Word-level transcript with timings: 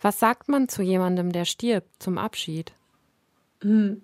Was 0.00 0.20
sagt 0.20 0.48
man 0.48 0.68
zu 0.68 0.82
jemandem, 0.82 1.32
der 1.32 1.44
stirbt, 1.44 2.02
zum 2.02 2.18
Abschied? 2.18 2.72
Hm. 3.62 4.02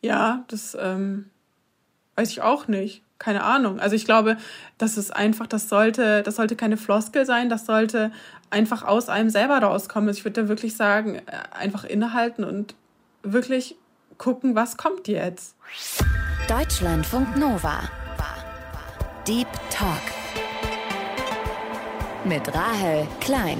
Ja, 0.00 0.44
das 0.48 0.76
ähm, 0.80 1.30
weiß 2.16 2.30
ich 2.30 2.42
auch 2.42 2.68
nicht. 2.68 3.02
Keine 3.18 3.44
Ahnung. 3.44 3.78
Also 3.78 3.94
ich 3.94 4.04
glaube, 4.04 4.36
das 4.76 4.98
ist 4.98 5.14
einfach, 5.14 5.46
das 5.46 5.68
sollte, 5.68 6.22
das 6.22 6.36
sollte 6.36 6.56
keine 6.56 6.76
Floskel 6.76 7.24
sein, 7.24 7.48
das 7.48 7.64
sollte 7.64 8.10
einfach 8.50 8.82
aus 8.82 9.08
einem 9.08 9.30
selber 9.30 9.58
rauskommen. 9.58 10.08
Also 10.08 10.18
ich 10.18 10.24
würde 10.24 10.42
da 10.42 10.48
wirklich 10.48 10.76
sagen, 10.76 11.16
äh, 11.16 11.22
einfach 11.52 11.84
innehalten 11.84 12.44
und 12.44 12.74
wirklich 13.22 13.76
gucken, 14.18 14.54
was 14.54 14.76
kommt 14.76 15.08
jetzt. 15.08 15.56
Deutschlandfunk 16.48 17.36
Nova. 17.36 17.88
Deep 19.26 19.48
Talk. 19.70 20.02
Mit 22.24 22.54
Rahel 22.54 23.06
Klein. 23.20 23.58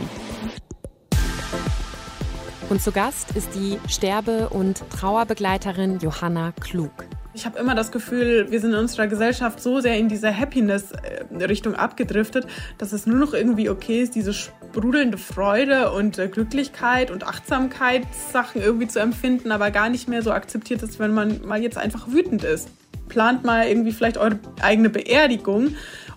Und 2.74 2.80
zu 2.80 2.90
Gast 2.90 3.36
ist 3.36 3.50
die 3.54 3.78
Sterbe- 3.88 4.48
und 4.48 4.82
Trauerbegleiterin 4.90 6.00
Johanna 6.00 6.52
Klug. 6.60 6.90
Ich 7.32 7.46
habe 7.46 7.56
immer 7.56 7.76
das 7.76 7.92
Gefühl, 7.92 8.50
wir 8.50 8.60
sind 8.60 8.72
in 8.72 8.78
unserer 8.80 9.06
Gesellschaft 9.06 9.62
so 9.62 9.78
sehr 9.78 9.96
in 9.96 10.08
diese 10.08 10.36
Happiness-Richtung 10.36 11.76
abgedriftet, 11.76 12.48
dass 12.76 12.92
es 12.92 13.06
nur 13.06 13.16
noch 13.20 13.32
irgendwie 13.32 13.70
okay 13.70 14.02
ist, 14.02 14.16
diese 14.16 14.32
sprudelnde 14.34 15.18
Freude 15.18 15.92
und 15.92 16.18
äh, 16.18 16.26
Glücklichkeit 16.26 17.12
und 17.12 17.22
Achtsamkeitssachen 17.22 18.60
irgendwie 18.60 18.88
zu 18.88 18.98
empfinden, 18.98 19.52
aber 19.52 19.70
gar 19.70 19.88
nicht 19.88 20.08
mehr 20.08 20.22
so 20.22 20.32
akzeptiert 20.32 20.82
ist, 20.82 20.98
wenn 20.98 21.14
man 21.14 21.46
mal 21.46 21.62
jetzt 21.62 21.78
einfach 21.78 22.08
wütend 22.08 22.42
ist. 22.42 22.70
Plant 23.08 23.44
mal 23.44 23.68
irgendwie 23.68 23.92
vielleicht 23.92 24.18
eure 24.18 24.40
eigene 24.60 24.90
Beerdigung 24.90 25.76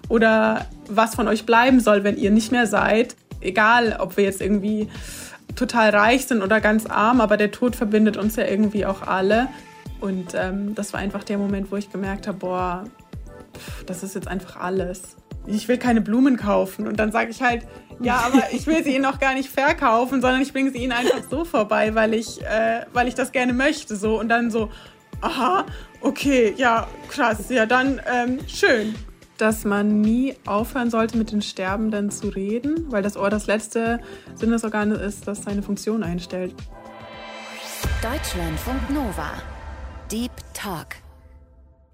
oder 0.10 0.66
was 0.90 1.14
von 1.14 1.28
euch 1.28 1.46
bleiben 1.46 1.82
soll, 1.82 2.04
wenn 2.04 2.18
ihr 2.18 2.32
nicht 2.32 2.52
mehr 2.52 2.66
seid. 2.66 3.16
Egal, 3.42 3.98
ob 4.00 4.18
wir 4.18 4.24
jetzt 4.24 4.42
irgendwie 4.42 4.90
total 5.58 5.90
reich 5.90 6.28
sind 6.28 6.42
oder 6.42 6.62
ganz 6.62 6.86
arm, 6.86 7.20
aber 7.20 7.38
der 7.38 7.52
Tod 7.52 7.76
verbindet 7.76 8.16
uns 8.16 8.36
ja 8.36 8.46
irgendwie 8.46 8.86
auch 8.86 9.02
alle. 9.02 9.48
Und 10.00 10.34
ähm, 10.36 10.76
das 10.76 10.94
war 10.94 11.00
einfach 11.00 11.24
der 11.24 11.38
Moment, 11.38 11.72
wo 11.72 11.76
ich 11.76 11.92
gemerkt 11.92 12.28
habe, 12.28 12.38
boah, 12.38 12.84
das 13.86 14.04
ist 14.04 14.16
jetzt 14.16 14.28
einfach 14.28 14.58
alles. 14.58 15.18
Ich 15.48 15.68
will 15.68 15.78
keine 15.78 16.02
Blumen 16.02 16.38
kaufen. 16.38 16.88
Und 16.88 16.98
dann 16.98 17.12
sage 17.12 17.32
ich 17.32 17.42
halt, 17.42 17.64
ja, 18.00 18.18
aber 18.26 18.44
ich 18.52 18.68
will 18.68 18.84
sie 18.84 18.96
ihnen 18.96 19.06
auch 19.06 19.20
gar 19.20 19.34
nicht 19.34 19.50
verkaufen, 19.50 20.22
sondern 20.22 20.42
ich 20.42 20.54
bringe 20.54 20.72
sie 20.72 20.80
ihnen 20.80 20.92
einfach 20.92 21.24
so 21.30 21.46
vorbei, 21.46 21.96
weil 21.96 22.14
ich, 22.14 22.42
äh, 22.44 22.86
weil 22.94 23.08
ich 23.08 23.16
das 23.16 23.32
gerne 23.32 23.54
möchte. 23.54 23.96
So. 23.96 24.20
Und 24.20 24.30
dann 24.30 24.52
so, 24.52 24.70
aha, 25.22 25.66
okay, 26.02 26.54
ja, 26.58 26.88
krass, 27.10 27.50
ja, 27.50 27.66
dann 27.66 28.00
ähm, 28.12 28.40
schön 28.48 28.94
dass 29.38 29.66
man 29.66 30.02
nie 30.02 30.36
aufhören 30.46 30.90
sollte, 30.90 31.18
mit 31.18 31.32
den 31.32 31.42
Sterbenden 31.42 32.12
zu 32.12 32.30
reden, 32.30 32.92
weil 32.92 33.04
das 33.04 33.18
Ohr 33.18 33.30
das 33.30 33.48
letzte 33.48 34.00
Sinnesorgan 34.36 34.92
ist, 34.92 35.28
das 35.28 35.44
seine 35.44 35.64
Funktion 35.64 36.04
einstellt. 36.04 36.54
Deutschlandfunk 38.02 38.90
Nova. 38.90 39.32
Deep 40.12 40.32
Talk. 40.54 40.96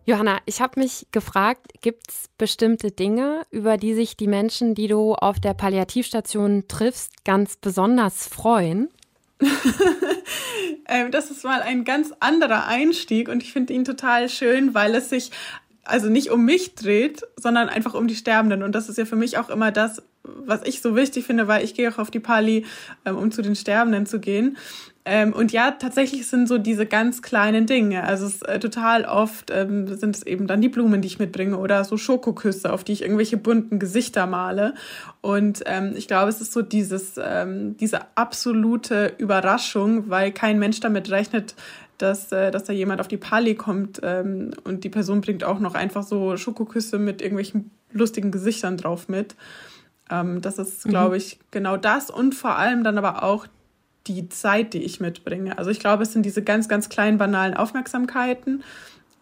Johanna, 0.06 0.40
ich 0.46 0.62
habe 0.62 0.82
mich 0.82 1.08
gefragt, 1.12 1.82
gibt 1.82 2.10
es 2.10 2.30
bestimmte 2.38 2.92
Dinge, 2.92 3.44
über 3.52 3.78
die 3.78 3.94
sich 3.94 4.18
die 4.18 4.28
Menschen, 4.28 4.76
die 4.76 4.88
du 4.88 5.14
auf 5.14 5.40
der 5.40 5.54
Palliativstation 5.54 6.66
triffst, 6.68 7.24
ganz 7.24 7.56
besonders 7.56 8.28
freuen? 8.28 8.90
Ähm, 10.86 11.12
das 11.12 11.32
ist 11.32 11.44
mal 11.44 11.62
ein 11.62 11.86
ganz 11.86 12.14
anderer 12.20 12.68
Einstieg 12.68 13.30
und 13.30 13.42
ich 13.42 13.54
finde 13.54 13.74
ihn 13.74 13.86
total 13.86 14.28
schön, 14.28 14.74
weil 14.74 14.94
es 14.96 15.10
sich 15.10 15.32
also 15.86 16.10
nicht 16.10 16.32
um 16.32 16.46
mich 16.46 16.76
dreht, 16.76 17.22
sondern 17.36 17.70
einfach 17.70 17.94
um 17.94 18.08
die 18.08 18.16
Sterbenden. 18.16 18.64
Und 18.64 18.74
das 18.74 18.90
ist 18.90 18.98
ja 18.98 19.06
für 19.06 19.16
mich 19.16 19.38
auch 19.38 19.50
immer 19.50 19.72
das, 19.72 20.02
was 20.24 20.62
ich 20.64 20.82
so 20.82 20.96
wichtig 20.96 21.26
finde, 21.26 21.48
weil 21.48 21.64
ich 21.64 21.74
gehe 21.74 21.92
auch 21.92 21.98
auf 21.98 22.10
die 22.10 22.22
Pali, 22.22 22.66
ähm, 23.06 23.18
um 23.18 23.32
zu 23.32 23.42
den 23.42 23.56
Sterbenden 23.56 24.06
zu 24.06 24.20
gehen. 24.20 24.58
Ähm, 25.06 25.34
und 25.34 25.52
ja, 25.52 25.72
tatsächlich 25.72 26.28
sind 26.28 26.48
so 26.48 26.58
diese 26.58 26.86
ganz 26.86 27.22
kleinen 27.22 27.66
Dinge. 27.66 28.06
Also 28.06 28.26
es 28.26 28.42
äh, 28.44 28.58
total 28.60 29.04
oft 29.04 29.52
ähm, 29.52 29.98
sind 29.98 30.16
es 30.16 30.26
eben 30.26 30.48
dann 30.48 30.62
die 30.62 30.70
Blumen, 30.70 31.02
die 31.02 31.08
ich 31.08 31.20
mitbringe 31.20 31.58
oder 31.58 31.84
so 31.84 31.98
Schokoküsse, 31.98 32.72
auf 32.72 32.86
die 32.86 32.94
ich 32.94 33.02
irgendwelche 33.02 33.36
bunten 33.36 33.80
Gesichter 33.80 34.28
male. 34.28 34.76
Und 35.20 35.64
ähm, 35.66 35.94
ich 35.98 36.08
glaube, 36.08 36.30
es 36.30 36.40
ist 36.40 36.54
so 36.54 36.62
dieses, 36.62 37.16
ähm, 37.22 37.76
diese 37.76 38.00
absolute 38.16 39.14
Überraschung, 39.18 40.10
weil 40.10 40.32
kein 40.32 40.58
Mensch 40.58 40.80
damit 40.80 41.12
rechnet, 41.12 41.56
dass, 41.98 42.32
äh, 42.32 42.52
dass 42.52 42.64
da 42.64 42.74
jemand 42.74 43.02
auf 43.02 43.08
die 43.08 43.18
Pali 43.18 43.56
kommt 43.56 44.00
ähm, 44.04 44.52
und 44.64 44.84
die 44.84 44.90
Person 44.90 45.22
bringt 45.22 45.44
auch 45.44 45.60
noch 45.60 45.76
einfach 45.76 46.04
so 46.04 46.38
Schokoküsse 46.38 47.00
mit 47.00 47.22
irgendwelchen 47.22 47.72
lustigen 47.92 48.32
Gesichtern 48.32 48.78
drauf 48.78 49.08
mit. 49.08 49.36
Ähm, 50.10 50.42
das 50.42 50.60
ist, 50.60 50.84
glaube 50.84 51.16
mhm. 51.16 51.22
ich, 51.22 51.40
genau 51.52 51.78
das 51.78 52.10
und 52.10 52.36
vor 52.36 52.58
allem 52.58 52.84
dann 52.84 52.98
aber 52.98 53.24
auch 53.24 53.48
die 54.08 54.28
Zeit, 54.30 54.74
die 54.74 54.84
ich 54.84 55.00
mitbringe. 55.00 55.58
Also 55.58 55.72
ich 55.72 55.80
glaube, 55.80 56.04
es 56.04 56.12
sind 56.12 56.26
diese 56.26 56.44
ganz, 56.44 56.68
ganz 56.68 56.90
kleinen, 56.90 57.18
banalen 57.18 57.54
Aufmerksamkeiten 57.54 58.64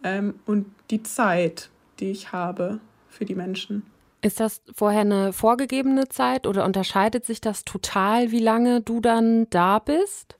ähm, 0.03 0.35
und 0.45 0.65
die 0.89 1.03
Zeit, 1.03 1.69
die 1.99 2.09
ich 2.11 2.31
habe 2.31 2.79
für 3.09 3.25
die 3.25 3.35
Menschen. 3.35 3.83
Ist 4.23 4.39
das 4.39 4.61
vorher 4.75 5.01
eine 5.01 5.33
vorgegebene 5.33 6.07
Zeit 6.07 6.45
oder 6.45 6.65
unterscheidet 6.65 7.25
sich 7.25 7.41
das 7.41 7.65
total, 7.65 8.31
wie 8.31 8.39
lange 8.39 8.81
du 8.81 8.99
dann 8.99 9.49
da 9.49 9.79
bist? 9.79 10.37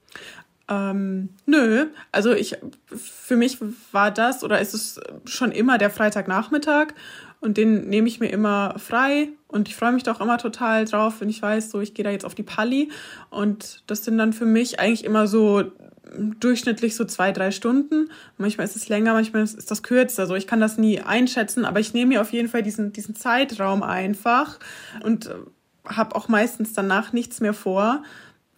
Ähm, 0.72 1.30
nö, 1.46 1.88
also 2.14 2.32
ich, 2.32 2.56
für 2.96 3.36
mich 3.36 3.58
war 3.92 4.10
das 4.10 4.42
oder 4.42 4.62
ist 4.62 4.74
es 4.74 5.02
schon 5.26 5.52
immer 5.52 5.78
der 5.78 5.90
Freitagnachmittag 5.90 6.94
und 7.42 7.58
den 7.58 7.90
nehme 7.90 8.08
ich 8.08 8.22
mir 8.22 8.30
immer 8.30 8.76
frei 8.80 9.30
und 9.50 9.68
ich 9.68 9.76
freue 9.76 9.92
mich 9.92 10.04
doch 10.04 10.22
immer 10.22 10.38
total 10.38 10.86
drauf, 10.86 11.16
wenn 11.20 11.28
ich 11.28 11.42
weiß, 11.42 11.72
so 11.72 11.82
ich 11.82 11.94
gehe 11.94 12.06
da 12.06 12.12
jetzt 12.12 12.24
auf 12.24 12.36
die 12.36 12.44
Palli 12.44 12.90
und 13.30 13.84
das 13.88 14.06
sind 14.06 14.18
dann 14.18 14.32
für 14.32 14.46
mich 14.46 14.80
eigentlich 14.80 15.04
immer 15.04 15.28
so 15.28 15.64
durchschnittlich 16.40 16.96
so 16.96 17.04
zwei, 17.04 17.34
drei 17.34 17.52
Stunden. 17.52 18.10
Manchmal 18.38 18.66
ist 18.66 18.76
es 18.78 18.88
länger, 18.88 19.14
manchmal 19.14 19.44
ist 19.44 19.72
das 19.72 19.84
kürzer. 19.84 20.26
So, 20.26 20.36
ich 20.36 20.48
kann 20.48 20.60
das 20.60 20.78
nie 20.78 21.00
einschätzen, 21.00 21.64
aber 21.64 21.80
ich 21.80 21.94
nehme 21.94 22.10
mir 22.10 22.22
auf 22.22 22.32
jeden 22.32 22.50
Fall 22.50 22.64
diesen, 22.64 22.92
diesen 22.92 23.16
Zeitraum 23.16 23.84
einfach 23.84 24.60
und 25.04 25.28
äh, 25.28 25.36
habe 25.86 26.16
auch 26.16 26.28
meistens 26.28 26.74
danach 26.74 27.14
nichts 27.14 27.40
mehr 27.40 27.54
vor 27.54 28.04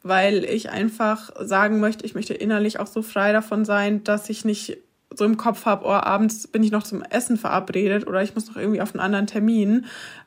weil 0.03 0.43
ich 0.43 0.69
einfach 0.69 1.31
sagen 1.39 1.79
möchte, 1.79 2.05
ich 2.05 2.13
möchte 2.13 2.33
innerlich 2.33 2.79
auch 2.79 2.87
so 2.87 3.01
frei 3.01 3.31
davon 3.31 3.65
sein, 3.65 4.03
dass 4.03 4.29
ich 4.29 4.45
nicht 4.45 4.77
so 5.15 5.25
im 5.25 5.37
Kopf 5.37 5.65
habe, 5.65 5.85
oh, 5.85 5.91
abends 5.91 6.47
bin 6.47 6.63
ich 6.63 6.71
noch 6.71 6.83
zum 6.83 7.03
Essen 7.03 7.37
verabredet 7.37 8.07
oder 8.07 8.21
ich 8.21 8.35
muss 8.35 8.47
noch 8.47 8.57
irgendwie 8.57 8.81
auf 8.81 8.93
einen 8.93 8.99
anderen 8.99 9.27
Termin, 9.27 9.85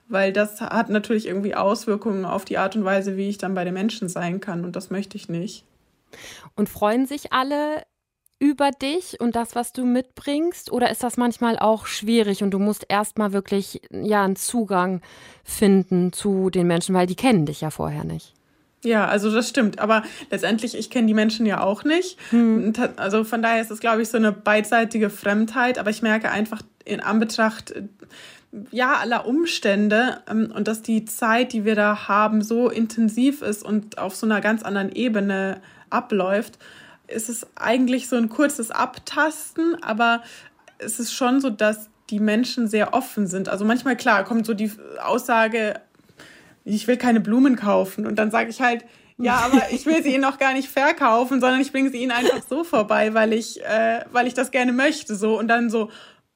weil 0.09 0.33
das 0.33 0.61
hat 0.61 0.89
natürlich 0.89 1.27
irgendwie 1.27 1.55
Auswirkungen 1.55 2.25
auf 2.25 2.45
die 2.45 2.59
Art 2.59 2.77
und 2.77 2.85
Weise, 2.85 3.17
wie 3.17 3.29
ich 3.29 3.39
dann 3.39 3.55
bei 3.55 3.65
den 3.65 3.75
Menschen 3.75 4.09
sein 4.09 4.41
kann 4.41 4.65
und 4.65 4.77
das 4.77 4.91
möchte 4.91 5.17
ich 5.17 5.29
nicht. 5.29 5.65
Und 6.55 6.69
freuen 6.69 7.07
sich 7.07 7.33
alle 7.33 7.83
über 8.39 8.71
dich 8.71 9.21
und 9.21 9.35
das, 9.35 9.55
was 9.55 9.73
du 9.73 9.85
mitbringst? 9.85 10.71
Oder 10.71 10.91
ist 10.91 11.03
das 11.03 11.17
manchmal 11.17 11.59
auch 11.59 11.87
schwierig 11.87 12.43
und 12.43 12.51
du 12.51 12.59
musst 12.59 12.87
erstmal 12.89 13.33
wirklich 13.33 13.81
ja 13.91 14.25
einen 14.25 14.37
Zugang 14.37 15.01
finden 15.43 16.13
zu 16.13 16.51
den 16.51 16.67
Menschen, 16.67 16.95
weil 16.95 17.07
die 17.07 17.17
kennen 17.17 17.47
dich 17.47 17.63
ja 17.63 17.71
vorher 17.71 18.05
nicht? 18.05 18.36
Ja, 18.87 19.07
also 19.07 19.33
das 19.33 19.49
stimmt. 19.49 19.81
Aber 19.81 20.05
letztendlich, 20.31 20.79
ich 20.79 20.91
kenne 20.91 21.09
die 21.09 21.15
Menschen 21.15 21.45
ja 21.45 21.61
auch 21.61 21.83
nicht. 21.83 22.19
Hm. 22.31 22.73
Also 22.97 23.25
von 23.25 23.43
daher 23.43 23.61
ist 23.61 23.73
es, 23.73 23.81
glaube 23.81 24.03
ich, 24.03 24.09
so 24.09 24.17
eine 24.17 24.31
beidseitige 24.31 25.11
Fremdheit. 25.11 25.79
Aber 25.79 25.91
ich 25.91 26.03
merke 26.03 26.31
einfach 26.31 26.63
in 26.85 27.01
Anbetracht 27.01 27.75
ja, 28.71 28.95
aller 28.95 29.27
Umstände 29.27 30.21
ähm, 30.31 30.53
und 30.55 30.69
dass 30.69 30.83
die 30.83 31.05
Zeit, 31.05 31.53
die 31.53 31.65
wir 31.65 31.75
da 31.75 32.07
haben, 32.07 32.43
so 32.43 32.71
intensiv 32.71 33.43
ist 33.43 33.65
und 33.65 33.99
auf 33.99 34.15
so 34.15 34.25
einer 34.25 34.41
ganz 34.41 34.63
anderen 34.63 34.93
Ebene 34.93 35.61
abläuft, 35.91 36.59
ist 37.09 37.29
es 37.29 37.47
eigentlich 37.57 38.09
so 38.09 38.17
ein 38.17 38.29
kurzes 38.29 38.71
Abtasten, 38.71 39.83
aber 39.83 40.23
es 40.79 41.01
ist 41.01 41.13
schon 41.13 41.41
so, 41.41 41.51
dass 41.51 41.91
die 42.09 42.21
Menschen 42.21 42.69
sehr 42.69 42.95
offen 42.95 43.27
sind. 43.27 43.49
Also 43.49 43.65
manchmal, 43.65 43.97
klar, 43.97 44.25
kommt 44.25 44.47
so 44.47 44.55
die 44.55 44.71
Aussage, 45.03 45.81
ich 46.75 46.87
will 46.89 46.97
keine 46.97 47.21
Blumen 47.21 47.57
kaufen. 47.57 48.07
Und 48.07 48.17
dann 48.17 48.31
sage 48.31 48.51
ich 48.51 48.61
halt, 48.61 48.85
ja, 49.19 49.37
aber 49.37 49.71
ich 49.71 49.87
will 49.87 50.03
sie 50.03 50.15
ihnen 50.15 50.25
auch 50.25 50.39
gar 50.39 50.53
nicht 50.53 50.69
verkaufen, 50.69 51.41
sondern 51.41 51.61
ich 51.61 51.73
bringe 51.73 51.91
sie 51.91 51.99
ihnen 51.99 52.11
einfach 52.11 52.43
so 52.49 52.65
vorbei, 52.65 53.15
weil 53.15 53.33
ich, 53.33 53.65
äh, 53.65 54.01
weil 54.13 54.27
ich 54.27 54.35
das 54.35 54.51
gerne 54.51 54.73
möchte. 54.73 55.15
So 55.15 55.39
und 55.39 55.49
dann 55.49 55.71
so, 55.71 55.91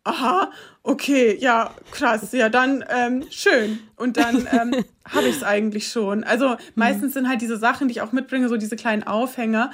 aha, 0.04 0.50
okay, 0.82 1.36
ja, 1.38 1.74
krass, 1.90 2.32
ja, 2.32 2.48
dann 2.48 2.82
ähm, 2.88 3.24
schön. 3.30 3.80
Und 3.96 4.16
dann 4.16 4.48
ähm, 4.50 4.84
habe 5.04 5.28
ich 5.28 5.36
es 5.36 5.42
eigentlich 5.42 5.88
schon. 5.88 6.24
Also 6.24 6.56
meistens 6.74 7.12
sind 7.12 7.28
halt 7.28 7.42
diese 7.42 7.58
Sachen, 7.58 7.88
die 7.88 7.92
ich 7.92 8.00
auch 8.00 8.12
mitbringe, 8.12 8.48
so 8.48 8.56
diese 8.56 8.76
kleinen 8.76 9.02
Aufhänger. 9.02 9.72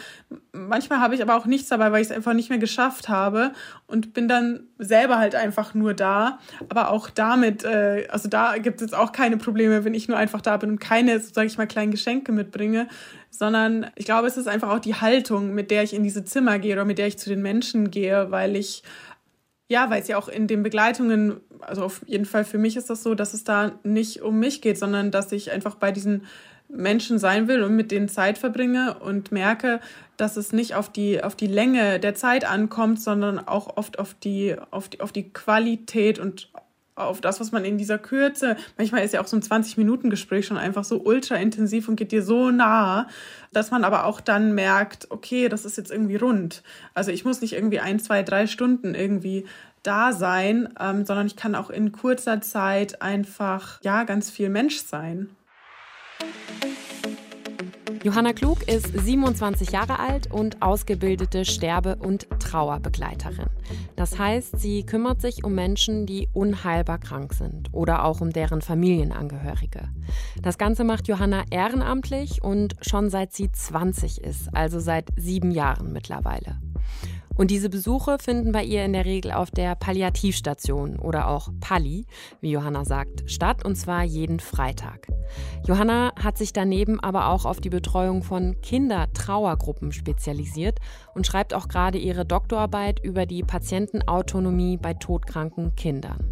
Manchmal 0.53 0.99
habe 0.99 1.15
ich 1.15 1.23
aber 1.23 1.37
auch 1.37 1.47
nichts 1.47 1.69
dabei, 1.69 1.93
weil 1.93 2.03
ich 2.03 2.09
es 2.09 2.13
einfach 2.13 2.33
nicht 2.33 2.51
mehr 2.51 2.59
geschafft 2.59 3.09
habe 3.09 3.53
und 3.87 4.15
bin 4.15 4.27
dann 4.27 4.65
selber 4.79 5.19
halt 5.19 5.37
einfach 5.37 5.75
nur 5.75 5.95
da. 5.95 6.41
Aber 6.69 6.91
auch 6.91 7.09
damit, 7.09 7.63
äh, 7.63 8.09
also 8.11 8.29
da 8.29 8.59
gibt 8.59 8.77
es 8.77 8.89
jetzt 8.89 8.95
auch 8.95 9.13
keine 9.13 9.37
Probleme, 9.37 9.85
wenn 9.85 9.95
ich 9.95 10.09
nur 10.09 10.17
einfach 10.17 10.41
da 10.41 10.57
bin 10.57 10.71
und 10.71 10.81
keine, 10.81 11.21
so 11.21 11.33
sage 11.33 11.47
ich 11.47 11.57
mal, 11.57 11.69
kleinen 11.69 11.93
Geschenke 11.93 12.33
mitbringe, 12.33 12.89
sondern 13.31 13.91
ich 13.95 14.07
glaube, 14.07 14.27
es 14.27 14.37
ist 14.37 14.49
einfach 14.49 14.71
auch 14.71 14.81
die 14.81 14.97
Haltung, 14.97 15.55
mit 15.55 15.71
der 15.71 15.85
ich 15.85 15.95
in 15.95 16.03
diese 16.03 16.25
Zimmer 16.25 16.59
gehe 16.59 16.73
oder 16.73 16.85
mit 16.85 16.99
der 16.99 17.07
ich 17.07 17.19
zu 17.19 17.29
den 17.29 17.43
Menschen 17.43 17.93
gehe, 17.93 18.33
weil 18.33 18.57
ich 18.57 18.83
ja, 19.69 19.91
weil 19.91 20.03
es 20.03 20.09
ja 20.09 20.17
auch 20.17 20.29
in 20.29 20.47
den 20.47 20.63
Begleitungen, 20.63 21.41
also 21.61 21.83
auf 21.85 22.01
jeden 22.07 22.25
Fall 22.25 22.45
für 22.45 22.59
mich 22.59 22.77
ist 22.77 22.89
das 22.91 23.03
so, 23.03 23.15
dass 23.15 23.35
es 23.35 23.45
da 23.45 23.73
nicht 23.83 24.23
um 24.23 24.39
mich 24.39 24.63
geht, 24.63 24.79
sondern 24.79 25.11
dass 25.11 25.33
ich 25.33 25.51
einfach 25.51 25.75
bei 25.75 25.91
diesen 25.91 26.27
Menschen 26.69 27.19
sein 27.19 27.49
will 27.49 27.63
und 27.63 27.77
mit 27.77 27.91
denen 27.91 28.09
Zeit 28.09 28.39
verbringe 28.39 28.99
und 28.99 29.33
merke, 29.33 29.81
dass 30.17 30.37
es 30.37 30.53
nicht 30.53 30.75
auf 30.75 30.91
die, 30.91 31.23
auf 31.23 31.37
die 31.37 31.47
Länge 31.47 32.01
der 32.01 32.15
Zeit 32.15 32.45
ankommt, 32.45 33.01
sondern 33.01 33.39
auch 33.39 33.77
oft 33.77 33.99
auf 33.99 34.15
die, 34.15 34.57
auf 34.71 34.89
die, 34.89 35.01
auf 35.01 35.13
die 35.13 35.31
Qualität 35.31 36.19
und 36.19 36.51
auf 36.97 37.21
das, 37.21 37.41
was 37.41 37.53
man 37.53 37.65
in 37.65 37.79
dieser 37.79 37.99
Kürze, 37.99 38.57
manchmal 38.77 39.05
ist 39.05 39.15
ja 39.15 39.21
auch 39.21 39.27
so 39.27 39.37
ein 39.37 39.43
20-Minuten-Gespräch 39.43 40.47
schon 40.47 40.57
einfach 40.57 40.85
so 40.85 41.01
ultra 41.03 41.37
intensiv 41.37 41.89
und 41.89 41.97
geht 41.97 42.11
dir 42.11 42.23
so 42.23 42.51
nah, 42.51 43.07
dass 43.53 43.71
man 43.71 43.85
aber 43.85 44.07
auch 44.07 44.21
dann 44.21 44.55
merkt, 44.55 45.11
okay, 45.11 45.49
das 45.49 45.65
ist 45.65 45.77
jetzt 45.77 45.93
irgendwie 45.93 46.17
rund. 46.17 46.63
Also 46.95 47.11
ich 47.11 47.25
muss 47.25 47.43
nicht 47.43 47.53
irgendwie 47.53 47.81
ein, 47.81 48.01
zwei, 48.01 48.23
drei 48.23 48.47
Stunden 48.47 48.95
irgendwie 48.95 49.45
da 49.83 50.13
sein, 50.13 50.69
ähm, 50.81 51.05
sondern 51.05 51.27
ich 51.27 51.37
kann 51.37 51.55
auch 51.55 51.71
in 51.71 51.93
kurzer 51.93 52.41
Zeit 52.41 53.03
einfach, 53.03 53.79
ja, 53.83 54.05
ganz 54.05 54.31
viel 54.31 54.49
Mensch 54.49 54.79
sein. 54.79 55.31
Johanna 58.03 58.33
Klug 58.33 58.69
ist 58.69 58.87
27 58.87 59.71
Jahre 59.71 59.99
alt 59.99 60.31
und 60.31 60.63
ausgebildete 60.63 61.45
Sterbe- 61.45 61.97
und 61.97 62.29
Trauerbegleiterin. 62.41 63.49
Das 63.97 64.19
heißt, 64.19 64.59
sie 64.59 64.85
kümmert 64.85 65.21
sich 65.21 65.45
um 65.45 65.55
Menschen, 65.55 66.07
die 66.07 66.29
unheilbar 66.33 66.99
krank 66.99 67.33
sind 67.35 67.73
oder 67.73 68.05
auch 68.05 68.21
um 68.21 68.33
deren 68.33 68.63
Familienangehörige. 68.63 69.89
Das 70.43 70.59
Ganze 70.59 70.85
macht 70.85 71.09
Johanna 71.09 71.45
ehrenamtlich 71.51 72.43
und 72.43 72.77
schon 72.83 73.11
seit 73.11 73.33
sie 73.33 73.51
20 73.51 74.23
ist, 74.23 74.55
also 74.55 74.79
seit 74.79 75.09
sieben 75.17 75.51
Jahren 75.51 75.93
mittlerweile. 75.93 76.61
Und 77.37 77.51
diese 77.51 77.69
Besuche 77.69 78.19
finden 78.19 78.53
bei 78.53 78.65
ihr 78.65 78.85
in 78.85 78.93
der 78.93 79.05
Regel 79.05 79.33
auf 79.33 79.51
der 79.51 79.75
Palliativstation 79.75 80.99
oder 80.99 81.29
auch 81.29 81.51
Palli, 81.61 82.07
wie 82.41 82.51
Johanna 82.51 82.85
sagt, 82.85 83.31
statt, 83.31 83.65
und 83.65 83.77
zwar 83.77 84.03
jeden 84.05 84.41
Freitag. 84.41 85.09
Johanna 85.67 86.13
hat 86.17 86.39
sich 86.39 86.53
daneben 86.53 86.99
aber 87.01 87.29
auch 87.29 87.45
auf 87.45 87.61
die 87.61 87.71
Betreuung 87.71 88.23
von 88.23 88.61
Kindertrauergruppen 88.63 89.93
spezialisiert 89.93 90.79
und 91.15 91.27
schreibt 91.27 91.53
auch 91.53 91.69
gerade 91.69 91.99
ihre 91.99 92.25
Doktorarbeit 92.25 93.01
über 93.05 93.27
die 93.27 93.43
Patientenautonomie 93.43 94.79
bei 94.79 94.95
todkranken 94.95 95.75
Kindern. 95.77 96.25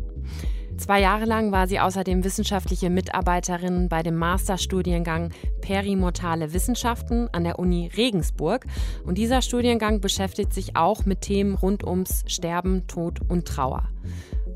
Zwei 0.77 1.01
Jahre 1.01 1.25
lang 1.25 1.53
war 1.53 1.67
sie 1.67 1.79
außerdem 1.79 2.25
wissenschaftliche 2.25 2.91
Mitarbeiterin 2.91 3.89
bei 3.89 4.03
dem 4.03 4.17
Masterstudiengang 4.17 5.31
Perimortale 5.61 6.53
Wissenschaften 6.53 7.29
an 7.33 7.45
der 7.45 7.59
Uni 7.59 7.91
Regensburg. 7.97 8.67
Und 9.05 9.17
dieser 9.17 9.41
Studiengang 9.41 10.01
beschäftigt 10.01 10.53
sich 10.53 10.77
auch 10.77 11.07
mit 11.07 11.23
Themen 11.23 11.55
rund 11.55 11.85
ums 11.85 12.25
Sterben, 12.27 12.87
Tod 12.87 13.21
und 13.29 13.47
Trauer. 13.47 13.89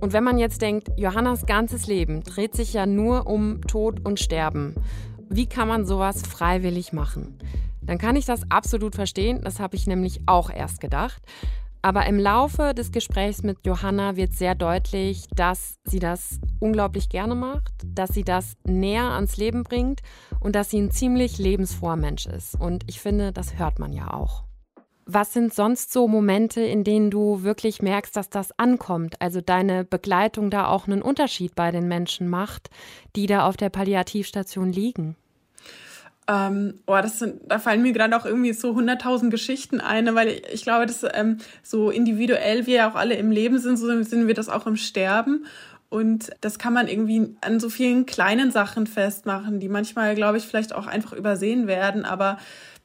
Und 0.01 0.13
wenn 0.13 0.25
man 0.25 0.39
jetzt 0.39 0.61
denkt, 0.61 0.89
Johannas 0.97 1.47
ganzes 1.47 1.87
Leben 1.87 2.23
dreht 2.23 2.55
sich 2.55 2.73
ja 2.73 2.85
nur 2.85 3.27
um 3.27 3.63
Tod 3.63 4.05
und 4.05 4.21
Sterben, 4.21 4.75
wie 5.31 5.47
kann 5.47 5.69
man 5.69 5.87
sowas 5.87 6.23
freiwillig 6.23 6.93
machen? 6.93 7.39
Dann 7.81 7.99
kann 7.99 8.17
ich 8.17 8.27
das 8.27 8.43
absolut 8.51 8.95
verstehen, 8.95 9.41
das 9.43 9.61
habe 9.61 9.77
ich 9.77 9.87
nämlich 9.87 10.21
auch 10.27 10.51
erst 10.51 10.81
gedacht. 10.81 11.23
Aber 11.81 12.07
im 12.07 12.19
Laufe 12.19 12.75
des 12.75 12.91
Gesprächs 12.91 13.43
mit 13.43 13.59
Johanna 13.65 14.17
wird 14.17 14.33
sehr 14.33 14.55
deutlich, 14.55 15.27
dass 15.35 15.79
sie 15.85 16.01
das 16.01 16.41
unglaublich 16.59 17.09
gerne 17.09 17.35
macht, 17.35 17.73
dass 17.85 18.11
sie 18.11 18.25
das 18.25 18.57
näher 18.65 19.05
ans 19.05 19.37
Leben 19.37 19.63
bringt 19.63 20.01
und 20.41 20.57
dass 20.57 20.71
sie 20.71 20.81
ein 20.81 20.91
ziemlich 20.91 21.39
lebensfroher 21.39 21.97
Mensch 21.97 22.27
ist. 22.27 22.55
Und 22.55 22.85
ich 22.89 23.01
finde, 23.01 23.33
das 23.33 23.59
hört 23.59 23.79
man 23.79 23.93
ja 23.93 24.13
auch. 24.13 24.45
Was 25.11 25.33
sind 25.33 25.55
sonst 25.55 25.91
so 25.91 26.07
Momente, 26.07 26.61
in 26.61 26.85
denen 26.85 27.11
du 27.11 27.43
wirklich 27.43 27.81
merkst, 27.81 28.15
dass 28.15 28.29
das 28.29 28.59
ankommt? 28.59 29.23
Also 29.23 29.41
deine 29.41 29.85
Begleitung 29.85 30.51
da 30.51 30.67
auch 30.67 30.87
einen 30.87 31.01
Unterschied 31.01 31.55
bei 31.55 31.71
den 31.71 31.89
Menschen 31.89 32.29
macht, 32.29 32.69
die 33.17 33.27
da 33.27 33.47
auf 33.47 33.57
der 33.57 33.71
Palliativstation 33.71 34.71
liegen? 34.71 35.17
Ähm, 36.29 36.75
oh, 36.87 36.99
das 37.01 37.19
sind, 37.19 37.41
da 37.49 37.59
fallen 37.59 37.81
mir 37.81 37.93
gerade 37.93 38.15
auch 38.15 38.27
irgendwie 38.27 38.53
so 38.53 38.75
hunderttausend 38.75 39.31
Geschichten 39.31 39.81
ein, 39.81 40.15
weil 40.15 40.29
ich, 40.29 40.43
ich 40.53 40.63
glaube, 40.63 40.85
dass 40.85 41.03
ähm, 41.15 41.39
so 41.63 41.91
individuell 41.91 42.67
wir 42.67 42.75
ja 42.75 42.91
auch 42.91 42.97
alle 42.97 43.15
im 43.15 43.31
Leben 43.31 43.59
sind, 43.59 43.79
so 43.79 43.87
sind 44.03 44.27
wir 44.27 44.35
das 44.35 44.51
auch 44.51 44.67
im 44.67 44.77
Sterben. 44.77 45.47
Und 45.89 46.31
das 46.43 46.59
kann 46.59 46.75
man 46.75 46.87
irgendwie 46.87 47.35
an 47.41 47.61
so 47.61 47.71
vielen 47.71 48.05
kleinen 48.05 48.51
Sachen 48.51 48.87
festmachen, 48.87 49.59
die 49.59 49.71
manchmal, 49.71 50.15
glaube 50.15 50.37
ich, 50.37 50.45
vielleicht 50.45 50.75
auch 50.75 50.87
einfach 50.87 51.15
übersehen 51.15 51.67
werden. 51.67 52.05
Aber 52.05 52.37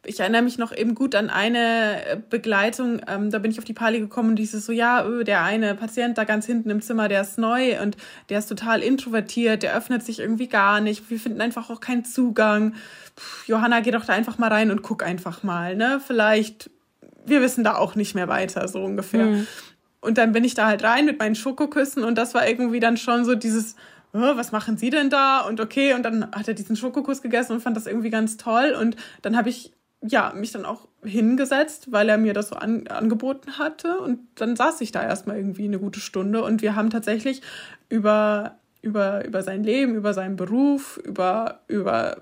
ich 0.05 0.19
erinnere 0.19 0.41
mich 0.41 0.57
noch 0.57 0.75
eben 0.75 0.95
gut 0.95 1.15
an 1.15 1.29
eine 1.29 2.05
äh, 2.05 2.17
Begleitung, 2.29 3.01
ähm, 3.07 3.31
da 3.31 3.39
bin 3.39 3.51
ich 3.51 3.59
auf 3.59 3.63
die 3.63 3.73
Pali 3.73 3.99
gekommen 3.99 4.31
und 4.31 4.35
dieses 4.35 4.65
so, 4.65 4.71
ja, 4.71 5.05
öh, 5.05 5.23
der 5.23 5.43
eine 5.43 5.75
Patient 5.75 6.17
da 6.17 6.25
ganz 6.25 6.45
hinten 6.45 6.69
im 6.69 6.81
Zimmer, 6.81 7.07
der 7.07 7.21
ist 7.21 7.37
neu 7.37 7.81
und 7.81 7.95
der 8.29 8.39
ist 8.39 8.47
total 8.47 8.81
introvertiert, 8.81 9.63
der 9.63 9.75
öffnet 9.75 10.03
sich 10.03 10.19
irgendwie 10.19 10.47
gar 10.47 10.81
nicht, 10.81 11.09
wir 11.09 11.19
finden 11.19 11.39
einfach 11.39 11.69
auch 11.69 11.79
keinen 11.79 12.03
Zugang. 12.03 12.73
Puh, 13.15 13.51
Johanna, 13.51 13.79
geh 13.79 13.91
doch 13.91 14.05
da 14.05 14.13
einfach 14.13 14.37
mal 14.37 14.49
rein 14.49 14.71
und 14.71 14.81
guck 14.81 15.03
einfach 15.03 15.43
mal, 15.43 15.75
ne? 15.75 16.01
Vielleicht, 16.05 16.69
wir 17.25 17.41
wissen 17.41 17.63
da 17.63 17.75
auch 17.75 17.95
nicht 17.95 18.13
mehr 18.13 18.27
weiter, 18.27 18.67
so 18.67 18.83
ungefähr. 18.83 19.25
Mhm. 19.25 19.47
Und 20.01 20.17
dann 20.17 20.33
bin 20.33 20.43
ich 20.43 20.53
da 20.53 20.67
halt 20.67 20.83
rein 20.83 21.05
mit 21.05 21.19
meinen 21.19 21.35
Schokoküssen 21.35 22.03
und 22.03 22.17
das 22.17 22.33
war 22.33 22.45
irgendwie 22.45 22.81
dann 22.81 22.97
schon 22.97 23.23
so 23.23 23.35
dieses, 23.35 23.75
oh, 24.11 24.35
was 24.35 24.51
machen 24.51 24.75
Sie 24.75 24.89
denn 24.89 25.09
da? 25.09 25.39
Und 25.39 25.61
okay, 25.61 25.93
und 25.93 26.03
dann 26.03 26.29
hat 26.33 26.49
er 26.49 26.53
diesen 26.53 26.75
Schokokuss 26.75 27.21
gegessen 27.21 27.53
und 27.53 27.61
fand 27.61 27.77
das 27.77 27.87
irgendwie 27.87 28.09
ganz 28.09 28.35
toll. 28.35 28.75
Und 28.77 28.97
dann 29.21 29.37
habe 29.37 29.47
ich 29.47 29.71
ja, 30.05 30.33
mich 30.35 30.51
dann 30.51 30.65
auch 30.65 30.87
hingesetzt, 31.03 31.91
weil 31.91 32.09
er 32.09 32.17
mir 32.17 32.33
das 32.33 32.49
so 32.49 32.55
an, 32.55 32.87
angeboten 32.87 33.57
hatte. 33.57 33.99
Und 33.99 34.19
dann 34.35 34.55
saß 34.55 34.81
ich 34.81 34.91
da 34.91 35.01
erstmal 35.01 35.37
irgendwie 35.37 35.65
eine 35.65 35.79
gute 35.79 35.99
Stunde 35.99 36.43
und 36.43 36.61
wir 36.61 36.75
haben 36.75 36.89
tatsächlich 36.89 37.41
über, 37.89 38.57
über, 38.81 39.25
über 39.25 39.43
sein 39.43 39.63
Leben, 39.63 39.95
über 39.95 40.13
seinen 40.13 40.35
Beruf, 40.35 40.97
über, 40.97 41.61
über 41.67 42.17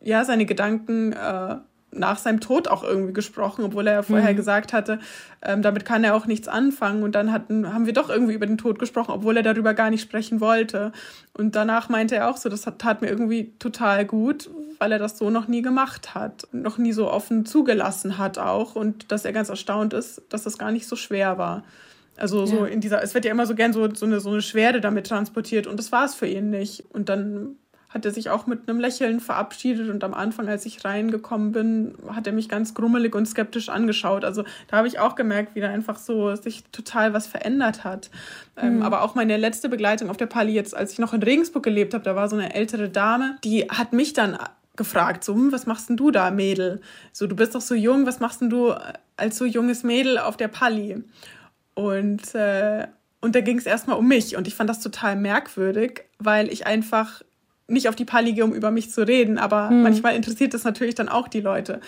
ja, 0.00 0.24
seine 0.24 0.46
Gedanken 0.46 1.12
äh, 1.12 1.56
nach 1.90 2.18
seinem 2.18 2.40
Tod 2.40 2.68
auch 2.68 2.84
irgendwie 2.84 3.12
gesprochen, 3.12 3.64
obwohl 3.64 3.86
er 3.86 3.94
ja 3.94 4.02
vorher 4.02 4.32
mhm. 4.32 4.36
gesagt 4.36 4.72
hatte, 4.72 4.98
ähm, 5.42 5.62
damit 5.62 5.84
kann 5.84 6.04
er 6.04 6.14
auch 6.14 6.26
nichts 6.26 6.48
anfangen. 6.48 7.02
Und 7.02 7.14
dann 7.14 7.32
hatten, 7.32 7.72
haben 7.72 7.86
wir 7.86 7.92
doch 7.92 8.10
irgendwie 8.10 8.34
über 8.34 8.46
den 8.46 8.58
Tod 8.58 8.78
gesprochen, 8.78 9.12
obwohl 9.12 9.36
er 9.36 9.42
darüber 9.42 9.74
gar 9.74 9.90
nicht 9.90 10.02
sprechen 10.02 10.40
wollte. 10.40 10.92
Und 11.32 11.56
danach 11.56 11.88
meinte 11.88 12.16
er 12.16 12.30
auch 12.30 12.36
so, 12.36 12.48
das 12.48 12.66
hat, 12.66 12.78
tat 12.78 13.00
mir 13.00 13.08
irgendwie 13.08 13.52
total 13.58 14.04
gut, 14.04 14.50
weil 14.78 14.92
er 14.92 14.98
das 14.98 15.18
so 15.18 15.30
noch 15.30 15.48
nie 15.48 15.62
gemacht 15.62 16.14
hat, 16.14 16.46
noch 16.52 16.78
nie 16.78 16.92
so 16.92 17.10
offen 17.10 17.46
zugelassen 17.46 18.18
hat 18.18 18.38
auch 18.38 18.76
und 18.76 19.10
dass 19.10 19.24
er 19.24 19.32
ganz 19.32 19.48
erstaunt 19.48 19.92
ist, 19.92 20.22
dass 20.28 20.44
das 20.44 20.58
gar 20.58 20.70
nicht 20.70 20.86
so 20.86 20.96
schwer 20.96 21.38
war. 21.38 21.64
Also 22.16 22.46
so 22.46 22.64
ja. 22.64 22.66
in 22.66 22.80
dieser, 22.80 23.02
es 23.02 23.14
wird 23.14 23.24
ja 23.24 23.30
immer 23.30 23.46
so 23.46 23.54
gern 23.54 23.72
so, 23.72 23.92
so, 23.94 24.06
eine, 24.06 24.20
so 24.20 24.30
eine 24.30 24.42
Schwere 24.42 24.80
damit 24.80 25.06
transportiert 25.06 25.66
und 25.66 25.78
das 25.78 25.92
war 25.92 26.04
es 26.04 26.14
für 26.14 26.26
ihn 26.26 26.50
nicht. 26.50 26.84
Und 26.90 27.08
dann 27.08 27.56
hat 27.88 28.04
er 28.04 28.10
sich 28.10 28.28
auch 28.28 28.46
mit 28.46 28.68
einem 28.68 28.80
Lächeln 28.80 29.18
verabschiedet 29.18 29.88
und 29.88 30.04
am 30.04 30.12
Anfang, 30.12 30.48
als 30.48 30.66
ich 30.66 30.84
reingekommen 30.84 31.52
bin, 31.52 31.94
hat 32.08 32.26
er 32.26 32.34
mich 32.34 32.48
ganz 32.48 32.74
grummelig 32.74 33.14
und 33.14 33.26
skeptisch 33.26 33.70
angeschaut. 33.70 34.24
Also 34.24 34.44
da 34.68 34.76
habe 34.76 34.88
ich 34.88 34.98
auch 34.98 35.14
gemerkt, 35.14 35.54
wie 35.54 35.60
da 35.60 35.70
einfach 35.70 35.96
so 35.98 36.36
sich 36.36 36.64
total 36.70 37.14
was 37.14 37.26
verändert 37.26 37.84
hat. 37.84 38.10
Ähm, 38.56 38.68
mhm. 38.68 38.76
Ähm, 38.76 38.82
aber 38.82 39.02
auch 39.02 39.14
meine 39.14 39.36
letzte 39.38 39.68
Begleitung 39.68 40.10
auf 40.10 40.18
der 40.18 40.26
Pali 40.26 40.52
jetzt, 40.52 40.76
als 40.76 40.92
ich 40.92 40.98
noch 40.98 41.14
in 41.14 41.22
Regensburg 41.22 41.62
gelebt 41.62 41.94
habe, 41.94 42.04
da 42.04 42.14
war 42.14 42.28
so 42.28 42.36
eine 42.36 42.54
ältere 42.54 42.90
Dame, 42.90 43.36
die 43.42 43.64
hat 43.68 43.92
mich 43.94 44.12
dann 44.12 44.36
gefragt, 44.76 45.24
so, 45.24 45.34
hm, 45.34 45.50
was 45.50 45.66
machst 45.66 45.88
denn 45.88 45.96
du 45.96 46.10
da, 46.10 46.30
Mädel? 46.30 46.80
So, 47.12 47.26
du 47.26 47.34
bist 47.34 47.54
doch 47.54 47.60
so 47.60 47.74
jung, 47.74 48.06
was 48.06 48.20
machst 48.20 48.42
denn 48.42 48.50
du 48.50 48.74
als 49.16 49.38
so 49.38 49.44
junges 49.44 49.82
Mädel 49.82 50.18
auf 50.18 50.36
der 50.36 50.48
Pali? 50.48 51.02
Und, 51.74 52.34
äh, 52.34 52.86
und 53.20 53.34
da 53.34 53.40
ging 53.40 53.58
es 53.58 53.66
erstmal 53.66 53.98
um 53.98 54.06
mich 54.06 54.36
und 54.36 54.46
ich 54.46 54.54
fand 54.54 54.70
das 54.70 54.80
total 54.80 55.16
merkwürdig, 55.16 56.04
weil 56.18 56.52
ich 56.52 56.66
einfach 56.66 57.22
nicht 57.68 57.88
auf 57.88 57.94
die 57.94 58.04
Pali 58.04 58.32
gehe, 58.32 58.44
um 58.44 58.54
über 58.54 58.70
mich 58.70 58.90
zu 58.90 59.06
reden, 59.06 59.38
aber 59.38 59.70
mhm. 59.70 59.82
manchmal 59.82 60.16
interessiert 60.16 60.54
das 60.54 60.64
natürlich 60.64 60.94
dann 60.94 61.08
auch 61.08 61.28
die 61.28 61.40
Leute. 61.40 61.80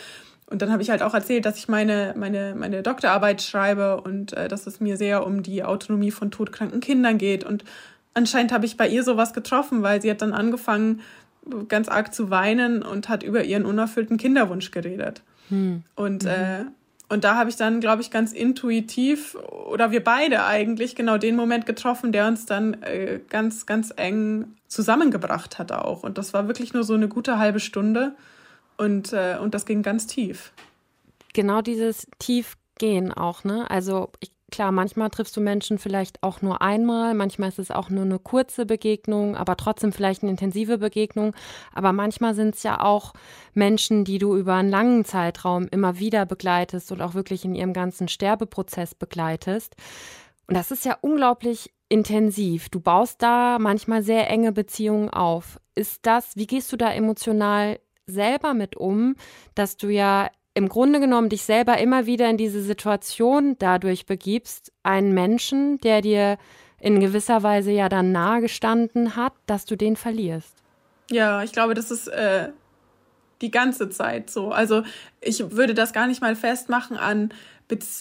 Und 0.47 0.63
dann 0.63 0.71
habe 0.73 0.83
ich 0.83 0.91
halt 0.91 1.03
auch 1.03 1.15
erzählt, 1.15 1.47
dass 1.47 1.59
ich 1.59 1.69
meine, 1.69 2.13
meine, 2.17 2.55
meine 2.57 2.83
Doktorarbeit 2.83 3.41
schreibe 3.41 4.01
und 4.01 4.33
äh, 4.33 4.49
dass 4.49 4.67
es 4.67 4.81
mir 4.81 4.97
sehr 4.97 5.25
um 5.25 5.43
die 5.43 5.63
Autonomie 5.63 6.11
von 6.11 6.31
todkranken 6.31 6.81
Kindern 6.81 7.19
geht. 7.19 7.45
Und 7.45 7.65
anscheinend 8.15 8.53
habe 8.53 8.67
ich 8.67 8.77
bei 8.77 8.89
ihr 8.89 9.05
sowas 9.05 9.33
getroffen, 9.33 9.83
weil 9.83 10.03
sie 10.03 10.11
hat 10.11 10.23
dann 10.23 10.33
angefangen, 10.33 11.01
ganz 11.69 11.89
arg 11.89 12.13
zu 12.13 12.31
weinen 12.31 12.83
und 12.83 13.09
hat 13.09 13.23
über 13.23 13.45
ihren 13.45 13.65
unerfüllten 13.65 14.19
Kinderwunsch 14.19 14.73
geredet. 14.73 15.23
Mhm. 15.49 15.85
Und, 15.95 16.25
mhm. 16.25 16.31
äh, 16.31 16.65
und 17.11 17.25
da 17.25 17.35
habe 17.35 17.50
ich 17.50 17.57
dann, 17.57 17.81
glaube 17.81 18.02
ich, 18.02 18.12
ganz 18.12 18.33
intuitiv 18.33 19.35
oder 19.35 19.90
wir 19.90 20.02
beide 20.02 20.45
eigentlich 20.45 20.95
genau 20.95 21.19
den 21.19 21.35
Moment 21.35 21.67
getroffen, 21.67 22.12
der 22.12 22.29
uns 22.29 22.47
dann 22.47 22.83
äh, 22.85 23.21
ganz, 23.29 23.67
ganz 23.67 23.93
eng 23.97 24.55
zusammengebracht 24.69 25.59
hat 25.59 25.73
auch. 25.73 26.05
Und 26.05 26.19
das 26.19 26.33
war 26.33 26.47
wirklich 26.47 26.73
nur 26.73 26.85
so 26.85 26.95
eine 26.95 27.09
gute 27.09 27.38
halbe 27.38 27.59
Stunde 27.59 28.14
und, 28.76 29.12
äh, 29.12 29.38
und 29.43 29.55
das 29.55 29.67
ging 29.67 29.83
ganz 29.83 30.07
tief. 30.07 30.52
Genau 31.35 31.62
dieses 31.62 32.07
Tiefgehen 32.21 33.12
auch, 33.12 33.43
ne? 33.43 33.69
Also 33.69 34.11
ich, 34.21 34.31
klar, 34.50 34.73
manchmal 34.73 35.11
triffst 35.11 35.37
du 35.37 35.40
Menschen 35.40 35.78
vielleicht 35.78 36.23
auch 36.23 36.42
nur 36.42 36.62
einmal, 36.62 37.14
manchmal 37.14 37.49
ist 37.49 37.59
es 37.59 37.71
auch 37.71 37.88
nur 37.90 38.04
eine 38.04 38.19
kurze 38.19 38.66
Begegnung, 38.66 39.37
aber 39.37 39.57
trotzdem 39.57 39.92
vielleicht 39.92 40.23
eine 40.23 40.30
intensive 40.30 40.78
Begegnung. 40.78 41.35
Aber 41.73 41.92
manchmal 41.92 42.35
sind 42.35 42.54
es 42.54 42.62
ja 42.62 42.80
auch 42.80 43.12
Menschen, 43.54 44.04
die 44.04 44.19
du 44.19 44.37
über 44.37 44.54
einen 44.54 44.71
langen 44.71 45.04
Zeitraum 45.04 45.69
immer 45.71 45.99
wieder 45.99 46.26
begleitest 46.26 46.92
und 46.92 47.02
auch 47.02 47.14
wirklich 47.14 47.45
in 47.45 47.54
ihrem 47.54 47.73
ganzen 47.73 48.09
Sterbeprozess 48.09 48.95
begleitest. 48.95 49.76
Und 50.47 50.57
das 50.57 50.71
ist 50.71 50.85
ja 50.85 50.99
unglaublich 51.00 51.73
intensiv. 51.88 52.69
Du 52.69 52.80
baust 52.80 53.23
da 53.23 53.59
manchmal 53.59 54.02
sehr 54.02 54.28
enge 54.28 54.52
Beziehungen 54.52 55.11
auf. 55.11 55.61
Ist 55.75 56.07
das, 56.07 56.37
wie 56.37 56.47
gehst 56.47 56.73
du 56.73 56.76
da 56.76 56.92
emotional 56.92 57.78
selber 58.07 58.54
mit 58.54 58.76
um, 58.76 59.14
dass 59.54 59.76
du 59.76 59.88
ja 59.88 60.28
im 60.61 60.69
Grunde 60.69 61.00
genommen 61.00 61.31
dich 61.31 61.43
selber 61.43 61.79
immer 61.79 62.05
wieder 62.05 62.29
in 62.29 62.37
diese 62.37 62.61
Situation 62.61 63.57
dadurch 63.59 64.05
begibst, 64.05 64.73
einen 64.83 65.14
Menschen, 65.14 65.79
der 65.79 66.02
dir 66.02 66.37
in 66.79 67.00
gewisser 67.00 67.43
Weise 67.43 67.71
ja 67.71 67.88
dann 67.88 68.12
nahe 68.12 68.43
gestanden 68.43 69.17
hat, 69.17 69.33
dass 69.47 69.64
du 69.64 69.75
den 69.75 69.97
verlierst. 69.97 70.55
Ja, 71.11 71.43
ich 71.43 71.52
glaube, 71.52 71.73
das 71.73 71.90
ist 71.90 72.09
äh, 72.09 72.50
die 73.40 73.50
ganze 73.50 73.88
Zeit 73.88 74.29
so. 74.29 74.50
Also 74.50 74.83
ich 75.23 75.50
würde 75.50 75.73
das 75.73 75.95
gar 75.95 76.07
nicht 76.07 76.21
mal 76.21 76.37
festmachen 76.37 76.99
an 76.99 77.33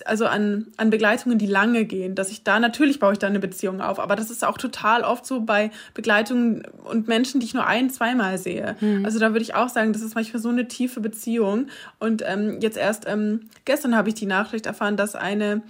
also 0.05 0.25
an, 0.25 0.67
an 0.77 0.89
Begleitungen, 0.89 1.37
die 1.37 1.45
lange 1.45 1.85
gehen, 1.85 2.15
dass 2.15 2.31
ich 2.31 2.43
da, 2.43 2.59
natürlich 2.59 2.99
baue 2.99 3.13
ich 3.13 3.19
da 3.19 3.27
eine 3.27 3.39
Beziehung 3.39 3.81
auf, 3.81 3.99
aber 3.99 4.15
das 4.15 4.29
ist 4.29 4.45
auch 4.45 4.57
total 4.57 5.03
oft 5.03 5.25
so 5.25 5.41
bei 5.41 5.71
Begleitungen 5.93 6.63
und 6.83 7.07
Menschen, 7.07 7.39
die 7.39 7.45
ich 7.45 7.53
nur 7.53 7.65
ein, 7.65 7.89
zweimal 7.89 8.37
sehe. 8.37 8.75
Mhm. 8.79 9.05
Also 9.05 9.19
da 9.19 9.31
würde 9.31 9.41
ich 9.41 9.55
auch 9.55 9.69
sagen, 9.69 9.93
das 9.93 10.01
ist 10.01 10.15
manchmal 10.15 10.41
so 10.41 10.49
eine 10.49 10.67
tiefe 10.67 10.99
Beziehung. 10.99 11.67
Und 11.99 12.23
ähm, 12.25 12.59
jetzt 12.61 12.77
erst 12.77 13.05
ähm, 13.07 13.49
gestern 13.65 13.95
habe 13.95 14.09
ich 14.09 14.15
die 14.15 14.25
Nachricht 14.25 14.65
erfahren, 14.65 14.97
dass 14.97 15.15
eine 15.15 15.61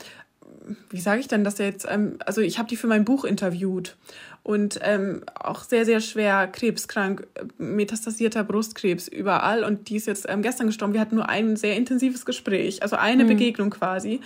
wie 0.90 1.00
sage 1.00 1.20
ich 1.20 1.28
denn 1.28 1.44
das 1.44 1.58
jetzt? 1.58 1.88
Ähm, 1.90 2.18
also 2.26 2.42
ich 2.42 2.58
habe 2.58 2.70
die 2.70 2.76
für 2.76 2.88
mein 2.88 3.06
Buch 3.06 3.26
interviewt 3.26 3.96
und 4.44 4.80
ähm, 4.82 5.22
auch 5.36 5.64
sehr, 5.64 5.86
sehr 5.86 6.00
schwer 6.00 6.48
krebskrank, 6.48 7.28
metastasierter 7.58 8.44
Brustkrebs 8.44 9.08
überall. 9.08 9.64
Und 9.64 9.90
die 9.90 9.98
ist 9.98 10.08
jetzt 10.08 10.26
ähm, 10.30 10.42
gestern 10.42 10.68
gestorben. 10.68 10.94
Wir 10.94 11.02
hatten 11.02 11.16
nur 11.16 11.30
ein 11.30 11.56
sehr 11.56 11.76
intensives 11.76 12.26
Gespräch, 12.26 12.82
also 12.84 12.96
eine 12.96 13.24
mhm. 13.24 13.30
Begegnung 13.30 13.70
quasi. 13.70 14.22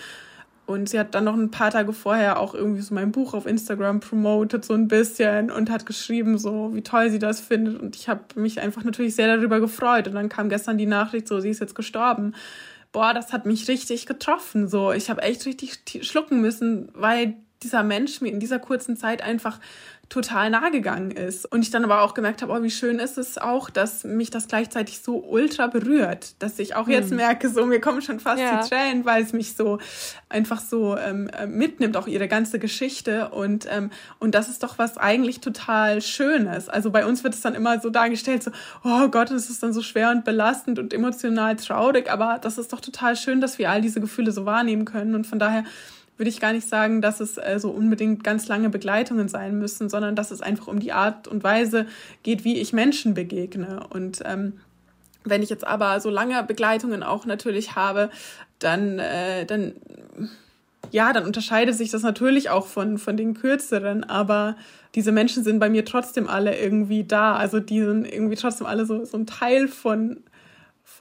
Und 0.66 0.88
sie 0.88 0.98
hat 0.98 1.14
dann 1.14 1.26
noch 1.26 1.34
ein 1.34 1.52
paar 1.52 1.72
Tage 1.72 1.92
vorher 1.92 2.40
auch 2.40 2.56
irgendwie 2.56 2.82
so 2.82 2.94
mein 2.94 3.12
Buch 3.12 3.34
auf 3.34 3.46
Instagram 3.46 4.00
promotet, 4.00 4.64
so 4.64 4.74
ein 4.74 4.88
bisschen 4.88 5.52
und 5.52 5.70
hat 5.70 5.86
geschrieben, 5.86 6.38
so 6.38 6.74
wie 6.74 6.82
toll 6.82 7.10
sie 7.10 7.20
das 7.20 7.42
findet. 7.42 7.82
Und 7.82 7.98
ich 7.98 8.08
habe 8.08 8.22
mich 8.36 8.62
einfach 8.62 8.86
natürlich 8.86 9.14
sehr 9.16 9.36
darüber 9.36 9.60
gefreut. 9.60 10.08
Und 10.08 10.14
dann 10.14 10.30
kam 10.30 10.48
gestern 10.48 10.78
die 10.78 10.86
Nachricht, 10.86 11.28
so 11.28 11.42
sie 11.42 11.50
ist 11.50 11.60
jetzt 11.60 11.76
gestorben. 11.76 12.34
Boah, 12.94 13.14
das 13.14 13.34
hat 13.34 13.46
mich 13.46 13.68
richtig 13.68 14.06
getroffen. 14.06 14.70
So, 14.70 14.94
ich 14.94 15.10
habe 15.10 15.22
echt 15.24 15.46
richtig 15.46 15.82
schlucken 16.08 16.40
müssen, 16.40 16.90
weil 16.94 17.36
dieser 17.64 17.84
Mensch 17.84 18.22
mir 18.22 18.32
in 18.32 18.40
dieser 18.40 18.60
kurzen 18.60 18.98
Zeit 18.98 19.22
einfach 19.24 19.60
total 20.10 20.52
nahe 20.52 20.70
gegangen 20.70 21.12
ist. 21.12 21.52
Und 21.52 21.64
ich 21.64 21.72
dann 21.72 21.84
aber 21.84 22.02
auch 22.02 22.14
gemerkt 22.14 22.42
habe, 22.42 22.54
oh, 22.54 22.62
wie 22.62 22.70
schön 22.70 23.00
ist 23.00 23.18
es 23.18 23.38
auch, 23.38 23.70
dass 23.70 24.04
mich 24.04 24.30
das 24.30 24.48
gleichzeitig 24.48 25.00
so 25.00 25.18
ultra 25.18 25.68
berührt, 25.68 26.36
dass 26.40 26.60
ich 26.60 26.76
auch 26.76 26.88
jetzt 26.88 27.10
hm. 27.10 27.18
merke, 27.18 27.50
so 27.50 27.66
mir 27.66 27.82
kommen 27.82 28.02
schon 28.02 28.20
fast 28.20 28.42
ja. 28.42 28.62
die 28.62 28.70
Tränen, 28.70 29.06
weil 29.06 29.24
es 29.24 29.34
mich 29.34 29.56
so 29.56 29.80
einfach 30.30 30.62
so 30.62 30.98
ähm, 30.98 31.30
äh, 31.30 31.48
mitnimmt, 31.48 31.98
auch 31.98 32.06
ihre 32.06 32.28
ganze 32.28 32.60
Geschichte. 32.60 33.30
Und, 33.30 33.66
ähm, 33.72 33.90
und 34.20 34.36
das 34.36 34.50
ist 34.50 34.62
doch 34.62 34.78
was 34.78 34.98
eigentlich 34.98 35.40
total 35.40 36.02
Schönes. 36.02 36.70
Also 36.70 36.92
bei 36.92 37.06
uns 37.08 37.24
wird 37.24 37.34
es 37.34 37.42
dann 37.42 37.56
immer 37.56 37.80
so 37.80 37.90
dargestellt, 37.90 38.44
so, 38.44 38.52
oh 38.84 39.08
Gott, 39.08 39.32
es 39.32 39.50
ist 39.50 39.64
dann 39.64 39.74
so 39.74 39.82
schwer 39.82 40.12
und 40.12 40.26
belastend 40.26 40.78
und 40.78 40.94
emotional 40.94 41.56
traurig, 41.56 42.12
aber 42.12 42.38
das 42.40 42.60
ist 42.60 42.72
doch 42.72 42.82
total 42.82 43.16
schön, 43.16 43.42
dass 43.42 43.58
wir 43.58 43.72
all 43.72 43.82
diese 43.82 44.00
Gefühle 44.00 44.32
so 44.32 44.46
wahrnehmen 44.46 44.86
können. 44.86 45.16
Und 45.16 45.26
von 45.26 45.40
daher 45.40 45.64
würde 46.18 46.30
ich 46.30 46.40
gar 46.40 46.54
nicht 46.54 46.68
sagen, 46.68 47.02
dass 47.02 47.20
es 47.20 47.38
äh, 47.38 47.60
so 47.60 47.70
unbedingt 47.70 48.24
ganz 48.24 48.48
lange 48.48 48.70
Begleitungen 48.70 49.28
sein 49.28 49.58
müssen, 49.58 49.90
sondern 49.90 50.16
dass 50.16 50.32
es 50.32 50.42
einfach 50.42 50.68
um 50.68 50.80
die 50.80 50.92
Art 50.92 51.28
und 51.28 51.44
Weise 51.44 51.88
geht, 52.22 52.44
wie 52.44 52.60
ich 52.60 52.74
Menschen 52.74 53.14
begegne. 53.14 53.86
Und 53.90 54.22
ähm, 54.26 54.54
wenn 55.24 55.42
ich 55.42 55.50
jetzt 55.50 55.66
aber 55.66 56.00
so 56.00 56.10
lange 56.10 56.42
Begleitungen 56.44 57.04
auch 57.04 57.26
natürlich 57.26 57.76
habe, 57.76 58.10
dann, 58.60 59.00
äh, 59.00 59.46
dann, 59.46 59.74
ja, 60.92 61.14
dann 61.14 61.26
unterscheidet 61.26 61.76
sich 61.76 61.92
das 61.92 62.04
natürlich 62.04 62.50
auch 62.50 62.68
von, 62.68 62.98
von 62.98 63.18
den 63.18 63.34
kürzeren, 63.34 64.04
aber 64.04 64.56
diese 64.96 65.12
Menschen 65.12 65.44
sind 65.44 65.60
bei 65.60 65.70
mir 65.70 65.86
trotzdem 65.86 66.28
alle 66.28 66.58
irgendwie 66.58 67.04
da. 67.04 67.36
Also 67.36 67.60
die 67.60 67.82
sind 67.82 68.06
irgendwie 68.06 68.36
trotzdem 68.36 68.68
alle 68.68 68.86
so, 68.86 69.04
so 69.06 69.18
ein 69.18 69.26
Teil 69.26 69.68
von, 69.68 70.18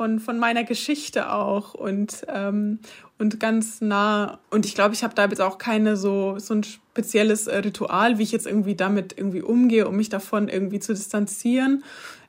von, 0.03 0.19
von 0.19 0.37
meiner 0.37 0.65
Geschichte 0.65 1.31
auch 1.31 1.75
und, 1.75 2.27
ähm, 2.27 2.81
und 3.21 3.39
ganz 3.39 3.81
nah. 3.81 4.41
Und 4.51 4.67
ich 4.67 4.75
glaube, 4.75 4.95
ich 4.95 5.05
habe 5.05 5.15
da 5.15 5.27
jetzt 5.27 5.41
auch 5.41 5.59
keine 5.59 5.97
so, 5.97 6.41
so 6.41 6.55
ein 6.55 6.65
spezielles 6.65 7.47
äh, 7.47 7.59
Ritual, 7.59 8.19
wie 8.19 8.25
ich 8.25 8.33
jetzt 8.33 8.49
irgendwie 8.49 8.75
damit 8.75 9.17
irgendwie 9.17 9.43
umgehe, 9.43 9.87
um 9.87 9.97
mich 9.97 10.09
davon 10.09 10.49
irgendwie 10.49 10.81
zu 10.81 10.93
distanzieren. 10.93 11.85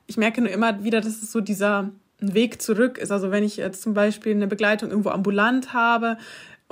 Ich 0.06 0.16
merke 0.16 0.40
nur 0.40 0.50
immer 0.50 0.84
wieder, 0.84 1.00
dass 1.00 1.20
es 1.20 1.32
so 1.32 1.40
dieser 1.40 1.90
Weg 2.20 2.62
zurück 2.62 2.96
ist. 2.96 3.10
Also 3.10 3.32
wenn 3.32 3.42
ich 3.42 3.56
jetzt 3.56 3.82
zum 3.82 3.92
Beispiel 3.92 4.36
eine 4.36 4.46
Begleitung 4.46 4.90
irgendwo 4.90 5.10
ambulant 5.10 5.72
habe, 5.72 6.16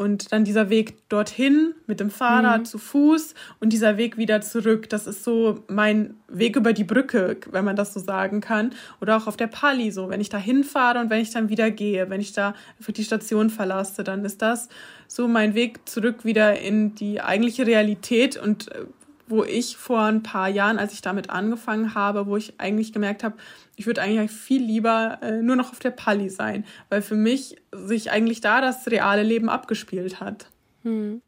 und 0.03 0.33
dann 0.33 0.45
dieser 0.45 0.69
Weg 0.69 1.09
dorthin 1.09 1.75
mit 1.87 2.01
dem 2.01 2.11
Fahrrad 2.11 2.61
mhm. 2.61 2.65
zu 2.65 2.79
Fuß 2.79 3.35
und 3.61 3.73
dieser 3.73 3.97
Weg 3.97 4.19
wieder 4.19 4.41
zurück. 4.41 4.89
Das 4.89 5.07
ist 5.07 5.25
so 5.25 5.63
mein 5.69 6.15
Weg 6.29 6.57
über 6.57 6.73
die 6.73 6.85
Brücke, 6.85 7.37
wenn 7.51 7.65
man 7.65 7.77
das 7.77 7.95
so 7.95 8.01
sagen 8.01 8.41
kann. 8.41 8.75
Oder 9.01 9.17
auch 9.17 9.27
auf 9.27 9.37
der 9.37 9.47
Pali 9.47 9.91
so, 9.91 10.11
wenn 10.11 10.21
ich 10.21 10.29
da 10.29 10.39
hinfahre 10.39 10.99
und 11.01 11.09
wenn 11.09 11.21
ich 11.21 11.31
dann 11.31 11.49
wieder 11.49 11.71
gehe, 11.71 12.11
wenn 12.11 12.21
ich 12.21 12.33
da 12.33 12.55
für 12.81 12.93
die 12.93 13.05
Station 13.05 13.49
verlasse, 13.49 14.05
dann 14.05 14.25
ist 14.25 14.43
das 14.43 14.69
so 15.07 15.29
mein 15.29 15.55
Weg 15.55 15.89
zurück 15.89 16.25
wieder 16.25 16.59
in 16.59 16.95
die 16.95 17.21
eigentliche 17.21 17.67
Realität 17.67 18.37
und 18.37 18.73
äh, 18.73 18.85
wo 19.33 19.43
ich 19.43 19.77
vor 19.77 20.03
ein 20.03 20.23
paar 20.23 20.49
Jahren, 20.49 20.79
als 20.79 20.93
ich 20.93 21.03
damit 21.03 21.31
angefangen 21.31 21.95
habe, 21.95 22.27
wo 22.27 22.37
ich 22.37 22.61
eigentlich 22.61 22.93
gemerkt 22.93 23.25
habe, 23.25 23.37
ich 23.75 23.87
würde 23.87 24.03
eigentlich 24.03 24.31
viel 24.31 24.63
lieber 24.63 25.19
äh, 25.23 25.43
nur 25.43 25.57
noch 25.57 25.73
auf 25.73 25.81
der 25.81 25.91
Palli 25.91 26.29
sein, 26.29 26.65
weil 26.91 27.03
für 27.03 27.17
mich 27.17 27.57
sich 27.73 28.13
eigentlich 28.13 28.41
da 28.41 28.61
das 28.61 28.87
reale 28.87 29.23
Leben 29.23 29.49
abgespielt 29.49 30.21
hat. 30.21 30.47
Hm. 30.83 31.23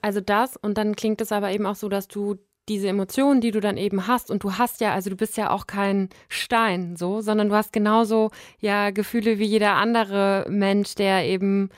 Also 0.00 0.20
das 0.20 0.56
und 0.56 0.78
dann 0.78 0.96
klingt 0.96 1.20
es 1.20 1.30
aber 1.30 1.52
eben 1.52 1.66
auch 1.66 1.76
so, 1.76 1.88
dass 1.88 2.08
du 2.08 2.38
diese 2.68 2.88
Emotionen, 2.88 3.40
die 3.40 3.50
du 3.50 3.60
dann 3.60 3.76
eben 3.76 4.06
hast 4.06 4.30
und 4.30 4.44
du 4.44 4.54
hast 4.56 4.80
ja, 4.80 4.94
also 4.94 5.10
du 5.10 5.16
bist 5.16 5.36
ja 5.36 5.50
auch 5.50 5.66
kein 5.66 6.08
Stein 6.28 6.96
so, 6.96 7.20
sondern 7.20 7.48
du 7.48 7.54
hast 7.54 7.72
genauso 7.72 8.30
ja 8.58 8.90
Gefühle 8.90 9.38
wie 9.38 9.44
jeder 9.44 9.74
andere 9.74 10.46
Mensch, 10.48 10.94
der 10.94 11.26
eben 11.26 11.70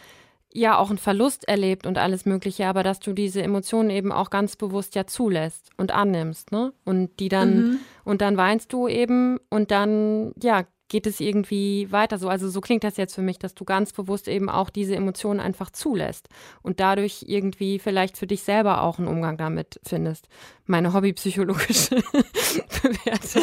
ja 0.54 0.78
auch 0.78 0.88
einen 0.88 0.98
Verlust 0.98 1.46
erlebt 1.48 1.84
und 1.84 1.98
alles 1.98 2.24
Mögliche, 2.24 2.66
aber 2.66 2.82
dass 2.84 3.00
du 3.00 3.12
diese 3.12 3.42
Emotionen 3.42 3.90
eben 3.90 4.12
auch 4.12 4.30
ganz 4.30 4.54
bewusst 4.54 4.94
ja 4.94 5.06
zulässt 5.06 5.70
und 5.76 5.90
annimmst, 5.90 6.52
ne? 6.52 6.72
Und 6.84 7.18
die 7.18 7.28
dann, 7.28 7.56
mhm. 7.56 7.78
und 8.04 8.20
dann 8.20 8.36
weinst 8.36 8.72
du 8.72 8.86
eben 8.86 9.38
und 9.50 9.72
dann, 9.72 10.32
ja, 10.40 10.62
geht 10.94 11.08
es 11.08 11.18
irgendwie 11.18 11.90
weiter 11.90 12.18
so. 12.18 12.28
Also 12.28 12.48
so 12.48 12.60
klingt 12.60 12.84
das 12.84 12.96
jetzt 12.96 13.16
für 13.16 13.20
mich, 13.20 13.40
dass 13.40 13.56
du 13.56 13.64
ganz 13.64 13.92
bewusst 13.92 14.28
eben 14.28 14.48
auch 14.48 14.70
diese 14.70 14.94
Emotionen 14.94 15.40
einfach 15.40 15.70
zulässt 15.70 16.28
und 16.62 16.78
dadurch 16.78 17.24
irgendwie 17.26 17.80
vielleicht 17.80 18.16
für 18.16 18.28
dich 18.28 18.44
selber 18.44 18.80
auch 18.80 19.00
einen 19.00 19.08
Umgang 19.08 19.36
damit 19.36 19.80
findest. 19.84 20.28
Meine 20.66 20.94
hobbypsychologische 20.94 21.96
Bewertung. 22.82 23.42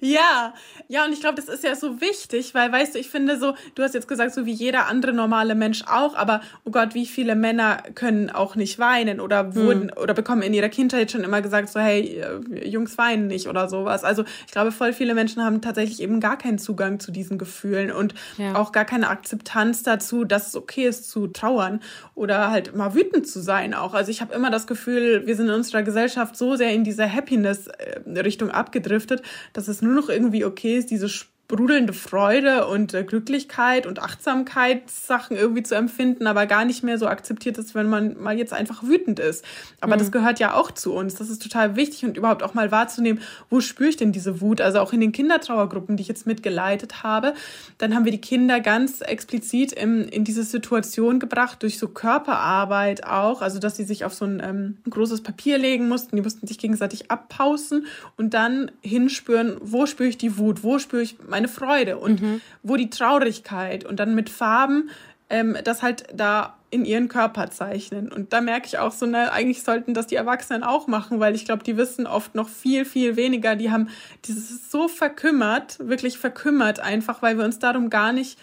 ja, 0.00 0.54
ja, 0.88 1.04
und 1.04 1.12
ich 1.12 1.20
glaube, 1.20 1.34
das 1.34 1.48
ist 1.48 1.64
ja 1.64 1.74
so 1.74 2.00
wichtig, 2.00 2.54
weil, 2.54 2.70
weißt 2.70 2.94
du, 2.94 2.98
ich 2.98 3.10
finde 3.10 3.38
so, 3.38 3.54
du 3.74 3.82
hast 3.82 3.92
jetzt 3.92 4.08
gesagt, 4.08 4.32
so 4.32 4.46
wie 4.46 4.52
jeder 4.52 4.86
andere 4.86 5.12
normale 5.12 5.54
Mensch 5.54 5.82
auch, 5.90 6.14
aber 6.14 6.40
oh 6.64 6.70
Gott, 6.70 6.94
wie 6.94 7.06
viele 7.06 7.34
Männer 7.34 7.82
können 7.94 8.30
auch 8.30 8.54
nicht 8.54 8.78
weinen 8.78 9.20
oder 9.20 9.54
wurden 9.56 9.90
hm. 9.90 10.02
oder 10.02 10.14
bekommen 10.14 10.42
in 10.42 10.54
ihrer 10.54 10.68
Kindheit 10.68 11.10
schon 11.10 11.24
immer 11.24 11.42
gesagt, 11.42 11.68
so, 11.68 11.80
hey, 11.80 12.20
äh, 12.20 12.66
Jungs 12.66 12.96
weinen 12.96 13.26
nicht 13.26 13.48
oder 13.48 13.68
sowas. 13.68 14.04
Also 14.04 14.24
ich 14.46 14.52
glaube, 14.52 14.72
voll 14.72 14.92
viele 14.92 15.14
Menschen 15.14 15.44
haben 15.44 15.55
tatsächlich 15.62 16.00
eben 16.00 16.20
gar 16.20 16.38
keinen 16.38 16.58
Zugang 16.58 17.00
zu 17.00 17.12
diesen 17.12 17.38
Gefühlen 17.38 17.90
und 17.90 18.14
ja. 18.38 18.54
auch 18.54 18.72
gar 18.72 18.84
keine 18.84 19.08
Akzeptanz 19.08 19.82
dazu, 19.82 20.24
dass 20.24 20.48
es 20.48 20.56
okay 20.56 20.86
ist 20.86 21.10
zu 21.10 21.26
trauern 21.26 21.80
oder 22.14 22.50
halt 22.50 22.74
mal 22.74 22.94
wütend 22.94 23.26
zu 23.26 23.40
sein 23.40 23.74
auch. 23.74 23.94
Also 23.94 24.10
ich 24.10 24.20
habe 24.20 24.34
immer 24.34 24.50
das 24.50 24.66
Gefühl, 24.66 25.26
wir 25.26 25.36
sind 25.36 25.48
in 25.48 25.54
unserer 25.54 25.82
Gesellschaft 25.82 26.36
so 26.36 26.56
sehr 26.56 26.72
in 26.72 26.84
diese 26.84 27.12
Happiness-Richtung 27.12 28.50
abgedriftet, 28.50 29.22
dass 29.52 29.68
es 29.68 29.82
nur 29.82 29.94
noch 29.94 30.08
irgendwie 30.08 30.44
okay 30.44 30.76
ist, 30.78 30.90
diese 30.90 31.08
sprudelnde 31.48 31.92
Freude 31.92 32.66
und 32.66 32.92
äh, 32.92 33.04
Glücklichkeit 33.04 33.86
und 33.86 34.00
Achtsamkeitssachen 34.00 35.36
irgendwie 35.36 35.62
zu 35.62 35.76
empfinden, 35.76 36.26
aber 36.26 36.46
gar 36.46 36.64
nicht 36.64 36.82
mehr 36.82 36.98
so 36.98 37.06
akzeptiert 37.06 37.56
ist, 37.56 37.76
wenn 37.76 37.88
man 37.88 38.20
mal 38.20 38.36
jetzt 38.36 38.52
einfach 38.52 38.82
wütend 38.82 39.20
ist. 39.20 39.44
Aber 39.80 39.94
mhm. 39.94 40.00
das 40.00 40.10
gehört 40.10 40.40
ja 40.40 40.54
auch 40.54 40.72
zu 40.72 40.92
uns. 40.92 41.14
Das 41.14 41.30
ist 41.30 41.40
total 41.40 41.76
wichtig 41.76 42.04
und 42.04 42.16
überhaupt 42.16 42.42
auch 42.42 42.54
mal 42.54 42.72
wahrzunehmen, 42.72 43.22
wo 43.48 43.60
spüre 43.60 43.90
ich 43.90 43.96
denn 43.96 44.10
diese 44.10 44.40
Wut? 44.40 44.60
Also 44.60 44.80
auch 44.80 44.92
in 44.92 45.00
den 45.00 45.12
Kindertrauergruppen, 45.12 45.96
die 45.96 46.00
ich 46.00 46.08
jetzt 46.08 46.26
mitgeleitet 46.26 47.04
habe, 47.04 47.32
dann 47.78 47.94
haben 47.94 48.04
wir 48.04 48.12
die 48.12 48.20
Kinder 48.20 48.58
ganz 48.58 49.00
explizit 49.00 49.70
in, 49.70 50.08
in 50.08 50.24
diese 50.24 50.42
Situation 50.42 51.20
gebracht, 51.20 51.62
durch 51.62 51.78
so 51.78 51.86
Körperarbeit 51.86 53.06
auch, 53.06 53.40
also 53.40 53.60
dass 53.60 53.76
sie 53.76 53.84
sich 53.84 54.04
auf 54.04 54.14
so 54.14 54.24
ein, 54.24 54.42
ähm, 54.44 54.78
großes 54.90 55.20
Papier 55.20 55.58
legen 55.58 55.86
mussten, 55.86 56.16
die 56.16 56.22
mussten 56.22 56.48
sich 56.48 56.58
gegenseitig 56.58 57.08
abpausen 57.12 57.86
und 58.16 58.34
dann 58.34 58.72
hinspüren, 58.82 59.58
wo 59.60 59.86
spüre 59.86 60.08
ich 60.08 60.18
die 60.18 60.38
Wut, 60.38 60.64
wo 60.64 60.80
spüre 60.80 61.02
ich 61.02 61.16
meine 61.36 61.48
Freude 61.48 61.98
und 61.98 62.22
mhm. 62.22 62.40
wo 62.62 62.76
die 62.76 62.88
Traurigkeit 62.88 63.84
und 63.84 64.00
dann 64.00 64.14
mit 64.14 64.30
Farben 64.30 64.90
ähm, 65.28 65.56
das 65.64 65.82
halt 65.82 66.04
da 66.14 66.56
in 66.70 66.84
ihren 66.84 67.08
Körper 67.08 67.50
zeichnen. 67.50 68.10
Und 68.10 68.32
da 68.32 68.40
merke 68.40 68.66
ich 68.66 68.78
auch 68.78 68.92
so, 68.92 69.06
ne, 69.06 69.32
eigentlich 69.32 69.62
sollten 69.62 69.94
das 69.94 70.06
die 70.06 70.16
Erwachsenen 70.16 70.62
auch 70.62 70.86
machen, 70.86 71.20
weil 71.20 71.34
ich 71.34 71.44
glaube, 71.44 71.62
die 71.62 71.76
wissen 71.76 72.06
oft 72.06 72.34
noch 72.34 72.48
viel, 72.48 72.84
viel 72.84 73.16
weniger. 73.16 73.56
Die 73.56 73.70
haben 73.70 73.88
dieses 74.24 74.70
so 74.70 74.88
verkümmert, 74.88 75.78
wirklich 75.78 76.18
verkümmert 76.18 76.80
einfach, 76.80 77.22
weil 77.22 77.38
wir 77.38 77.44
uns 77.44 77.58
darum 77.58 77.90
gar 77.90 78.12
nicht 78.12 78.38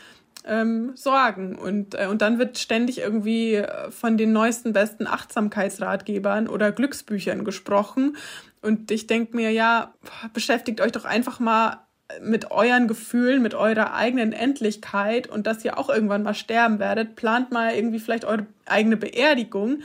ähm, 0.45 0.91
sorgen. 0.95 1.55
Und, 1.55 1.95
äh, 1.95 2.07
und 2.07 2.21
dann 2.21 2.39
wird 2.39 2.57
ständig 2.57 2.99
irgendwie 2.99 3.55
äh, 3.55 3.91
von 3.91 4.17
den 4.17 4.31
neuesten, 4.31 4.73
besten 4.73 5.07
Achtsamkeitsratgebern 5.07 6.47
oder 6.47 6.71
Glücksbüchern 6.71 7.45
gesprochen. 7.45 8.17
Und 8.61 8.91
ich 8.91 9.07
denke 9.07 9.35
mir, 9.35 9.51
ja, 9.51 9.93
beschäftigt 10.33 10.79
euch 10.81 10.93
doch 10.93 11.05
einfach 11.05 11.39
mal 11.39 11.81
mit 12.21 12.51
euren 12.51 12.87
Gefühlen, 12.87 13.41
mit 13.41 13.53
eurer 13.53 13.93
eigenen 13.93 14.33
Endlichkeit 14.33 15.27
und 15.27 15.47
dass 15.47 15.63
ihr 15.65 15.77
auch 15.77 15.89
irgendwann 15.89 16.23
mal 16.23 16.33
sterben 16.33 16.79
werdet, 16.79 17.15
plant 17.15 17.51
mal 17.51 17.73
irgendwie 17.73 17.99
vielleicht 17.99 18.25
eure 18.25 18.45
eigene 18.65 18.97
Beerdigung 18.97 19.79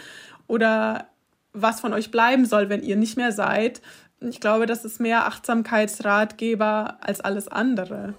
oder 0.47 1.07
was 1.53 1.81
von 1.81 1.93
euch 1.93 2.11
bleiben 2.11 2.45
soll, 2.45 2.69
wenn 2.69 2.83
ihr 2.83 2.97
nicht 2.97 3.17
mehr 3.17 3.33
seid. 3.33 3.81
Ich 4.21 4.41
glaube, 4.41 4.67
das 4.67 4.85
ist 4.85 5.01
mehr 5.01 5.27
Achtsamkeitsratgeber 5.27 6.99
als 7.01 7.21
alles 7.21 7.49
andere. 7.49 8.15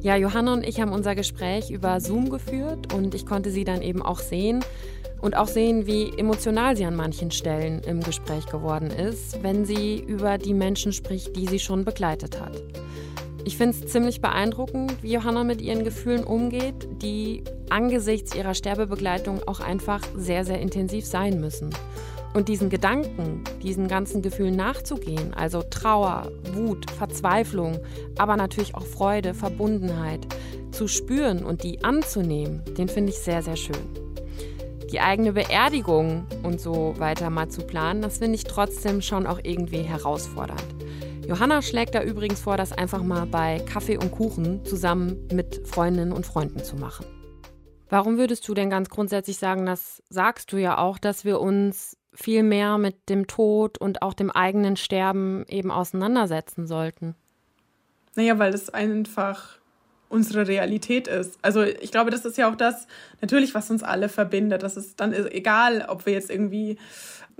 Ja, 0.00 0.16
Johanna 0.16 0.52
und 0.52 0.66
ich 0.66 0.80
haben 0.80 0.92
unser 0.92 1.14
Gespräch 1.14 1.70
über 1.70 2.00
Zoom 2.00 2.28
geführt 2.28 2.92
und 2.92 3.14
ich 3.14 3.24
konnte 3.24 3.50
sie 3.50 3.64
dann 3.64 3.80
eben 3.80 4.02
auch 4.02 4.18
sehen 4.18 4.62
und 5.24 5.38
auch 5.38 5.48
sehen, 5.48 5.86
wie 5.86 6.10
emotional 6.18 6.76
sie 6.76 6.84
an 6.84 6.94
manchen 6.94 7.30
Stellen 7.30 7.80
im 7.80 8.02
Gespräch 8.02 8.44
geworden 8.44 8.90
ist, 8.90 9.42
wenn 9.42 9.64
sie 9.64 9.98
über 9.98 10.36
die 10.36 10.52
Menschen 10.52 10.92
spricht, 10.92 11.34
die 11.34 11.46
sie 11.46 11.58
schon 11.58 11.86
begleitet 11.86 12.38
hat. 12.38 12.62
Ich 13.46 13.56
finde 13.56 13.74
es 13.74 13.90
ziemlich 13.90 14.20
beeindruckend, 14.20 15.02
wie 15.02 15.14
Johanna 15.14 15.42
mit 15.42 15.62
ihren 15.62 15.82
Gefühlen 15.82 16.24
umgeht, 16.24 16.86
die 17.00 17.42
angesichts 17.70 18.34
ihrer 18.34 18.52
Sterbebegleitung 18.52 19.40
auch 19.48 19.60
einfach 19.60 20.02
sehr, 20.14 20.44
sehr 20.44 20.60
intensiv 20.60 21.06
sein 21.06 21.40
müssen. 21.40 21.70
Und 22.34 22.48
diesen 22.48 22.68
Gedanken, 22.68 23.44
diesen 23.62 23.88
ganzen 23.88 24.20
Gefühlen 24.20 24.56
nachzugehen, 24.56 25.32
also 25.32 25.62
Trauer, 25.62 26.32
Wut, 26.52 26.90
Verzweiflung, 26.90 27.78
aber 28.18 28.36
natürlich 28.36 28.74
auch 28.74 28.84
Freude, 28.84 29.32
Verbundenheit, 29.32 30.26
zu 30.70 30.86
spüren 30.86 31.44
und 31.44 31.62
die 31.62 31.82
anzunehmen, 31.82 32.62
den 32.76 32.88
finde 32.88 33.12
ich 33.12 33.18
sehr, 33.20 33.40
sehr 33.40 33.56
schön. 33.56 34.03
Die 34.94 35.00
eigene 35.00 35.32
Beerdigung 35.32 36.24
und 36.44 36.60
so 36.60 36.94
weiter 36.98 37.28
mal 37.28 37.48
zu 37.48 37.62
planen, 37.62 38.00
das 38.00 38.18
finde 38.18 38.36
ich 38.36 38.44
trotzdem 38.44 39.02
schon 39.02 39.26
auch 39.26 39.40
irgendwie 39.42 39.82
herausfordernd. 39.82 40.62
Johanna 41.26 41.62
schlägt 41.62 41.96
da 41.96 42.02
übrigens 42.04 42.40
vor, 42.40 42.56
das 42.56 42.70
einfach 42.70 43.02
mal 43.02 43.26
bei 43.26 43.58
Kaffee 43.58 43.96
und 43.96 44.12
Kuchen 44.12 44.64
zusammen 44.64 45.26
mit 45.32 45.66
Freundinnen 45.66 46.12
und 46.12 46.24
Freunden 46.24 46.62
zu 46.62 46.76
machen. 46.76 47.06
Warum 47.88 48.18
würdest 48.18 48.46
du 48.46 48.54
denn 48.54 48.70
ganz 48.70 48.88
grundsätzlich 48.88 49.36
sagen, 49.36 49.66
das 49.66 50.00
sagst 50.10 50.52
du 50.52 50.58
ja 50.58 50.78
auch, 50.78 50.98
dass 50.98 51.24
wir 51.24 51.40
uns 51.40 51.96
viel 52.12 52.44
mehr 52.44 52.78
mit 52.78 53.08
dem 53.08 53.26
Tod 53.26 53.78
und 53.78 54.00
auch 54.00 54.14
dem 54.14 54.30
eigenen 54.30 54.76
Sterben 54.76 55.44
eben 55.48 55.72
auseinandersetzen 55.72 56.68
sollten? 56.68 57.16
Naja, 58.14 58.38
weil 58.38 58.54
es 58.54 58.70
einfach 58.70 59.58
unsere 60.08 60.46
Realität 60.46 61.08
ist. 61.08 61.38
Also 61.42 61.62
ich 61.62 61.90
glaube, 61.90 62.10
das 62.10 62.24
ist 62.24 62.38
ja 62.38 62.50
auch 62.50 62.56
das, 62.56 62.86
natürlich, 63.20 63.54
was 63.54 63.70
uns 63.70 63.82
alle 63.82 64.08
verbindet. 64.08 64.62
Das 64.62 64.76
ist 64.76 65.00
dann 65.00 65.12
egal, 65.12 65.86
ob 65.88 66.06
wir 66.06 66.12
jetzt 66.12 66.30
irgendwie 66.30 66.78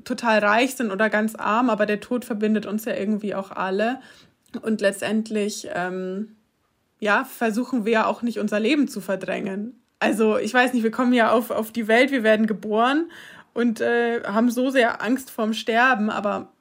total 0.02 0.40
reich 0.40 0.75
sind 0.75 0.90
oder 0.90 1.09
ganz 1.09 1.35
arm, 1.35 1.71
aber 1.71 1.87
der 1.87 2.00
Tod 2.00 2.25
verbindet 2.25 2.66
uns 2.66 2.85
ja 2.85 2.94
irgendwie 2.94 3.35
auch 3.35 3.50
alle. 3.50 4.00
Und 4.62 4.80
letztendlich, 4.80 5.68
ähm, 5.73 6.37
ja, 6.99 7.25
versuchen 7.25 7.85
wir 7.85 8.06
auch 8.06 8.23
nicht 8.23 8.38
unser 8.38 8.61
Leben 8.61 8.88
zu 8.88 9.00
verdrängen. 9.00 9.80
Also 9.99 10.38
ich 10.38 10.52
weiß 10.52 10.73
nicht, 10.73 10.83
wir 10.83 10.90
kommen 10.90 11.12
ja 11.12 11.30
auf, 11.30 11.50
auf 11.50 11.73
die 11.73 11.88
Welt, 11.88 12.11
wir 12.11 12.23
werden 12.23 12.47
geboren 12.47 13.11
und 13.52 13.80
äh, 13.80 14.23
haben 14.25 14.50
so 14.50 14.71
sehr 14.71 15.02
Angst 15.02 15.30
vorm 15.30 15.54
Sterben, 15.54 16.11
aber 16.11 16.52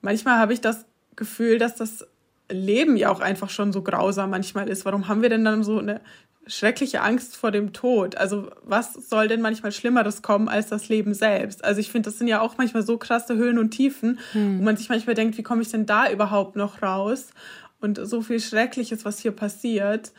manchmal 0.00 0.38
habe 0.38 0.52
ich 0.52 0.60
das 0.60 0.86
Gefühl, 1.14 1.58
dass 1.58 1.76
das 1.76 2.06
Leben 2.52 2.96
ja 2.96 3.10
auch 3.10 3.20
einfach 3.20 3.50
schon 3.50 3.72
so 3.72 3.82
grausam 3.82 4.30
manchmal 4.30 4.68
ist. 4.68 4.84
Warum 4.84 5.08
haben 5.08 5.22
wir 5.22 5.28
denn 5.28 5.44
dann 5.44 5.64
so 5.64 5.78
eine 5.78 6.00
schreckliche 6.46 7.02
Angst 7.02 7.36
vor 7.36 7.50
dem 7.50 7.72
Tod? 7.72 8.16
Also 8.16 8.50
was 8.62 8.94
soll 8.94 9.28
denn 9.28 9.40
manchmal 9.40 9.72
Schlimmeres 9.72 10.22
kommen 10.22 10.48
als 10.48 10.68
das 10.68 10.88
Leben 10.88 11.14
selbst? 11.14 11.64
Also 11.64 11.80
ich 11.80 11.90
finde, 11.90 12.10
das 12.10 12.18
sind 12.18 12.28
ja 12.28 12.40
auch 12.40 12.58
manchmal 12.58 12.82
so 12.82 12.98
krasse 12.98 13.36
Höhen 13.36 13.58
und 13.58 13.70
Tiefen, 13.70 14.18
hm. 14.32 14.58
wo 14.58 14.62
man 14.62 14.76
sich 14.76 14.88
manchmal 14.88 15.14
denkt, 15.14 15.38
wie 15.38 15.42
komme 15.42 15.62
ich 15.62 15.70
denn 15.70 15.86
da 15.86 16.10
überhaupt 16.10 16.56
noch 16.56 16.82
raus? 16.82 17.28
Und 17.80 17.98
so 18.02 18.22
viel 18.22 18.40
Schreckliches, 18.40 19.04
was 19.04 19.18
hier 19.18 19.32
passiert. 19.32 20.12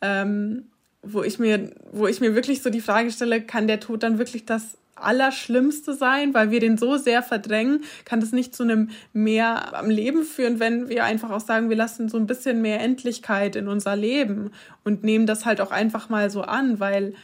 Ähm, 0.00 0.66
wo 1.02 1.22
ich 1.22 1.38
mir, 1.38 1.70
wo 1.92 2.06
ich 2.06 2.20
mir 2.20 2.34
wirklich 2.34 2.62
so 2.62 2.70
die 2.70 2.80
Frage 2.80 3.10
stelle, 3.10 3.40
kann 3.40 3.66
der 3.66 3.80
Tod 3.80 4.02
dann 4.02 4.18
wirklich 4.18 4.44
das 4.44 4.76
Allerschlimmste 5.02 5.94
sein, 5.94 6.34
weil 6.34 6.50
wir 6.50 6.60
den 6.60 6.78
so 6.78 6.96
sehr 6.96 7.22
verdrängen, 7.22 7.84
kann 8.04 8.20
das 8.20 8.32
nicht 8.32 8.54
zu 8.54 8.62
einem 8.62 8.90
mehr 9.12 9.76
am 9.76 9.90
Leben 9.90 10.24
führen, 10.24 10.60
wenn 10.60 10.88
wir 10.88 11.04
einfach 11.04 11.30
auch 11.30 11.40
sagen, 11.40 11.70
wir 11.70 11.76
lassen 11.76 12.08
so 12.08 12.16
ein 12.16 12.26
bisschen 12.26 12.62
mehr 12.62 12.80
Endlichkeit 12.80 13.56
in 13.56 13.68
unser 13.68 13.96
Leben 13.96 14.50
und 14.84 15.04
nehmen 15.04 15.26
das 15.26 15.44
halt 15.44 15.60
auch 15.60 15.70
einfach 15.70 16.08
mal 16.08 16.30
so 16.30 16.42
an, 16.42 16.80
weil, 16.80 17.14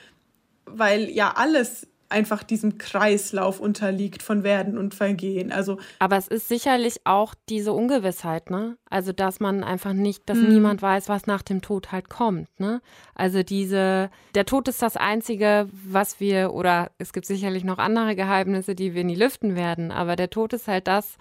weil 0.67 1.09
ja 1.11 1.35
alles 1.37 1.87
einfach 2.15 2.45
diesem 2.45 2.79
Kreislauf 2.79 3.61
unterliegt 3.61 4.23
von 4.23 4.45
Werden 4.45 4.79
und 4.79 4.95
Vergehen. 4.95 5.53
Also 5.53 5.79
aber 5.99 6.17
es 6.17 6.29
ist 6.29 6.49
sicherlich 6.49 7.01
auch 7.05 7.35
diese 7.49 7.73
Ungewissheit, 7.73 8.51
ne? 8.51 8.79
Also 8.89 9.13
dass 9.13 9.41
man 9.41 9.65
einfach 9.65 9.93
nicht, 9.93 10.29
dass 10.29 10.39
hm. 10.39 10.49
niemand 10.49 10.81
weiß, 10.81 11.09
was 11.09 11.27
nach 11.27 11.43
dem 11.43 11.61
Tod 11.61 11.91
halt 11.93 12.09
kommt, 12.09 12.49
ne? 12.61 12.81
Also 13.15 13.43
diese, 13.43 14.11
der 14.35 14.47
Tod 14.47 14.69
ist 14.69 14.81
das 14.81 14.97
einzige, 14.97 15.69
was 15.73 16.21
wir 16.21 16.55
oder 16.55 16.93
es 16.99 17.13
gibt 17.13 17.27
sicherlich 17.27 17.65
noch 17.65 17.79
andere 17.79 18.15
Geheimnisse, 18.15 18.75
die 18.75 18.95
wir 18.95 19.05
nie 19.05 19.17
lüften 19.17 19.57
werden, 19.57 19.91
aber 19.91 20.15
der 20.15 20.31
Tod 20.31 20.53
ist 20.53 20.69
halt 20.69 20.87
das, 20.87 21.17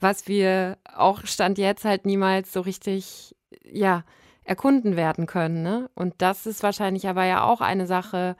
was 0.00 0.28
wir 0.28 0.78
auch 0.96 1.26
stand 1.26 1.58
jetzt 1.58 1.84
halt 1.84 2.06
niemals 2.06 2.52
so 2.52 2.62
richtig, 2.62 3.36
ja 3.62 4.04
erkunden 4.48 4.96
werden 4.96 5.26
können, 5.26 5.62
ne? 5.62 5.90
Und 5.94 6.14
das 6.18 6.46
ist 6.46 6.62
wahrscheinlich 6.62 7.06
aber 7.06 7.24
ja 7.24 7.44
auch 7.44 7.60
eine 7.60 7.86
Sache 7.86 8.34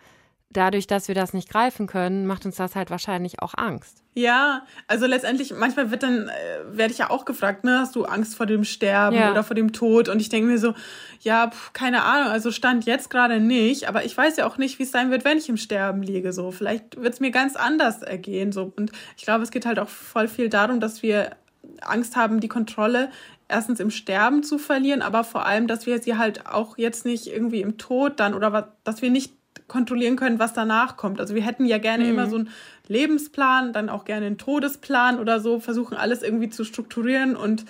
dadurch, 0.51 0.87
dass 0.87 1.09
wir 1.09 1.15
das 1.15 1.35
nicht 1.35 1.51
greifen 1.51 1.87
können, 1.87 2.27
macht 2.27 2.47
uns 2.47 2.57
das 2.57 2.75
halt 2.75 2.91
wahrscheinlich 2.91 3.43
auch 3.43 3.55
Angst. 3.57 4.03
Ja, 4.15 4.63
also 4.87 5.07
letztendlich, 5.07 5.55
manchmal 5.55 5.91
wird 5.91 6.03
dann, 6.03 6.29
äh, 6.29 6.77
werde 6.77 6.93
ich 6.93 6.99
ja 6.99 7.11
auch 7.11 7.25
gefragt, 7.25 7.65
ne, 7.65 7.79
hast 7.81 7.95
du 7.95 8.05
Angst 8.05 8.35
vor 8.35 8.47
dem 8.47 8.65
Sterben 8.65 9.17
ja. 9.17 9.31
oder 9.31 9.45
vor 9.45 9.55
dem 9.55 9.73
Tod? 9.73 10.09
Und 10.09 10.21
ich 10.21 10.29
denke 10.29 10.49
mir 10.49 10.59
so, 10.59 10.75
ja, 11.21 11.51
pf, 11.51 11.73
keine 11.73 12.03
Ahnung, 12.03 12.33
also 12.33 12.51
stand 12.51 12.87
jetzt 12.87 13.11
gerade 13.11 13.41
nicht, 13.41 13.89
aber 13.89 14.05
ich 14.05 14.17
weiß 14.17 14.39
ja 14.39 14.47
auch 14.47 14.59
nicht, 14.59 14.79
wie 14.79 14.85
es 14.85 14.91
sein 14.91 15.11
wird, 15.11 15.25
wenn 15.25 15.39
ich 15.39 15.49
im 15.49 15.57
Sterben 15.57 16.03
liege. 16.03 16.33
So, 16.33 16.51
vielleicht 16.51 17.01
wird 17.01 17.15
es 17.15 17.21
mir 17.21 17.31
ganz 17.31 17.55
anders 17.55 18.03
ergehen. 18.03 18.51
So. 18.51 18.73
Und 18.75 18.91
ich 19.17 19.25
glaube, 19.25 19.45
es 19.45 19.51
geht 19.51 19.67
halt 19.67 19.79
auch 19.79 19.89
voll 19.89 20.29
viel 20.29 20.49
darum, 20.49 20.81
dass 20.81 21.03
wir 21.03 21.37
Angst 21.83 22.17
haben, 22.17 22.41
die 22.41 22.49
Kontrolle 22.49 23.11
erstens 23.49 23.81
im 23.81 23.91
Sterben 23.91 24.43
zu 24.43 24.59
verlieren, 24.59 25.03
aber 25.03 25.25
vor 25.25 25.47
allem, 25.47 25.67
dass 25.67 25.87
wir 25.87 26.01
sie 26.01 26.17
halt 26.17 26.47
auch 26.47 26.77
jetzt 26.77 27.05
nicht 27.05 27.27
irgendwie 27.27 27.63
im 27.63 27.79
Tod 27.79 28.21
dann 28.21 28.35
oder 28.35 28.53
was, 28.53 28.65
dass 28.85 29.03
wir 29.03 29.11
nicht 29.11 29.38
kontrollieren 29.69 30.17
können, 30.17 30.39
was 30.39 30.55
danach 30.55 30.97
kommt. 30.97 31.21
Also 31.21 31.35
wir 31.35 31.43
hätten 31.43 31.67
ja 31.67 31.79
gerne 31.79 32.05
mhm. 32.05 32.11
immer 32.11 32.27
so 32.27 32.37
einen 32.37 32.49
Lebensplan, 32.89 33.73
dann 33.73 33.89
auch 33.91 34.05
gerne 34.05 34.27
einen 34.27 34.39
Todesplan 34.39 35.21
oder 35.21 35.41
so, 35.41 35.61
versuchen 35.61 35.97
alles 35.97 36.23
irgendwie 36.23 36.49
zu 36.49 36.65
strukturieren 36.65 37.37
und 37.37 37.67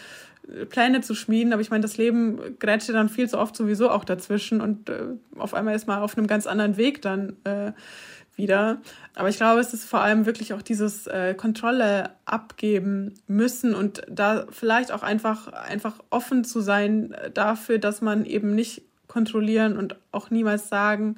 äh, 0.49 0.65
Pläne 0.65 1.01
zu 1.01 1.15
schmieden. 1.15 1.53
Aber 1.53 1.61
ich 1.61 1.71
meine, 1.71 1.83
das 1.83 1.97
Leben 1.97 2.57
grätscht 2.59 2.89
dann 2.89 3.09
viel 3.09 3.29
zu 3.29 3.39
oft 3.39 3.57
sowieso 3.57 3.91
auch 3.91 4.05
dazwischen 4.05 4.61
und 4.61 4.89
äh, 4.89 5.03
auf 5.37 5.55
einmal 5.55 5.75
ist 5.75 5.89
man 5.89 5.99
auf 5.99 6.17
einem 6.17 6.29
ganz 6.29 6.47
anderen 6.47 6.77
Weg 6.77 7.03
dann 7.03 7.37
äh, 7.45 7.73
wieder. 8.37 8.79
Aber 9.17 9.29
ich 9.29 9.37
glaube, 9.37 9.61
es 9.61 9.75
ist 9.75 9.85
vor 9.85 10.01
allem 10.01 10.25
wirklich 10.25 10.55
auch 10.55 10.63
dieses 10.63 11.09
äh, 11.09 11.35
Kontrolle 11.35 12.11
abgeben 12.25 13.15
müssen 13.27 13.75
und 13.75 14.03
da 14.09 14.47
vielleicht 14.51 14.93
auch 14.93 15.03
einfach, 15.03 15.53
einfach 15.53 15.97
offen 16.11 16.45
zu 16.45 16.61
sein 16.61 17.17
dafür, 17.35 17.79
dass 17.79 18.01
man 18.01 18.25
eben 18.25 18.55
nicht 18.55 18.83
kontrollieren 19.09 19.77
und 19.77 19.97
auch 20.13 20.31
niemals 20.31 20.69
sagen 20.69 21.17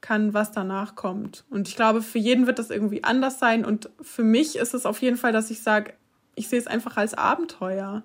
kann, 0.00 0.34
was 0.34 0.52
danach 0.52 0.94
kommt. 0.94 1.44
Und 1.50 1.68
ich 1.68 1.76
glaube, 1.76 2.02
für 2.02 2.18
jeden 2.18 2.46
wird 2.46 2.58
das 2.58 2.70
irgendwie 2.70 3.04
anders 3.04 3.38
sein. 3.38 3.64
Und 3.64 3.90
für 4.00 4.22
mich 4.22 4.56
ist 4.56 4.74
es 4.74 4.86
auf 4.86 5.02
jeden 5.02 5.16
Fall, 5.16 5.32
dass 5.32 5.50
ich 5.50 5.62
sage, 5.62 5.94
ich 6.34 6.48
sehe 6.48 6.58
es 6.58 6.66
einfach 6.66 6.96
als 6.96 7.14
Abenteuer. 7.14 8.02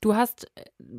Du 0.00 0.16
hast 0.16 0.50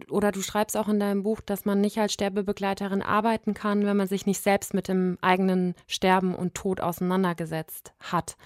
oder 0.09 0.31
du 0.31 0.41
schreibst 0.41 0.77
auch 0.77 0.87
in 0.87 0.99
deinem 0.99 1.23
Buch, 1.23 1.41
dass 1.41 1.65
man 1.65 1.81
nicht 1.81 1.97
als 1.97 2.13
Sterbebegleiterin 2.13 3.01
arbeiten 3.01 3.53
kann, 3.53 3.85
wenn 3.85 3.97
man 3.97 4.07
sich 4.07 4.25
nicht 4.25 4.41
selbst 4.41 4.73
mit 4.73 4.87
dem 4.87 5.17
eigenen 5.21 5.75
Sterben 5.87 6.35
und 6.35 6.55
Tod 6.55 6.79
auseinandergesetzt 6.79 7.93
hat. 7.99 8.37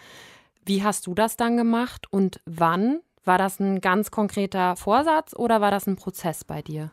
Wie 0.65 0.83
hast 0.83 1.07
du 1.07 1.13
das 1.13 1.37
dann 1.37 1.57
gemacht 1.57 2.07
und 2.11 2.41
wann? 2.45 3.01
War 3.23 3.37
das 3.37 3.59
ein 3.59 3.81
ganz 3.81 4.09
konkreter 4.09 4.75
Vorsatz 4.75 5.35
oder 5.35 5.61
war 5.61 5.69
das 5.69 5.85
ein 5.85 5.95
Prozess 5.95 6.43
bei 6.43 6.61
dir? 6.61 6.89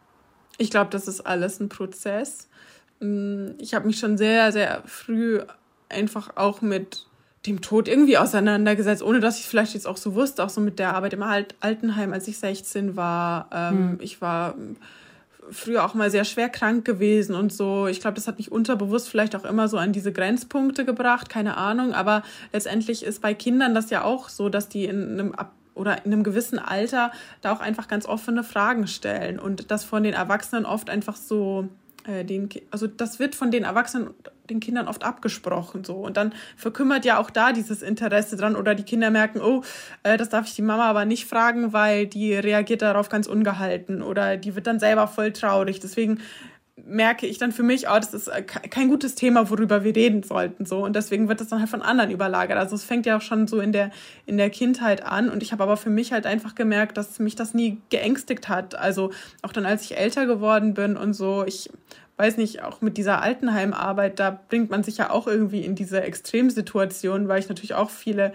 Ich 0.58 0.70
glaube, 0.70 0.90
das 0.90 1.08
ist 1.08 1.22
alles 1.22 1.60
ein 1.60 1.68
Prozess. 1.68 2.48
Mm, 3.00 3.50
ich 3.58 3.74
habe 3.74 3.86
mich 3.86 3.98
schon 3.98 4.18
sehr, 4.18 4.52
sehr 4.52 4.82
früh 4.86 5.40
einfach 5.88 6.36
auch 6.36 6.60
mit 6.60 7.06
dem 7.46 7.60
Tod 7.60 7.88
irgendwie 7.88 8.18
auseinandergesetzt, 8.18 9.02
ohne 9.02 9.20
dass 9.20 9.36
ich 9.36 9.44
es 9.44 9.48
vielleicht 9.48 9.74
jetzt 9.74 9.86
auch 9.86 9.96
so 9.96 10.14
wusste, 10.14 10.44
auch 10.44 10.48
so 10.48 10.60
mit 10.60 10.78
der 10.78 10.94
Arbeit 10.94 11.12
im 11.12 11.22
Altenheim, 11.22 12.12
als 12.12 12.28
ich 12.28 12.38
16 12.38 12.96
war. 12.96 13.48
Ähm, 13.52 13.92
mhm. 13.92 13.98
Ich 14.00 14.20
war 14.20 14.54
früher 15.50 15.84
auch 15.84 15.94
mal 15.94 16.10
sehr 16.10 16.24
schwer 16.24 16.48
krank 16.48 16.84
gewesen 16.84 17.34
und 17.34 17.52
so. 17.52 17.86
Ich 17.86 18.00
glaube, 18.00 18.14
das 18.14 18.28
hat 18.28 18.38
mich 18.38 18.52
unterbewusst 18.52 19.08
vielleicht 19.08 19.34
auch 19.34 19.44
immer 19.44 19.68
so 19.68 19.78
an 19.78 19.92
diese 19.92 20.12
Grenzpunkte 20.12 20.84
gebracht, 20.84 21.28
keine 21.28 21.56
Ahnung. 21.56 21.94
Aber 21.94 22.22
letztendlich 22.52 23.04
ist 23.04 23.22
bei 23.22 23.34
Kindern 23.34 23.74
das 23.74 23.90
ja 23.90 24.04
auch 24.04 24.28
so, 24.28 24.48
dass 24.48 24.68
die 24.68 24.84
in 24.84 25.18
einem 25.18 25.34
oder 25.74 26.04
in 26.04 26.12
einem 26.12 26.24
gewissen 26.24 26.58
Alter 26.58 27.12
da 27.40 27.52
auch 27.52 27.60
einfach 27.60 27.86
ganz 27.86 28.04
offene 28.04 28.42
Fragen 28.42 28.88
stellen 28.88 29.38
und 29.38 29.70
das 29.70 29.84
von 29.84 30.02
den 30.02 30.12
Erwachsenen 30.12 30.66
oft 30.66 30.90
einfach 30.90 31.16
so 31.16 31.68
äh, 32.08 32.24
den, 32.24 32.48
also 32.70 32.86
das 32.86 33.18
wird 33.18 33.34
von 33.34 33.50
den 33.50 33.64
Erwachsenen 33.64 34.10
den 34.48 34.60
Kindern 34.60 34.88
oft 34.88 35.04
abgesprochen 35.04 35.84
so 35.84 35.96
und 35.96 36.16
dann 36.16 36.32
verkümmert 36.56 37.04
ja 37.04 37.18
auch 37.18 37.28
da 37.28 37.52
dieses 37.52 37.82
Interesse 37.82 38.36
dran 38.36 38.56
oder 38.56 38.74
die 38.74 38.82
Kinder 38.82 39.10
merken, 39.10 39.40
oh, 39.40 39.62
äh, 40.02 40.16
das 40.16 40.30
darf 40.30 40.46
ich 40.46 40.54
die 40.54 40.62
Mama 40.62 40.88
aber 40.88 41.04
nicht 41.04 41.26
fragen, 41.26 41.72
weil 41.72 42.06
die 42.06 42.32
reagiert 42.34 42.80
darauf 42.80 43.10
ganz 43.10 43.26
ungehalten 43.26 44.02
oder 44.02 44.38
die 44.38 44.54
wird 44.54 44.66
dann 44.66 44.80
selber 44.80 45.06
voll 45.06 45.32
traurig. 45.32 45.80
Deswegen 45.80 46.20
merke 46.86 47.26
ich 47.26 47.38
dann 47.38 47.52
für 47.52 47.62
mich, 47.62 47.88
oh, 47.88 47.96
das 47.96 48.14
ist 48.14 48.28
äh, 48.28 48.42
kein 48.42 48.88
gutes 48.88 49.14
Thema, 49.14 49.50
worüber 49.50 49.84
wir 49.84 49.94
reden 49.94 50.22
sollten, 50.22 50.66
so. 50.66 50.84
Und 50.84 50.96
deswegen 50.96 51.28
wird 51.28 51.40
das 51.40 51.48
dann 51.48 51.60
halt 51.60 51.70
von 51.70 51.82
anderen 51.82 52.10
überlagert. 52.10 52.58
Also 52.58 52.74
es 52.74 52.84
fängt 52.84 53.06
ja 53.06 53.16
auch 53.16 53.22
schon 53.22 53.46
so 53.46 53.60
in 53.60 53.72
der, 53.72 53.90
in 54.26 54.36
der 54.36 54.50
Kindheit 54.50 55.04
an. 55.04 55.30
Und 55.30 55.42
ich 55.42 55.52
habe 55.52 55.62
aber 55.62 55.76
für 55.76 55.90
mich 55.90 56.12
halt 56.12 56.26
einfach 56.26 56.54
gemerkt, 56.54 56.96
dass 56.96 57.18
mich 57.18 57.36
das 57.36 57.54
nie 57.54 57.78
geängstigt 57.90 58.48
hat. 58.48 58.74
Also 58.74 59.10
auch 59.42 59.52
dann, 59.52 59.66
als 59.66 59.82
ich 59.82 59.96
älter 59.96 60.26
geworden 60.26 60.74
bin 60.74 60.96
und 60.96 61.14
so, 61.14 61.44
ich 61.46 61.70
weiß 62.18 62.36
nicht, 62.36 62.62
auch 62.62 62.80
mit 62.80 62.96
dieser 62.96 63.22
Altenheimarbeit, 63.22 64.18
da 64.18 64.38
bringt 64.48 64.70
man 64.70 64.82
sich 64.82 64.98
ja 64.98 65.10
auch 65.10 65.28
irgendwie 65.28 65.60
in 65.60 65.76
diese 65.76 66.02
Extremsituation, 66.02 67.28
weil 67.28 67.38
ich 67.38 67.48
natürlich 67.48 67.74
auch 67.74 67.90
viele 67.90 68.32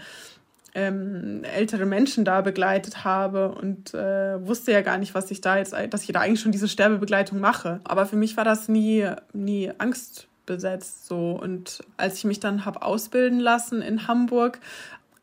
ähm, 0.75 1.43
ältere 1.43 1.85
Menschen 1.85 2.25
da 2.25 2.41
begleitet 2.41 3.03
habe 3.03 3.49
und 3.49 3.93
äh, 3.93 4.45
wusste 4.45 4.71
ja 4.71 4.81
gar 4.81 4.97
nicht, 4.97 5.13
was 5.13 5.29
ich 5.31 5.41
da 5.41 5.57
jetzt, 5.57 5.73
dass 5.73 6.03
ich 6.03 6.11
da 6.11 6.21
eigentlich 6.21 6.41
schon 6.41 6.51
diese 6.51 6.67
Sterbebegleitung 6.67 7.39
mache. 7.39 7.79
Aber 7.83 8.05
für 8.05 8.15
mich 8.15 8.37
war 8.37 8.43
das 8.43 8.67
nie, 8.69 9.07
nie 9.33 9.71
angstbesetzt 9.77 11.07
so. 11.07 11.31
Und 11.31 11.83
als 11.97 12.17
ich 12.17 12.23
mich 12.23 12.39
dann 12.39 12.65
habe 12.65 12.81
ausbilden 12.81 13.39
lassen 13.39 13.81
in 13.81 14.07
Hamburg, 14.07 14.59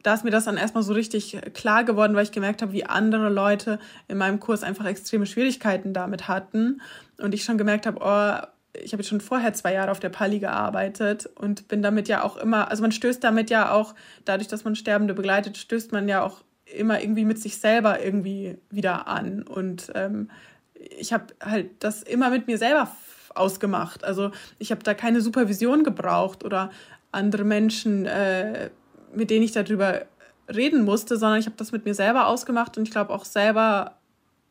da 0.02 0.14
ist 0.14 0.24
mir 0.24 0.30
das 0.30 0.44
dann 0.44 0.56
erstmal 0.56 0.82
so 0.82 0.94
richtig 0.94 1.38
klar 1.52 1.84
geworden, 1.84 2.14
weil 2.14 2.24
ich 2.24 2.32
gemerkt 2.32 2.62
habe, 2.62 2.72
wie 2.72 2.86
andere 2.86 3.28
Leute 3.28 3.78
in 4.08 4.16
meinem 4.18 4.40
Kurs 4.40 4.62
einfach 4.62 4.86
extreme 4.86 5.26
Schwierigkeiten 5.26 5.92
damit 5.92 6.28
hatten. 6.28 6.80
Und 7.18 7.34
ich 7.34 7.44
schon 7.44 7.58
gemerkt 7.58 7.86
habe, 7.86 7.98
oh, 8.00 8.46
ich 8.74 8.92
habe 8.92 9.02
schon 9.02 9.20
vorher 9.20 9.52
zwei 9.52 9.74
Jahre 9.74 9.90
auf 9.90 10.00
der 10.00 10.08
Pali 10.10 10.38
gearbeitet 10.38 11.28
und 11.36 11.68
bin 11.68 11.82
damit 11.82 12.08
ja 12.08 12.22
auch 12.22 12.36
immer, 12.36 12.70
also 12.70 12.82
man 12.82 12.92
stößt 12.92 13.22
damit 13.22 13.50
ja 13.50 13.72
auch, 13.72 13.94
dadurch, 14.24 14.48
dass 14.48 14.64
man 14.64 14.76
Sterbende 14.76 15.14
begleitet, 15.14 15.56
stößt 15.56 15.92
man 15.92 16.08
ja 16.08 16.22
auch 16.22 16.42
immer 16.66 17.02
irgendwie 17.02 17.24
mit 17.24 17.40
sich 17.40 17.58
selber 17.58 18.02
irgendwie 18.02 18.58
wieder 18.70 19.08
an. 19.08 19.42
Und 19.42 19.90
ähm, 19.94 20.30
ich 20.74 21.12
habe 21.12 21.26
halt 21.42 21.70
das 21.80 22.02
immer 22.02 22.30
mit 22.30 22.46
mir 22.46 22.58
selber 22.58 22.90
ausgemacht. 23.34 24.04
Also 24.04 24.30
ich 24.58 24.70
habe 24.70 24.82
da 24.82 24.94
keine 24.94 25.20
Supervision 25.20 25.84
gebraucht 25.84 26.44
oder 26.44 26.70
andere 27.12 27.44
Menschen, 27.44 28.06
äh, 28.06 28.70
mit 29.12 29.30
denen 29.30 29.44
ich 29.44 29.52
darüber 29.52 30.02
reden 30.48 30.84
musste, 30.84 31.16
sondern 31.16 31.38
ich 31.38 31.46
habe 31.46 31.56
das 31.56 31.72
mit 31.72 31.84
mir 31.84 31.94
selber 31.94 32.26
ausgemacht 32.26 32.76
und 32.76 32.84
ich 32.84 32.90
glaube 32.90 33.12
auch 33.12 33.24
selber, 33.24 33.96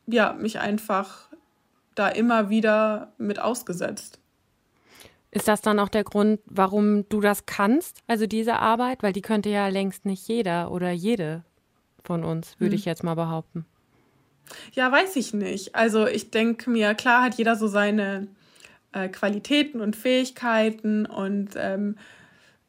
ja, 0.06 0.32
mich 0.32 0.58
einfach 0.58 1.28
da 1.94 2.08
immer 2.08 2.50
wieder 2.50 3.12
mit 3.18 3.40
ausgesetzt. 3.40 4.20
Ist 5.32 5.46
das 5.46 5.60
dann 5.60 5.78
auch 5.78 5.88
der 5.88 6.04
Grund, 6.04 6.40
warum 6.46 7.08
du 7.08 7.20
das 7.20 7.46
kannst, 7.46 8.02
also 8.08 8.26
diese 8.26 8.56
Arbeit? 8.56 9.02
Weil 9.02 9.12
die 9.12 9.22
könnte 9.22 9.48
ja 9.48 9.68
längst 9.68 10.04
nicht 10.04 10.26
jeder 10.26 10.72
oder 10.72 10.90
jede 10.90 11.44
von 12.02 12.24
uns, 12.24 12.58
würde 12.58 12.72
hm. 12.72 12.78
ich 12.78 12.84
jetzt 12.84 13.04
mal 13.04 13.14
behaupten. 13.14 13.64
Ja, 14.72 14.90
weiß 14.90 15.14
ich 15.16 15.32
nicht. 15.32 15.76
Also 15.76 16.06
ich 16.06 16.30
denke 16.30 16.70
mir, 16.70 16.94
klar 16.94 17.22
hat 17.22 17.36
jeder 17.36 17.54
so 17.54 17.68
seine 17.68 18.26
äh, 18.92 19.08
Qualitäten 19.08 19.80
und 19.80 19.94
Fähigkeiten 19.94 21.06
und 21.06 21.50
ähm, 21.56 21.96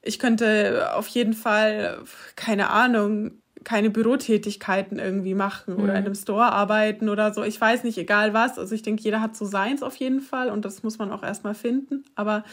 ich 0.03 0.19
könnte 0.19 0.95
auf 0.95 1.07
jeden 1.07 1.34
Fall, 1.34 2.03
keine 2.36 2.69
Ahnung, 2.69 3.40
keine 3.63 3.89
Bürotätigkeiten 3.89 4.97
irgendwie 4.97 5.36
machen 5.36 5.76
oder 5.76 5.93
in 5.93 6.02
mhm. 6.02 6.06
einem 6.06 6.15
Store 6.15 6.52
arbeiten 6.52 7.10
oder 7.10 7.34
so. 7.34 7.43
Ich 7.43 7.60
weiß 7.60 7.84
nicht, 7.84 7.97
egal 7.97 8.34
was. 8.34 8.58
Also 8.58 8.74
ich 8.74 8.82
denke, 8.82 9.04
jeder 9.04 9.21
hat 9.21 9.36
so 9.36 9.45
seins 9.45 9.84
auf 9.84 9.95
jeden 9.97 10.21
Fall 10.21 10.50
und 10.50 10.65
das 10.65 10.84
muss 10.84 10.97
man 10.97 11.12
auch 11.12 11.24
erstmal 11.24 11.54
finden. 11.54 12.04
Aber 12.15 12.43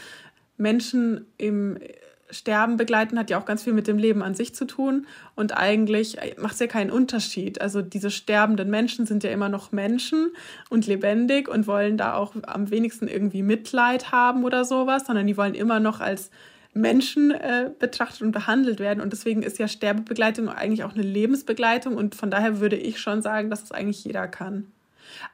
Menschen 0.57 1.27
im 1.39 1.79
Sterben 2.31 2.77
begleiten 2.77 3.19
hat 3.19 3.31
ja 3.31 3.41
auch 3.41 3.47
ganz 3.47 3.63
viel 3.63 3.73
mit 3.73 3.87
dem 3.87 3.97
Leben 3.97 4.23
an 4.23 4.35
sich 4.35 4.55
zu 4.55 4.67
tun 4.67 5.07
und 5.35 5.57
eigentlich 5.57 6.19
macht 6.37 6.55
es 6.55 6.61
ja 6.61 6.67
keinen 6.67 6.91
Unterschied. 6.91 7.61
Also 7.63 7.81
diese 7.81 8.11
sterbenden 8.11 8.69
Menschen 8.69 9.07
sind 9.07 9.25
ja 9.25 9.31
immer 9.31 9.49
noch 9.49 9.73
Menschen 9.73 10.33
und 10.69 10.87
lebendig 10.87 11.49
und 11.49 11.67
wollen 11.67 11.97
da 11.97 12.15
auch 12.15 12.35
am 12.43 12.71
wenigsten 12.71 13.09
irgendwie 13.09 13.43
Mitleid 13.43 14.13
haben 14.13 14.45
oder 14.45 14.67
sowas, 14.67 15.07
sondern 15.07 15.27
die 15.27 15.39
wollen 15.39 15.55
immer 15.55 15.81
noch 15.81 16.01
als 16.01 16.31
Menschen 16.79 17.33
äh, 17.33 17.71
betrachtet 17.79 18.23
und 18.23 18.33
behandelt 18.33 18.79
werden. 18.79 19.01
Und 19.01 19.13
deswegen 19.13 19.43
ist 19.43 19.59
ja 19.59 19.69
Sterbebegleitung 19.69 20.49
eigentlich 20.49 20.85
auch 20.85 20.95
eine 20.95 21.03
Lebensbegleitung. 21.03 21.97
Und 21.97 22.15
von 22.15 22.31
daher 22.31 22.61
würde 22.61 22.77
ich 22.77 23.01
schon 23.01 23.21
sagen, 23.21 23.51
dass 23.51 23.63
es 23.63 23.73
eigentlich 23.73 24.05
jeder 24.05 24.29
kann. 24.29 24.67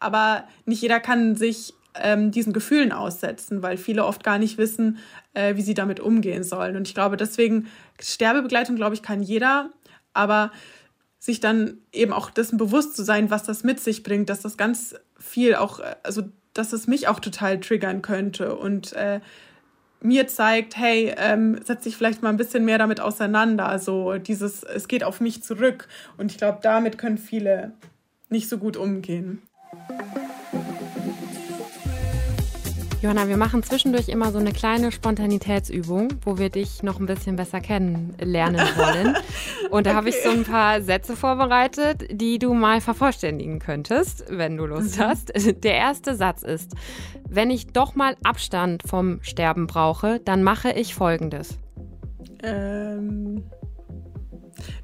Aber 0.00 0.44
nicht 0.64 0.82
jeder 0.82 1.00
kann 1.00 1.36
sich 1.36 1.74
ähm, 1.96 2.30
diesen 2.30 2.52
Gefühlen 2.52 2.92
aussetzen, 2.92 3.62
weil 3.62 3.76
viele 3.76 4.04
oft 4.04 4.24
gar 4.24 4.38
nicht 4.38 4.58
wissen, 4.58 4.98
äh, 5.34 5.56
wie 5.56 5.62
sie 5.62 5.74
damit 5.74 6.00
umgehen 6.00 6.44
sollen. 6.44 6.76
Und 6.76 6.88
ich 6.88 6.94
glaube, 6.94 7.16
deswegen, 7.16 7.68
Sterbebegleitung, 8.00 8.76
glaube 8.76 8.94
ich, 8.94 9.02
kann 9.02 9.22
jeder. 9.22 9.70
Aber 10.12 10.50
sich 11.18 11.40
dann 11.40 11.78
eben 11.92 12.12
auch 12.12 12.30
dessen 12.30 12.58
bewusst 12.58 12.96
zu 12.96 13.02
sein, 13.02 13.30
was 13.30 13.42
das 13.42 13.64
mit 13.64 13.80
sich 13.80 14.02
bringt, 14.02 14.28
dass 14.28 14.40
das 14.40 14.56
ganz 14.56 14.94
viel 15.18 15.54
auch, 15.54 15.80
äh, 15.80 15.96
also 16.02 16.22
dass 16.54 16.72
es 16.72 16.86
mich 16.86 17.08
auch 17.08 17.20
total 17.20 17.60
triggern 17.60 18.00
könnte 18.00 18.54
und 18.56 18.92
äh, 18.92 19.20
mir 20.04 20.28
zeigt, 20.28 20.76
hey, 20.76 21.14
ähm, 21.16 21.58
setz 21.64 21.84
dich 21.84 21.96
vielleicht 21.96 22.22
mal 22.22 22.28
ein 22.28 22.36
bisschen 22.36 22.64
mehr 22.64 22.78
damit 22.78 23.00
auseinander. 23.00 23.78
So 23.78 24.18
dieses, 24.18 24.62
es 24.62 24.86
geht 24.86 25.02
auf 25.02 25.20
mich 25.20 25.42
zurück. 25.42 25.88
Und 26.18 26.30
ich 26.30 26.38
glaube, 26.38 26.58
damit 26.62 26.98
können 26.98 27.18
viele 27.18 27.72
nicht 28.28 28.48
so 28.48 28.58
gut 28.58 28.76
umgehen. 28.76 29.40
Johanna, 33.04 33.28
wir 33.28 33.36
machen 33.36 33.62
zwischendurch 33.62 34.08
immer 34.08 34.32
so 34.32 34.38
eine 34.38 34.52
kleine 34.52 34.90
Spontanitätsübung, 34.90 36.08
wo 36.22 36.38
wir 36.38 36.48
dich 36.48 36.82
noch 36.82 37.00
ein 37.00 37.04
bisschen 37.04 37.36
besser 37.36 37.60
kennenlernen 37.60 38.60
wollen. 38.76 39.14
Und 39.68 39.84
da 39.84 39.90
okay. 39.90 39.96
habe 39.98 40.08
ich 40.08 40.22
so 40.22 40.30
ein 40.30 40.44
paar 40.44 40.80
Sätze 40.80 41.14
vorbereitet, 41.14 42.06
die 42.10 42.38
du 42.38 42.54
mal 42.54 42.80
vervollständigen 42.80 43.58
könntest, 43.58 44.24
wenn 44.30 44.56
du 44.56 44.64
Lust 44.64 44.98
mhm. 44.98 45.02
hast. 45.02 45.32
Der 45.64 45.74
erste 45.74 46.14
Satz 46.14 46.42
ist, 46.44 46.72
wenn 47.28 47.50
ich 47.50 47.66
doch 47.74 47.94
mal 47.94 48.16
Abstand 48.24 48.82
vom 48.86 49.18
Sterben 49.20 49.66
brauche, 49.66 50.18
dann 50.20 50.42
mache 50.42 50.72
ich 50.72 50.94
Folgendes. 50.94 51.58
Ähm, 52.42 53.44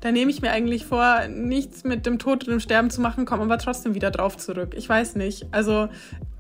da 0.03 0.13
nehme 0.13 0.31
ich 0.31 0.43
mir 0.43 0.51
eigentlich 0.51 0.85
vor, 0.85 1.27
nichts 1.29 1.85
mit 1.85 2.05
dem 2.05 2.19
Tod 2.19 2.45
und 2.45 2.51
dem 2.51 2.61
Sterben 2.61 2.91
zu 2.91 3.01
machen, 3.01 3.25
komme 3.25 3.45
aber 3.45 3.57
trotzdem 3.57 3.95
wieder 3.95 4.11
drauf 4.11 4.37
zurück. 4.37 4.75
Ich 4.77 4.87
weiß 4.87 5.17
nicht. 5.17 5.47
Also, 5.53 5.89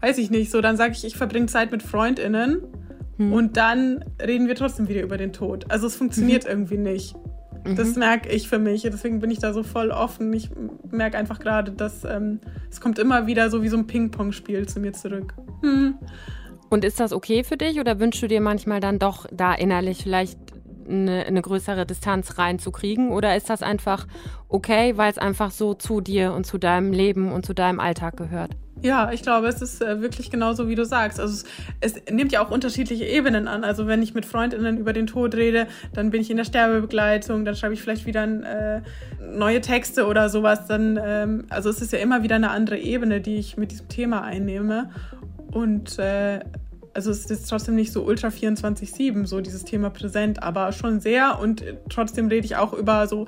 weiß 0.01 0.19
ich 0.19 0.31
nicht. 0.31 0.51
So, 0.51 0.61
dann 0.61 0.77
sage 0.77 0.93
ich, 0.93 1.05
ich 1.05 1.17
verbringe 1.17 1.47
Zeit 1.47 1.71
mit 1.71 1.83
FreundInnen 1.83 2.63
hm. 3.17 3.33
und 3.33 3.57
dann 3.57 4.05
reden 4.21 4.49
wir 4.49 4.55
trotzdem 4.55 4.89
wieder 4.89 5.03
über 5.03 5.17
den 5.17 5.33
Tod. 5.33 5.67
Also, 5.71 5.87
es 5.87 5.97
funktioniert 5.97 6.45
mhm. 6.45 6.51
irgendwie 6.51 6.79
nicht. 6.79 7.15
Das 7.65 7.95
mhm. 7.95 8.01
merke 8.01 8.29
ich 8.31 8.49
für 8.49 8.59
mich. 8.59 8.83
Deswegen 8.83 9.21
bin 9.21 9.31
ich 9.31 9.39
da 9.39 9.53
so 9.53 9.63
voll 9.63 9.91
offen. 9.91 10.33
Ich 10.33 10.51
merke 10.91 11.19
einfach 11.19 11.39
gerade, 11.39 11.73
dass 11.73 12.05
ähm, 12.05 12.41
es 12.71 12.81
kommt 12.81 12.99
immer 12.99 13.27
wieder 13.27 13.51
so 13.51 13.63
wie 13.63 13.69
so 13.69 13.77
ein 13.77 13.87
Ping-Pong-Spiel 13.87 14.67
zu 14.67 14.81
mir 14.81 14.93
zurück. 14.93 15.35
Hm. 15.63 15.97
Und 16.71 16.85
ist 16.85 17.01
das 17.01 17.13
okay 17.13 17.45
für 17.45 17.57
dich 17.57 17.81
oder 17.81 17.99
wünschst 17.99 18.23
du 18.23 18.29
dir 18.29 18.41
manchmal 18.41 18.81
dann 18.81 18.99
doch 18.99 19.27
da 19.33 19.53
innerlich 19.53 20.03
vielleicht 20.03 20.39
eine, 20.89 21.27
eine 21.27 21.43
größere 21.43 21.85
Distanz 21.85 22.39
reinzukriegen? 22.39 23.11
Oder 23.11 23.37
ist 23.37 23.51
das 23.51 23.63
einfach 23.63 24.07
okay, 24.49 24.97
weil 24.97 25.11
es 25.11 25.19
einfach 25.19 25.51
so 25.51 25.75
zu 25.75 26.01
dir 26.01 26.33
und 26.33 26.47
zu 26.47 26.59
deinem 26.59 26.93
Leben 26.93 27.33
und 27.33 27.45
zu 27.45 27.55
deinem 27.55 27.81
Alltag 27.81 28.17
gehört? 28.17 28.53
Ja, 28.83 29.13
ich 29.13 29.23
glaube, 29.23 29.49
es 29.49 29.61
ist 29.61 29.83
äh, 29.83 30.01
wirklich 30.01 30.31
genauso, 30.31 30.69
wie 30.69 30.75
du 30.75 30.85
sagst. 30.85 31.21
Also 31.21 31.45
es, 31.81 31.95
es, 31.95 32.03
nimmt 32.11 32.33
ja 32.33 32.43
auch 32.45 32.51
unterschiedliche 32.51 33.05
Ebenen 33.05 33.47
an. 33.47 33.63
Also 33.63 33.87
wenn 33.87 34.03
ich 34.03 34.15
mit 34.15 34.25
Freundinnen 34.25 34.79
über 34.79 34.93
den 34.93 35.07
Tod 35.07 35.35
rede, 35.35 35.67
dann 35.93 36.11
bin 36.11 36.23
ich 36.23 36.31
in 36.31 36.39
der 36.39 36.45
Sterbebegleitung, 36.45 37.45
dann 37.45 37.55
schreibe 37.55 37.75
ich 37.75 37.83
vielleicht 37.83 38.07
wieder 38.07 38.25
äh, 38.25 38.81
neue 39.21 39.61
Texte 39.61 40.07
oder 40.07 40.31
sowas. 40.31 40.67
Dann, 40.67 40.99
ähm, 41.03 41.47
also 41.51 41.69
es 41.69 41.83
ist 41.83 41.93
ja 41.93 41.99
immer 41.99 42.23
wieder 42.23 42.37
eine 42.37 42.51
andere 42.51 42.79
Ebene, 42.79 43.21
die 43.21 43.37
ich 43.37 43.59
mit 43.59 43.71
diesem 43.71 43.89
Thema 43.89 44.23
einnehme. 44.23 44.91
Und 45.53 45.99
äh, 45.99 46.41
also 46.95 47.11
es 47.11 47.27
ist 47.27 47.49
trotzdem 47.49 47.77
nicht 47.77 47.93
so 47.93 48.03
ultra 48.03 48.29
24-7, 48.29 49.27
so 49.27 49.41
dieses 49.41 49.65
Thema 49.65 49.91
präsent, 49.91 50.43
aber 50.43 50.73
schon 50.73 51.01
sehr 51.01 51.39
und 51.39 51.65
trotzdem 51.89 52.29
rede 52.29 52.45
ich 52.47 52.57
auch 52.57 52.73
über 52.73 53.07
so, 53.07 53.27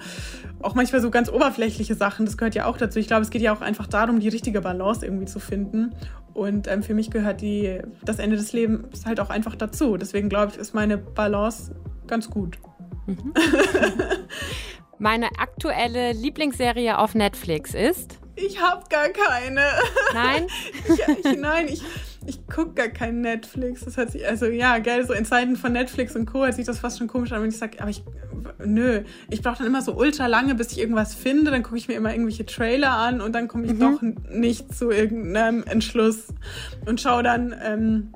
auch 0.61 0.75
manchmal 0.75 1.01
so 1.01 1.11
ganz 1.11 1.29
oberflächliche 1.29 1.95
Sachen, 1.95 2.27
das 2.27 2.37
gehört 2.37 2.55
ja 2.55 2.67
auch 2.67 2.77
dazu. 2.77 2.99
Ich 2.99 3.07
glaube, 3.07 3.23
es 3.23 3.31
geht 3.31 3.43
ja 3.43 3.55
auch 3.55 3.61
einfach 3.61 3.87
darum, 3.87 4.21
die 4.21 4.29
richtige 4.29 4.61
Balance 4.61 5.05
irgendwie 5.05 5.27
zu 5.27 5.39
finden 5.39 5.95
und 6.35 6.67
ähm, 6.69 6.83
für 6.83 6.95
mich 6.95 7.11
gehört 7.11 7.41
die, 7.41 7.81
das 8.03 8.19
Ende 8.19 8.37
des 8.37 8.53
Lebens 8.53 9.07
halt 9.07 9.21
auch 9.21 9.31
einfach 9.31 9.55
dazu. 9.55 9.97
Deswegen 9.97 10.29
glaube 10.29 10.53
ich, 10.53 10.59
ist 10.59 10.75
meine 10.75 10.99
Balance 10.99 11.75
ganz 12.07 12.31
gut. 12.31 12.59
Mhm. 13.07 13.35
meine 14.99 15.27
aktuelle 15.39 16.13
Lieblingsserie 16.13 16.99
auf 16.99 17.15
Netflix 17.15 17.75
ist? 17.75 18.19
Ich 18.35 18.61
habe 18.61 18.85
gar 18.89 19.09
keine. 19.09 19.63
Nein? 20.15 20.47
ich, 20.89 21.25
ich, 21.25 21.39
nein, 21.39 21.69
ich 21.69 21.83
ich 22.27 22.47
gucke 22.47 22.75
gar 22.75 22.89
kein 22.89 23.21
Netflix. 23.21 23.85
Das 23.85 23.97
hört 23.97 24.11
sich, 24.11 24.27
also 24.27 24.47
ja, 24.47 24.79
geil, 24.79 25.07
so 25.07 25.13
in 25.13 25.25
Zeiten 25.25 25.57
von 25.57 25.73
Netflix 25.73 26.17
und 26.17 26.27
Co. 26.27 26.45
hört 26.45 26.55
sich 26.55 26.67
das 26.67 26.79
fast 26.79 26.99
schon 26.99 27.09
komisch 27.09 27.33
an, 27.33 27.43
wenn 27.43 27.49
ich 27.49 27.59
sage, 27.59 27.81
aber 27.81 27.91
ich, 27.91 28.03
nö, 28.65 29.03
ich 29.31 29.43
brauche 29.43 29.59
dann 29.59 29.67
immer 29.67 29.83
so 29.83 29.95
ultra 29.95 30.27
lange, 30.27 30.55
bis 30.55 30.73
ich 30.73 30.81
irgendwas 30.81 31.15
finde. 31.15 31.51
Dann 31.51 31.63
gucke 31.63 31.77
ich 31.77 31.89
mir 31.89 31.95
immer 31.95 32.13
irgendwelche 32.13 32.47
Trailer 32.47 32.93
an 32.93 33.21
und 33.21 33.35
dann 33.35 33.49
komme 33.49 33.67
ich 33.67 33.75
mhm. 33.75 33.79
doch 33.81 34.03
nicht 34.31 34.75
zu 34.75 34.91
irgendeinem 34.91 35.63
Entschluss 35.65 36.29
und 36.87 37.01
schaue 37.01 37.23
dann 37.23 37.55
ähm, 37.63 38.13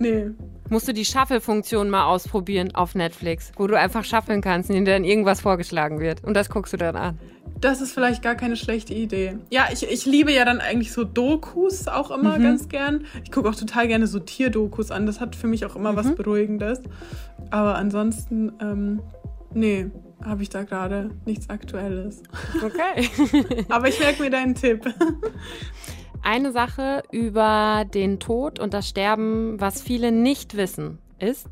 Nee. 0.00 0.30
Musst 0.70 0.88
du 0.88 0.94
die 0.94 1.04
Shuffle-Funktion 1.04 1.90
mal 1.90 2.06
ausprobieren 2.06 2.74
auf 2.74 2.94
Netflix, 2.94 3.52
wo 3.56 3.66
du 3.66 3.78
einfach 3.78 4.04
shuffeln 4.04 4.40
kannst, 4.40 4.70
in 4.70 4.84
der 4.84 4.94
dann 4.94 5.04
irgendwas 5.04 5.40
vorgeschlagen 5.42 6.00
wird. 6.00 6.24
Und 6.24 6.34
das 6.34 6.48
guckst 6.48 6.72
du 6.72 6.78
dann 6.78 6.96
an. 6.96 7.18
Das 7.60 7.80
ist 7.80 7.92
vielleicht 7.92 8.22
gar 8.22 8.34
keine 8.34 8.56
schlechte 8.56 8.94
Idee. 8.94 9.36
Ja, 9.50 9.68
ich, 9.72 9.82
ich 9.82 10.06
liebe 10.06 10.32
ja 10.32 10.44
dann 10.44 10.60
eigentlich 10.60 10.92
so 10.92 11.04
Dokus 11.04 11.88
auch 11.88 12.10
immer 12.10 12.38
mhm. 12.38 12.42
ganz 12.42 12.68
gern. 12.68 13.04
Ich 13.22 13.30
gucke 13.30 13.48
auch 13.48 13.54
total 13.54 13.86
gerne 13.86 14.06
so 14.06 14.18
Tierdokus 14.18 14.90
an. 14.90 15.06
Das 15.06 15.20
hat 15.20 15.36
für 15.36 15.46
mich 15.46 15.66
auch 15.66 15.76
immer 15.76 15.92
mhm. 15.92 15.96
was 15.96 16.14
Beruhigendes. 16.14 16.80
Aber 17.50 17.74
ansonsten, 17.74 18.52
ähm, 18.60 19.02
nee, 19.52 19.90
habe 20.24 20.42
ich 20.42 20.48
da 20.48 20.62
gerade 20.62 21.10
nichts 21.26 21.48
Aktuelles. 21.50 22.22
Okay. 22.64 23.08
Aber 23.68 23.88
ich 23.88 23.98
merke 23.98 24.22
mir 24.22 24.30
deinen 24.30 24.54
Tipp. 24.54 24.82
Eine 26.22 26.52
Sache 26.52 27.02
über 27.10 27.84
den 27.92 28.20
Tod 28.20 28.58
und 28.58 28.74
das 28.74 28.88
Sterben, 28.88 29.58
was 29.60 29.80
viele 29.82 30.12
nicht 30.12 30.56
wissen, 30.56 30.98
ist, 31.18 31.48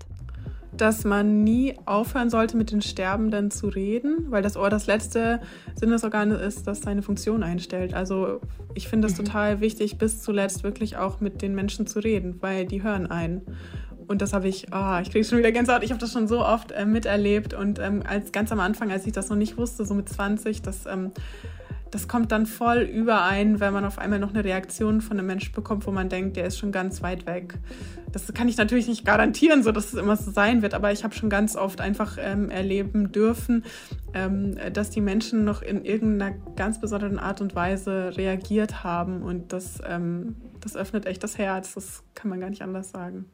dass 0.81 1.05
man 1.05 1.45
nie 1.45 1.75
aufhören 1.85 2.31
sollte, 2.31 2.57
mit 2.57 2.71
den 2.71 2.83
Sterbenden 2.83 3.51
zu 3.51 3.69
reden, 3.69 4.31
weil 4.31 4.43
das 4.43 4.57
Ohr 4.57 4.71
das 4.71 4.87
letzte 4.87 5.41
Sinnesorgan 5.75 6.31
ist, 6.31 6.67
das 6.67 6.81
seine 6.81 7.03
Funktion 7.03 7.43
einstellt. 7.43 7.95
Also 7.95 8.41
ich 8.75 8.89
finde 8.89 9.09
es 9.09 9.19
mhm. 9.19 9.25
total 9.25 9.61
wichtig, 9.61 9.99
bis 9.99 10.23
zuletzt 10.23 10.63
wirklich 10.63 10.97
auch 10.97 11.21
mit 11.21 11.43
den 11.43 11.55
Menschen 11.55 11.87
zu 11.87 12.01
reden, 12.01 12.37
weil 12.41 12.67
die 12.67 12.83
hören 12.83 13.11
ein. 13.11 13.43
Und 14.07 14.23
das 14.23 14.33
habe 14.33 14.49
ich, 14.49 14.69
oh, 14.73 14.99
ich 15.03 15.11
kriege 15.11 15.25
schon 15.25 15.39
wieder 15.39 15.53
Gänsehaut, 15.53 15.83
ich 15.83 15.91
habe 15.91 16.01
das 16.01 16.13
schon 16.13 16.29
so 16.29 16.45
oft 16.45 16.73
äh, 16.73 16.87
miterlebt. 16.87 17.53
Und 17.53 17.79
ähm, 17.79 18.03
als 18.09 18.33
ganz 18.33 18.51
am 18.51 18.59
Anfang, 18.59 18.91
als 18.91 19.07
ich 19.07 19.13
das 19.13 19.29
noch 19.29 19.37
nicht 19.37 19.59
wusste, 19.59 19.85
so 19.85 19.95
mit 19.95 20.09
20, 20.09 20.63
das 20.63 20.87
ähm, 20.87 21.13
das 21.91 22.09
kommt 22.09 22.33
dann 22.33 22.47
voll 22.47 22.81
überein, 22.81 23.61
wenn 23.61 23.73
man 23.73 23.85
auf 23.85 23.99
einmal 23.99 24.19
noch 24.19 24.31
eine 24.31 24.45
Reaktion 24.45 25.01
von 25.01 25.19
einem 25.19 25.27
Menschen 25.27 25.53
bekommt, 25.53 25.87
wo 25.87 25.91
man 25.91 26.09
denkt, 26.09 26.37
der 26.37 26.47
ist 26.47 26.59
schon 26.59 26.73
ganz 26.73 27.03
weit 27.03 27.27
weg. 27.27 27.55
Das 28.13 28.33
kann 28.33 28.49
ich 28.49 28.57
natürlich 28.57 28.89
nicht 28.89 29.05
garantieren, 29.05 29.63
so 29.63 29.73
dass 29.73 29.93
es 29.93 29.95
immer 29.95 30.17
so 30.17 30.31
sein 30.31 30.63
wird, 30.63 30.75
aber 30.75 30.93
ich 30.93 31.05
habe 31.05 31.15
schon 31.15 31.31
ganz 31.31 31.57
oft 31.57 31.81
einfach 31.81 32.17
ähm, 32.21 32.51
erleben 32.51 33.13
dürfen, 33.13 33.65
ähm, 34.15 34.57
dass 34.73 34.91
die 34.91 35.01
Menschen 35.01 35.45
noch 35.45 35.63
in 35.63 35.85
irgendeiner 35.85 36.35
ganz 36.57 36.81
besonderen 36.81 37.19
Art 37.19 37.41
und 37.41 37.55
Weise 37.55 38.17
reagiert 38.17 38.85
haben 38.85 39.23
und 39.23 39.53
das, 39.53 39.81
ähm, 39.87 40.37
das 40.61 40.77
öffnet 40.77 41.07
echt 41.07 41.23
das 41.23 41.39
Herz. 41.39 41.75
Das 41.75 42.03
kann 42.15 42.31
man 42.31 42.41
gar 42.41 42.51
nicht 42.51 42.63
anders 42.63 42.91
sagen. 42.91 43.27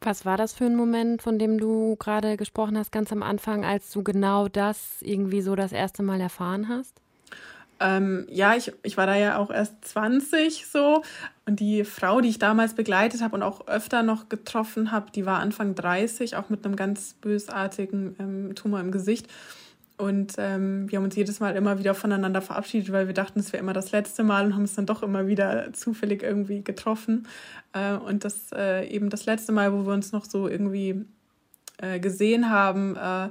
Was 0.00 0.24
war 0.24 0.36
das 0.36 0.52
für 0.52 0.66
ein 0.66 0.76
Moment, 0.76 1.22
von 1.22 1.38
dem 1.38 1.58
du 1.58 1.96
gerade 1.96 2.36
gesprochen 2.36 2.78
hast, 2.78 2.92
ganz 2.92 3.12
am 3.12 3.22
Anfang, 3.22 3.64
als 3.64 3.90
du 3.90 4.02
genau 4.02 4.46
das 4.46 5.02
irgendwie 5.02 5.40
so 5.42 5.56
das 5.56 5.72
erste 5.72 6.02
Mal 6.02 6.20
erfahren 6.20 6.68
hast? 6.68 7.00
Ähm, 7.80 8.26
ja, 8.28 8.54
ich, 8.56 8.72
ich 8.82 8.96
war 8.96 9.06
da 9.06 9.16
ja 9.16 9.38
auch 9.38 9.50
erst 9.50 9.84
20 9.84 10.66
so. 10.66 11.02
Und 11.46 11.60
die 11.60 11.84
Frau, 11.84 12.20
die 12.20 12.28
ich 12.28 12.38
damals 12.38 12.74
begleitet 12.74 13.22
habe 13.22 13.36
und 13.36 13.42
auch 13.42 13.66
öfter 13.68 14.02
noch 14.02 14.28
getroffen 14.28 14.90
habe, 14.90 15.10
die 15.12 15.26
war 15.26 15.38
Anfang 15.38 15.74
30, 15.74 16.36
auch 16.36 16.50
mit 16.50 16.64
einem 16.64 16.76
ganz 16.76 17.14
bösartigen 17.14 18.16
ähm, 18.18 18.54
Tumor 18.54 18.80
im 18.80 18.92
Gesicht. 18.92 19.28
Und 19.96 20.34
ähm, 20.38 20.88
wir 20.88 20.98
haben 20.98 21.04
uns 21.04 21.16
jedes 21.16 21.40
Mal 21.40 21.56
immer 21.56 21.80
wieder 21.80 21.92
voneinander 21.92 22.40
verabschiedet, 22.40 22.92
weil 22.92 23.08
wir 23.08 23.14
dachten, 23.14 23.40
es 23.40 23.52
wäre 23.52 23.62
immer 23.62 23.72
das 23.72 23.90
letzte 23.90 24.22
Mal 24.22 24.46
und 24.46 24.54
haben 24.54 24.62
es 24.62 24.74
dann 24.74 24.86
doch 24.86 25.02
immer 25.02 25.26
wieder 25.26 25.72
zufällig 25.72 26.22
irgendwie 26.22 26.62
getroffen. 26.62 27.26
Äh, 27.72 27.94
und 27.94 28.24
das 28.24 28.52
äh, 28.52 28.86
eben 28.88 29.10
das 29.10 29.26
letzte 29.26 29.50
Mal, 29.50 29.72
wo 29.72 29.86
wir 29.86 29.92
uns 29.92 30.12
noch 30.12 30.24
so 30.24 30.46
irgendwie 30.46 31.04
äh, 31.78 31.98
gesehen 31.98 32.48
haben, 32.48 32.94
äh, 32.96 33.30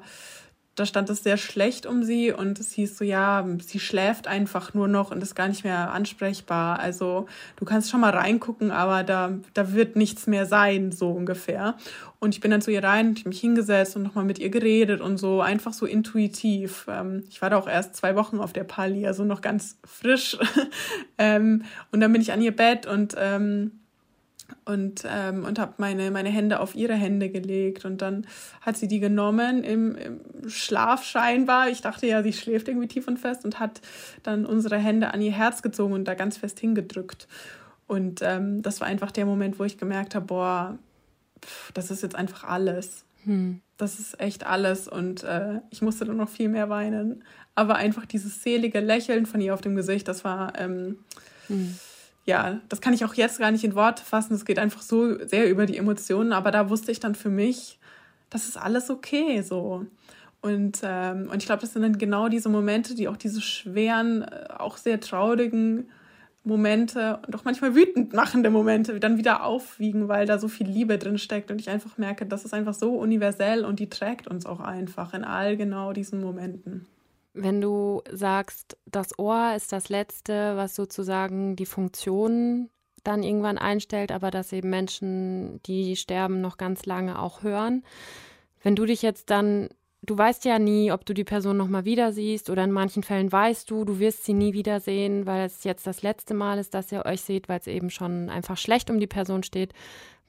da 0.78 0.86
stand 0.86 1.10
es 1.10 1.24
sehr 1.24 1.38
schlecht 1.38 1.88
um 1.88 2.04
sie 2.04 2.32
und 2.32 2.60
es 2.60 2.72
hieß 2.72 3.00
so, 3.00 3.04
ja, 3.04 3.44
sie 3.66 3.80
schläft 3.80 4.28
einfach 4.28 4.76
nur 4.76 4.88
noch 4.88 5.10
und 5.10 5.24
ist 5.24 5.34
gar 5.34 5.48
nicht 5.48 5.64
mehr 5.64 5.92
ansprechbar. 5.92 6.80
Also 6.80 7.26
du 7.56 7.66
kannst 7.66 7.90
schon 7.90 8.00
mal 8.00 8.12
reingucken, 8.12 8.70
aber 8.70 9.04
da, 9.04 9.32
da 9.56 9.74
wird 9.74 9.96
nichts 9.96 10.28
mehr 10.28 10.46
sein, 10.46 10.92
so 10.92 11.10
ungefähr. 11.10 11.78
Und 12.20 12.36
ich 12.36 12.42
bin 12.42 12.52
dann 12.52 12.62
zu 12.62 12.72
ihr 12.72 12.84
rein, 12.84 13.16
ich 13.18 13.26
mich 13.26 13.42
hingesetzt 13.42 13.96
und 13.96 14.04
nochmal 14.04 14.24
mit 14.24 14.38
ihr 14.38 14.52
geredet 14.52 15.02
und 15.02 15.18
so, 15.18 15.42
einfach 15.42 15.74
so 15.74 15.88
intuitiv. 15.88 16.86
Ähm, 16.88 17.24
ich 17.28 17.42
war 17.42 17.50
da 17.50 17.58
auch 17.58 17.68
erst 17.68 17.96
zwei 17.96 18.16
Wochen 18.16 18.40
auf 18.40 18.54
der 18.54 18.64
Pali, 18.64 19.08
also 19.08 19.24
noch 19.24 19.42
ganz 19.42 19.80
frisch. 19.84 20.38
ähm, 21.18 21.64
und 21.92 22.02
dann 22.02 22.14
bin 22.14 22.22
ich 22.22 22.32
an 22.32 22.42
ihr 22.42 22.56
Bett 22.56 22.86
und 22.86 23.16
ähm, 23.18 23.72
und, 24.66 25.04
ähm, 25.08 25.44
und 25.44 25.60
habe 25.60 25.74
meine, 25.78 26.12
meine 26.12 26.30
Hände 26.30 26.60
auf 26.60 26.76
ihre 26.76 26.94
Hände 26.94 27.30
gelegt. 27.30 27.86
Und 27.86 28.02
dann 28.02 28.28
hat 28.62 28.78
sie 28.78 28.88
die 28.88 29.00
genommen 29.00 29.64
im, 29.64 29.96
im, 29.96 30.20
Schlaf 30.50 31.04
scheinbar. 31.04 31.70
Ich 31.70 31.82
dachte 31.82 32.08
ja, 32.08 32.24
sie 32.24 32.34
schläft 32.34 32.68
irgendwie 32.68 32.88
tief 32.88 33.08
und 33.08 33.18
fest 33.18 33.46
und 33.46 33.60
hat 33.60 33.82
dann 34.24 34.46
unsere 34.46 34.78
Hände 34.78 35.14
an 35.14 35.22
ihr 35.22 35.32
Herz 35.32 35.62
gezogen 35.62 35.94
und 35.94 36.06
da 36.06 36.14
ganz 36.16 36.38
fest 36.38 36.60
hingedrückt. 36.60 37.28
Und 37.88 38.22
ähm, 38.22 38.62
das 38.62 38.82
war 38.82 38.88
einfach 38.88 39.12
der 39.12 39.26
Moment, 39.26 39.60
wo 39.60 39.64
ich 39.64 39.78
gemerkt 39.78 40.16
habe, 40.16 40.26
boah, 40.26 40.78
pff, 41.44 41.72
das 41.74 41.92
ist 41.92 42.04
jetzt 42.04 42.16
einfach 42.16 42.44
alles. 42.44 43.06
Hm. 43.24 43.62
Das 43.78 44.00
ist 44.00 44.20
echt 44.20 44.46
alles. 44.46 44.88
Und 44.88 45.24
äh, 45.24 45.62
ich 45.70 45.82
musste 45.82 46.06
dann 46.06 46.18
noch 46.18 46.30
viel 46.30 46.50
mehr 46.50 46.70
weinen. 46.70 47.24
Aber 47.56 47.76
einfach 47.76 48.06
dieses 48.06 48.44
selige 48.44 48.80
Lächeln 48.80 49.26
von 49.26 49.42
ihr 49.42 49.54
auf 49.54 49.62
dem 49.62 49.76
Gesicht, 49.76 50.08
das 50.08 50.24
war... 50.24 50.60
Ähm, 50.60 51.00
hm 51.48 51.78
ja, 52.28 52.60
das 52.68 52.82
kann 52.82 52.94
ich 52.94 53.06
auch 53.06 53.14
jetzt 53.14 53.40
gar 53.40 53.52
nicht 53.52 53.64
in 53.64 53.74
Worte 53.74 54.04
fassen. 54.04 54.34
Es 54.34 54.44
geht 54.44 54.60
einfach 54.60 54.82
so 54.82 55.18
sehr 55.26 55.50
über 55.50 55.66
die 55.66 55.78
Emotionen. 55.78 56.34
Aber 56.34 56.52
da 56.52 56.70
wusste 56.70 56.92
ich 56.92 57.00
dann 57.00 57.16
für 57.16 57.30
mich, 57.30 57.80
das 58.30 58.50
ist 58.50 58.58
alles 58.58 58.90
okay 58.90 59.42
so. 59.42 59.86
Und, 60.42 60.82
ähm, 60.84 61.30
und 61.32 61.38
ich 61.38 61.46
glaube, 61.46 61.62
das 61.62 61.74
sind 61.74 61.82
dann 61.84 61.98
genau 61.98 62.28
diese 62.28 62.50
Momente, 62.50 62.96
die 62.96 63.08
auch 63.08 63.16
diese 63.16 63.42
schweren, 63.42 64.24
äh, 64.24 64.50
auch 64.58 64.76
sehr 64.76 65.00
traurigen 65.00 65.90
Momente 66.44 67.20
und 67.26 67.36
auch 67.36 67.46
manchmal 67.46 67.76
wütend 67.76 68.14
machende 68.14 68.50
Momente 68.50 69.00
dann 69.00 69.18
wieder 69.18 69.44
aufwiegen, 69.44 70.10
weil 70.10 70.26
da 70.26 70.38
so 70.38 70.50
viel 70.50 70.68
Liebe 70.68 70.98
drin 70.98 71.18
steckt 71.18 71.50
und 71.50 71.62
ich 71.62 71.70
einfach 71.70 71.98
merke, 71.98 72.26
das 72.26 72.46
ist 72.46 72.54
einfach 72.54 72.74
so 72.74 72.96
universell 72.96 73.66
und 73.66 73.80
die 73.80 73.90
trägt 73.90 74.28
uns 74.28 74.46
auch 74.46 74.60
einfach 74.60 75.14
in 75.14 75.24
all 75.24 75.56
genau 75.58 75.94
diesen 75.94 76.22
Momenten. 76.22 76.86
Wenn 77.40 77.62
du 77.62 78.02
sagst, 78.12 78.78
das 78.86 79.18
Ohr 79.20 79.54
ist 79.56 79.72
das 79.72 79.90
Letzte, 79.90 80.58
was 80.58 80.76
sozusagen 80.76 81.56
die 81.56 81.66
Funktion 81.66 82.70
dann 83.04 83.24
irgendwann 83.24 83.58
einstellt, 83.58 84.12
aber 84.12 84.32
dass 84.32 84.52
eben 84.52 84.70
Menschen, 84.70 85.62
die 85.64 85.96
sterben, 85.96 86.42
noch 86.42 86.58
ganz 86.58 86.86
lange 86.86 87.20
auch 87.20 87.44
hören. 87.44 87.84
Wenn 88.62 88.76
du 88.76 88.86
dich 88.86 89.02
jetzt 89.02 89.30
dann, 89.30 89.70
du 90.02 90.18
weißt 90.18 90.44
ja 90.46 90.60
nie, 90.60 90.92
ob 90.92 91.06
du 91.06 91.14
die 91.14 91.24
Person 91.24 91.58
nochmal 91.58 91.86
wieder 91.86 92.12
siehst 92.12 92.50
oder 92.50 92.64
in 92.64 92.72
manchen 92.72 93.04
Fällen 93.04 93.32
weißt 93.32 93.70
du, 93.72 93.86
du 93.86 94.00
wirst 94.00 94.26
sie 94.26 94.34
nie 94.34 94.54
wiedersehen, 94.54 95.26
weil 95.26 95.46
es 95.46 95.64
jetzt 95.64 95.88
das 95.88 96.02
letzte 96.02 96.34
Mal 96.34 96.60
ist, 96.60 96.74
dass 96.74 96.92
ihr 96.92 97.06
euch 97.06 97.22
seht, 97.22 97.48
weil 97.48 97.60
es 97.60 97.68
eben 97.68 97.90
schon 97.90 98.30
einfach 98.30 98.58
schlecht 98.58 98.90
um 98.90 99.00
die 99.00 99.08
Person 99.08 99.44
steht. 99.44 99.74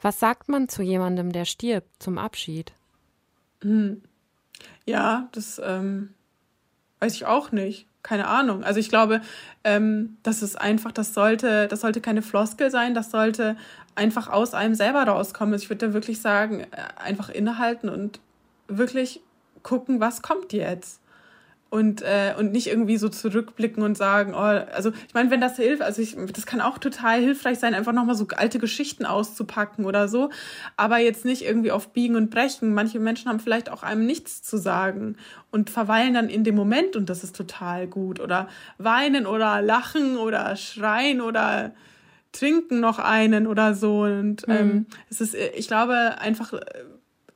Was 0.00 0.20
sagt 0.20 0.48
man 0.48 0.68
zu 0.68 0.82
jemandem, 0.82 1.32
der 1.32 1.44
stirbt, 1.44 1.88
zum 2.00 2.18
Abschied? 2.18 2.72
Hm. 3.62 4.02
Ja, 4.86 5.28
das 5.32 5.60
ähm, 5.64 6.14
Weiß 7.00 7.14
ich 7.14 7.26
auch 7.26 7.52
nicht. 7.52 7.86
Keine 8.02 8.26
Ahnung. 8.28 8.64
Also 8.64 8.80
ich 8.80 8.88
glaube, 8.88 9.20
ähm, 9.64 10.16
das 10.22 10.42
ist 10.42 10.60
einfach, 10.60 10.92
das 10.92 11.14
sollte, 11.14 11.68
das 11.68 11.80
sollte 11.80 12.00
keine 12.00 12.22
Floskel 12.22 12.70
sein, 12.70 12.94
das 12.94 13.10
sollte 13.10 13.56
einfach 13.94 14.28
aus 14.28 14.54
einem 14.54 14.74
selber 14.74 15.02
rauskommen. 15.02 15.52
Also 15.52 15.64
ich 15.64 15.70
würde 15.70 15.88
da 15.88 15.92
wirklich 15.92 16.20
sagen, 16.20 16.60
äh, 16.60 16.66
einfach 16.96 17.28
innehalten 17.28 17.88
und 17.88 18.20
wirklich 18.68 19.20
gucken, 19.62 20.00
was 20.00 20.22
kommt 20.22 20.52
jetzt 20.52 21.00
und, 21.70 22.00
äh, 22.00 22.34
und 22.38 22.52
nicht 22.52 22.68
irgendwie 22.68 22.96
so 22.96 23.08
zurückblicken 23.08 23.82
und 23.82 23.96
sagen, 23.96 24.32
oh, 24.34 24.38
also 24.38 24.90
ich 25.06 25.12
meine, 25.12 25.30
wenn 25.30 25.40
das 25.40 25.56
hilft, 25.56 25.82
also 25.82 26.00
ich, 26.00 26.16
das 26.32 26.46
kann 26.46 26.62
auch 26.62 26.78
total 26.78 27.20
hilfreich 27.20 27.58
sein, 27.58 27.74
einfach 27.74 27.92
nochmal 27.92 28.14
so 28.14 28.26
alte 28.36 28.58
Geschichten 28.58 29.04
auszupacken 29.04 29.84
oder 29.84 30.08
so, 30.08 30.30
aber 30.76 30.98
jetzt 30.98 31.26
nicht 31.26 31.42
irgendwie 31.42 31.70
auf 31.70 31.92
Biegen 31.92 32.16
und 32.16 32.30
Brechen. 32.30 32.72
Manche 32.72 32.98
Menschen 33.00 33.28
haben 33.28 33.40
vielleicht 33.40 33.70
auch 33.70 33.82
einem 33.82 34.06
nichts 34.06 34.42
zu 34.42 34.56
sagen 34.56 35.16
und 35.50 35.68
verweilen 35.68 36.14
dann 36.14 36.30
in 36.30 36.42
dem 36.42 36.54
Moment 36.54 36.96
und 36.96 37.10
das 37.10 37.22
ist 37.22 37.36
total 37.36 37.86
gut. 37.86 38.18
Oder 38.18 38.48
weinen 38.78 39.26
oder 39.26 39.60
lachen 39.60 40.16
oder 40.16 40.56
schreien 40.56 41.20
oder 41.20 41.74
trinken 42.32 42.80
noch 42.80 42.98
einen 42.98 43.46
oder 43.46 43.74
so. 43.74 44.02
Und 44.02 44.44
ähm, 44.48 44.66
mhm. 44.66 44.86
es 45.10 45.20
ist, 45.20 45.34
ich 45.34 45.68
glaube, 45.68 46.18
einfach 46.18 46.54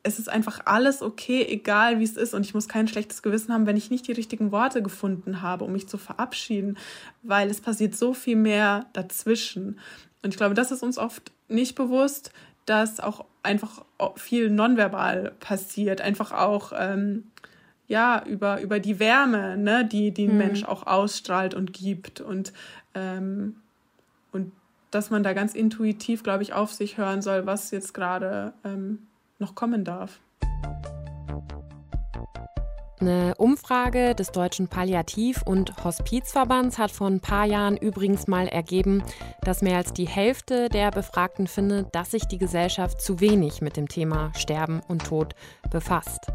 es 0.03 0.19
ist 0.19 0.29
einfach 0.29 0.61
alles 0.65 1.01
okay, 1.01 1.47
egal 1.49 2.01
wie 2.01 2.05
es 2.05 2.17
ist. 2.17 2.35
Und 2.35 2.45
ich 2.45 2.55
muss 2.55 2.69
kein 2.69 2.89
schlechtes 2.89 3.23
Gewissen 3.23 3.53
haben, 3.53 3.67
wenn 3.67 3.77
ich 3.77 3.91
nicht 3.91 4.07
die 4.09 4.13
richtigen 4.13 4.51
Worte 4.51 4.83
gefunden 4.83 5.43
habe, 5.43 5.65
um 5.65 5.73
mich 5.73 5.89
zu 5.89 5.97
verabschieden, 5.97 6.77
weil 7.23 7.49
es 7.51 7.61
passiert 7.61 7.95
so 7.95 8.13
viel 8.13 8.37
mehr 8.37 8.87
dazwischen. 8.93 9.79
Und 10.23 10.31
ich 10.31 10.37
glaube, 10.37 10.55
das 10.55 10.73
ist 10.73 10.83
uns 10.83 10.99
oft 10.99 11.33
nicht 11.49 11.75
bewusst, 11.77 12.33
dass 12.67 13.01
auch 13.01 13.27
einfach 13.43 13.85
viel 14.17 14.51
nonverbal 14.51 15.35
passiert. 15.39 16.01
Einfach 16.01 16.33
auch, 16.33 16.73
ähm, 16.77 17.25
ja, 17.87 18.25
über, 18.25 18.61
über 18.61 18.81
die 18.81 18.99
Wärme, 18.99 19.57
ne, 19.57 19.85
die, 19.85 20.13
die 20.13 20.27
ein 20.27 20.33
mhm. 20.33 20.39
Mensch 20.39 20.65
auch 20.65 20.87
ausstrahlt 20.87 21.55
und 21.55 21.73
gibt. 21.73 22.21
Und, 22.21 22.53
ähm, 22.95 23.57
und 24.33 24.53
dass 24.91 25.11
man 25.11 25.23
da 25.23 25.33
ganz 25.33 25.55
intuitiv, 25.55 26.23
glaube 26.23 26.43
ich, 26.43 26.53
auf 26.53 26.73
sich 26.73 26.99
hören 26.99 27.23
soll, 27.23 27.47
was 27.47 27.71
jetzt 27.71 27.95
gerade 27.95 28.53
ähm, 28.65 29.07
noch 29.43 29.55
kommen 29.55 29.85
darf. 29.85 30.21
Eine 33.03 33.35
Umfrage 33.35 34.15
des 34.15 34.31
Deutschen 34.31 34.69
Palliativ- 34.69 35.43
und 35.45 35.73
Hospizverbands 35.83 36.79
hat 36.79 36.93
vor 36.93 37.09
ein 37.09 37.19
paar 37.19 37.47
Jahren 37.47 37.77
übrigens 37.77 38.29
mal 38.29 38.47
ergeben, 38.47 39.03
dass 39.41 39.61
mehr 39.61 39.79
als 39.79 39.93
die 39.93 40.07
Hälfte 40.07 40.69
der 40.69 40.93
Befragten 40.93 41.49
findet, 41.49 41.93
dass 41.97 42.13
sich 42.13 42.29
die 42.29 42.39
Gesellschaft 42.39 43.01
zu 43.01 43.19
wenig 43.19 43.61
mit 43.61 43.77
dem 43.77 43.89
Thema 43.89 44.31
Sterben 44.37 44.83
und 44.87 45.05
Tod 45.05 45.35
befasst. 45.69 46.29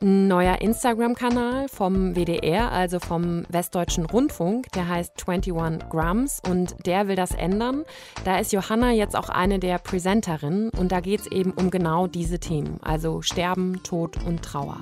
Ein 0.00 0.28
neuer 0.28 0.60
Instagram-Kanal 0.60 1.66
vom 1.68 2.14
WDR, 2.14 2.70
also 2.70 3.00
vom 3.00 3.44
Westdeutschen 3.48 4.06
Rundfunk, 4.06 4.70
der 4.70 4.88
heißt 4.88 5.14
21 5.26 5.90
Grams 5.90 6.40
und 6.48 6.86
der 6.86 7.08
will 7.08 7.16
das 7.16 7.34
ändern. 7.34 7.84
Da 8.24 8.38
ist 8.38 8.52
Johanna 8.52 8.92
jetzt 8.92 9.16
auch 9.16 9.28
eine 9.28 9.58
der 9.58 9.78
Presenterinnen 9.78 10.70
und 10.70 10.92
da 10.92 11.00
geht 11.00 11.22
es 11.22 11.26
eben 11.26 11.50
um 11.50 11.72
genau 11.72 12.06
diese 12.06 12.38
Themen, 12.38 12.78
also 12.80 13.22
Sterben, 13.22 13.82
Tod 13.82 14.24
und 14.24 14.42
Trauer. 14.42 14.78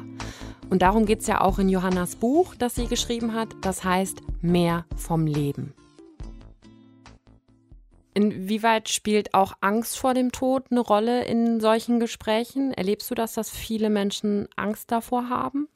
Und 0.70 0.82
darum 0.82 0.97
geht 1.06 1.20
es 1.20 1.26
ja 1.26 1.40
auch 1.40 1.58
in 1.58 1.68
Johannas 1.68 2.16
Buch, 2.16 2.54
das 2.54 2.74
sie 2.74 2.86
geschrieben 2.86 3.34
hat. 3.34 3.48
Das 3.62 3.84
heißt 3.84 4.20
Mehr 4.40 4.84
vom 4.96 5.26
Leben. 5.26 5.74
Inwieweit 8.14 8.88
spielt 8.88 9.34
auch 9.34 9.52
Angst 9.60 9.98
vor 9.98 10.14
dem 10.14 10.32
Tod 10.32 10.64
eine 10.70 10.80
Rolle 10.80 11.24
in 11.24 11.60
solchen 11.60 12.00
Gesprächen? 12.00 12.72
Erlebst 12.72 13.10
du 13.10 13.14
das, 13.14 13.34
dass 13.34 13.50
viele 13.50 13.90
Menschen 13.90 14.48
Angst 14.56 14.90
davor 14.90 15.28
haben? 15.28 15.68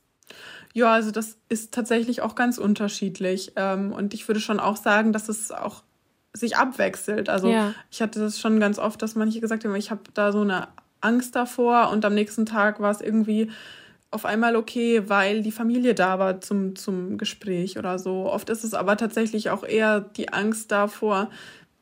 Ja, 0.73 0.93
also 0.93 1.11
das 1.11 1.39
ist 1.49 1.73
tatsächlich 1.73 2.23
auch 2.23 2.35
ganz 2.35 2.59
unterschiedlich. 2.59 3.53
Ähm, 3.57 3.93
und 3.93 4.15
ich 4.15 4.27
würde 4.27 4.41
schon 4.41 4.59
auch 4.59 4.77
sagen, 4.77 5.13
dass 5.13 5.29
es 5.29 5.53
auch 5.53 5.85
sich 6.33 6.57
abwechselt. 6.57 7.29
Also 7.29 7.49
ja. 7.49 7.75
ich 7.91 8.01
hatte 8.03 8.19
das 8.19 8.41
schon 8.41 8.59
ganz 8.59 8.79
oft, 8.79 9.03
dass 9.03 9.15
manche 9.15 9.41
gesagt 9.41 9.65
haben, 9.65 9.75
ich 9.77 9.91
habe 9.91 10.03
da 10.15 10.33
so 10.33 10.41
eine 10.41 10.69
Angst 11.01 11.37
davor 11.37 11.91
und 11.91 12.05
am 12.05 12.15
nächsten 12.15 12.47
Tag 12.47 12.81
war 12.81 12.91
es 12.91 13.01
irgendwie 13.01 13.51
auf 14.13 14.27
einmal 14.27 14.57
okay, 14.57 15.09
weil 15.09 15.43
die 15.43 15.51
Familie 15.51 15.95
da 15.95 16.19
war 16.19 16.41
zum, 16.41 16.77
zum 16.77 17.19
Gespräch 17.19 17.79
oder 17.79 17.99
so. 17.99 18.31
Oft 18.31 18.51
ist 18.51 18.63
es 18.63 18.75
aber 18.75 18.97
tatsächlich 18.97 19.51
auch 19.51 19.65
eher 19.65 20.01
die 20.01 20.33
Angst 20.33 20.71
davor, 20.71 21.31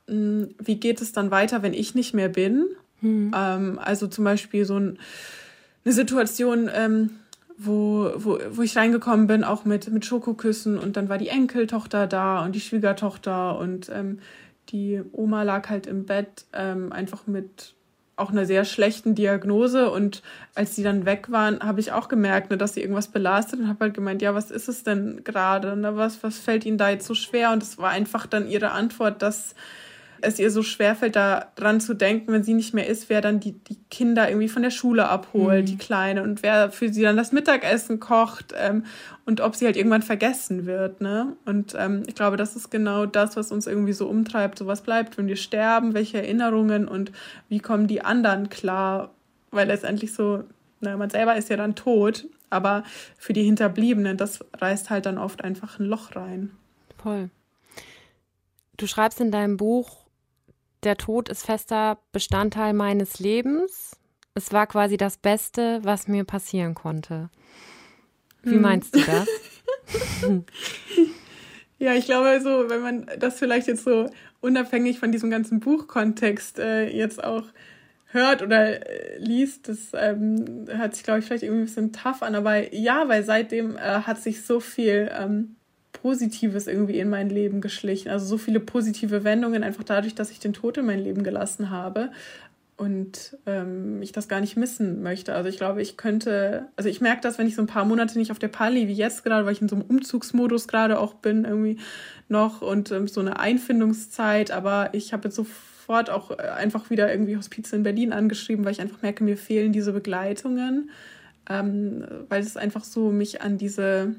hm, 0.06 0.54
wie 0.58 0.76
geht 0.76 1.02
es 1.02 1.12
dann 1.12 1.30
weiter, 1.30 1.62
wenn 1.62 1.74
ich 1.74 1.94
nicht 1.94 2.14
mehr 2.14 2.28
bin. 2.28 2.66
Mhm. 3.00 3.32
Ähm, 3.36 3.78
also 3.82 4.06
zum 4.06 4.24
Beispiel 4.24 4.64
so 4.64 4.78
ein, 4.78 4.98
eine 5.84 5.92
Situation, 5.92 6.70
ähm, 6.72 7.10
wo, 7.58 8.12
wo, 8.14 8.38
wo 8.52 8.62
ich 8.62 8.76
reingekommen 8.76 9.26
bin, 9.26 9.42
auch 9.42 9.64
mit, 9.64 9.90
mit 9.90 10.06
Schokoküssen 10.06 10.78
und 10.78 10.96
dann 10.96 11.08
war 11.08 11.18
die 11.18 11.28
Enkeltochter 11.28 12.06
da 12.06 12.44
und 12.44 12.54
die 12.54 12.60
Schwiegertochter 12.60 13.58
und 13.58 13.90
ähm, 13.92 14.20
die 14.70 15.02
Oma 15.12 15.42
lag 15.42 15.68
halt 15.68 15.86
im 15.86 16.06
Bett 16.06 16.44
ähm, 16.52 16.92
einfach 16.92 17.26
mit 17.26 17.74
auch 18.20 18.30
einer 18.30 18.46
sehr 18.46 18.64
schlechten 18.64 19.14
Diagnose. 19.14 19.90
Und 19.90 20.22
als 20.54 20.74
die 20.74 20.82
dann 20.82 21.06
weg 21.06 21.30
waren, 21.30 21.60
habe 21.60 21.80
ich 21.80 21.92
auch 21.92 22.08
gemerkt, 22.08 22.50
ne, 22.50 22.56
dass 22.56 22.74
sie 22.74 22.80
irgendwas 22.80 23.08
belastet 23.08 23.60
und 23.60 23.68
habe 23.68 23.86
halt 23.86 23.94
gemeint, 23.94 24.22
ja, 24.22 24.34
was 24.34 24.50
ist 24.50 24.68
es 24.68 24.84
denn 24.84 25.22
gerade? 25.24 25.76
Ne? 25.76 25.96
Was, 25.96 26.22
was 26.22 26.38
fällt 26.38 26.64
ihnen 26.64 26.78
da 26.78 26.90
jetzt 26.90 27.06
so 27.06 27.14
schwer? 27.14 27.52
Und 27.52 27.62
es 27.62 27.78
war 27.78 27.90
einfach 27.90 28.26
dann 28.26 28.48
ihre 28.48 28.70
Antwort, 28.72 29.22
dass 29.22 29.54
es 30.22 30.38
ihr 30.38 30.50
so 30.50 30.62
schwerfällt, 30.62 31.16
daran 31.16 31.80
zu 31.80 31.94
denken, 31.94 32.32
wenn 32.32 32.42
sie 32.42 32.54
nicht 32.54 32.74
mehr 32.74 32.86
ist, 32.86 33.08
wer 33.08 33.20
dann 33.20 33.40
die, 33.40 33.52
die 33.52 33.78
Kinder 33.90 34.28
irgendwie 34.28 34.48
von 34.48 34.62
der 34.62 34.70
Schule 34.70 35.08
abholt, 35.08 35.62
mhm. 35.62 35.66
die 35.66 35.78
Kleine, 35.78 36.22
und 36.22 36.42
wer 36.42 36.70
für 36.70 36.92
sie 36.92 37.02
dann 37.02 37.16
das 37.16 37.32
Mittagessen 37.32 38.00
kocht 38.00 38.54
ähm, 38.56 38.84
und 39.26 39.40
ob 39.40 39.56
sie 39.56 39.66
halt 39.66 39.76
irgendwann 39.76 40.02
vergessen 40.02 40.66
wird. 40.66 41.00
Ne? 41.00 41.36
Und 41.44 41.74
ähm, 41.78 42.02
ich 42.06 42.14
glaube, 42.14 42.36
das 42.36 42.56
ist 42.56 42.70
genau 42.70 43.06
das, 43.06 43.36
was 43.36 43.52
uns 43.52 43.66
irgendwie 43.66 43.92
so 43.92 44.08
umtreibt. 44.08 44.58
So 44.58 44.66
was 44.66 44.82
bleibt, 44.82 45.18
wenn 45.18 45.26
wir 45.26 45.36
sterben, 45.36 45.94
welche 45.94 46.18
Erinnerungen 46.18 46.88
und 46.88 47.12
wie 47.48 47.60
kommen 47.60 47.86
die 47.86 48.02
anderen 48.02 48.48
klar? 48.48 49.10
Weil 49.50 49.68
letztendlich 49.68 50.14
so, 50.14 50.44
na, 50.80 50.96
man 50.96 51.10
selber 51.10 51.36
ist 51.36 51.48
ja 51.48 51.56
dann 51.56 51.74
tot, 51.74 52.26
aber 52.50 52.84
für 53.16 53.32
die 53.32 53.44
Hinterbliebenen, 53.44 54.16
das 54.16 54.44
reißt 54.58 54.90
halt 54.90 55.06
dann 55.06 55.18
oft 55.18 55.44
einfach 55.44 55.78
ein 55.78 55.86
Loch 55.86 56.16
rein. 56.16 56.50
Voll. 57.02 57.30
Du 58.76 58.86
schreibst 58.86 59.20
in 59.20 59.30
deinem 59.30 59.58
Buch, 59.58 59.99
der 60.82 60.96
Tod 60.96 61.28
ist 61.28 61.44
fester 61.44 61.98
Bestandteil 62.12 62.72
meines 62.72 63.18
Lebens. 63.18 63.96
Es 64.34 64.52
war 64.52 64.66
quasi 64.66 64.96
das 64.96 65.16
Beste, 65.18 65.80
was 65.82 66.08
mir 66.08 66.24
passieren 66.24 66.74
konnte. 66.74 67.30
Wie 68.42 68.54
hm. 68.54 68.62
meinst 68.62 68.94
du 68.94 69.00
das? 69.00 69.28
ja, 71.78 71.94
ich 71.94 72.06
glaube, 72.06 72.40
so, 72.42 72.70
wenn 72.70 72.80
man 72.80 73.10
das 73.18 73.38
vielleicht 73.38 73.66
jetzt 73.66 73.84
so 73.84 74.08
unabhängig 74.40 74.98
von 74.98 75.12
diesem 75.12 75.30
ganzen 75.30 75.60
Buchkontext 75.60 76.58
äh, 76.58 76.88
jetzt 76.88 77.22
auch 77.22 77.44
hört 78.06 78.42
oder 78.42 78.88
äh, 78.88 79.18
liest, 79.18 79.68
das 79.68 79.92
ähm, 79.94 80.66
hört 80.68 80.94
sich, 80.94 81.04
glaube 81.04 81.20
ich, 81.20 81.26
vielleicht 81.26 81.42
irgendwie 81.42 81.62
ein 81.62 81.66
bisschen 81.66 81.92
tough 81.92 82.22
an. 82.22 82.34
Aber 82.34 82.74
ja, 82.74 83.08
weil 83.08 83.24
seitdem 83.24 83.76
äh, 83.76 83.80
hat 83.80 84.20
sich 84.20 84.44
so 84.44 84.60
viel 84.60 85.10
ähm, 85.16 85.56
Positives 86.02 86.66
irgendwie 86.66 86.98
in 86.98 87.08
mein 87.08 87.28
Leben 87.28 87.60
geschlichen. 87.60 88.08
Also 88.08 88.26
so 88.26 88.38
viele 88.38 88.60
positive 88.60 89.24
Wendungen, 89.24 89.62
einfach 89.62 89.84
dadurch, 89.84 90.14
dass 90.14 90.30
ich 90.30 90.38
den 90.38 90.52
Tod 90.52 90.78
in 90.78 90.86
mein 90.86 91.00
Leben 91.00 91.22
gelassen 91.22 91.70
habe 91.70 92.10
und 92.80 93.36
ähm, 93.44 94.00
ich 94.00 94.12
das 94.12 94.26
gar 94.26 94.40
nicht 94.40 94.56
missen 94.56 95.02
möchte. 95.02 95.34
Also 95.34 95.50
ich 95.50 95.58
glaube, 95.58 95.82
ich 95.82 95.98
könnte, 95.98 96.68
also 96.76 96.88
ich 96.88 97.02
merke 97.02 97.20
das, 97.20 97.36
wenn 97.38 97.46
ich 97.46 97.54
so 97.54 97.60
ein 97.60 97.66
paar 97.66 97.84
Monate 97.84 98.18
nicht 98.18 98.30
auf 98.30 98.38
der 98.38 98.48
Pali 98.48 98.88
wie 98.88 98.94
jetzt 98.94 99.22
gerade, 99.22 99.44
weil 99.44 99.52
ich 99.52 99.60
in 99.60 99.68
so 99.68 99.76
einem 99.76 99.84
Umzugsmodus 99.84 100.66
gerade 100.66 100.98
auch 100.98 101.12
bin, 101.12 101.44
irgendwie 101.44 101.76
noch 102.28 102.62
und 102.62 102.90
ähm, 102.90 103.06
so 103.06 103.20
eine 103.20 103.38
Einfindungszeit, 103.38 104.50
aber 104.50 104.88
ich 104.92 105.12
habe 105.12 105.28
jetzt 105.28 105.36
sofort 105.36 106.08
auch 106.08 106.30
äh, 106.30 106.36
einfach 106.36 106.88
wieder 106.88 107.12
irgendwie 107.12 107.36
Hospiz 107.36 107.70
in 107.74 107.82
Berlin 107.82 108.14
angeschrieben, 108.14 108.64
weil 108.64 108.72
ich 108.72 108.80
einfach 108.80 109.02
merke, 109.02 109.24
mir 109.24 109.36
fehlen 109.36 109.72
diese 109.72 109.92
Begleitungen, 109.92 110.88
ähm, 111.50 112.06
weil 112.30 112.40
es 112.40 112.56
einfach 112.56 112.84
so 112.84 113.10
mich 113.10 113.42
an 113.42 113.58
diese 113.58 114.14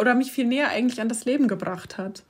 oder 0.00 0.14
mich 0.14 0.32
viel 0.32 0.46
näher 0.46 0.68
eigentlich 0.68 1.00
an 1.00 1.08
das 1.08 1.24
Leben 1.24 1.48
gebracht 1.48 1.98
hat. 1.98 2.24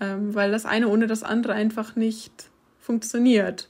Ähm, 0.00 0.34
weil 0.34 0.50
das 0.50 0.66
eine 0.66 0.88
ohne 0.88 1.06
das 1.06 1.22
andere 1.22 1.52
einfach 1.52 1.96
nicht 1.96 2.50
funktioniert. 2.78 3.68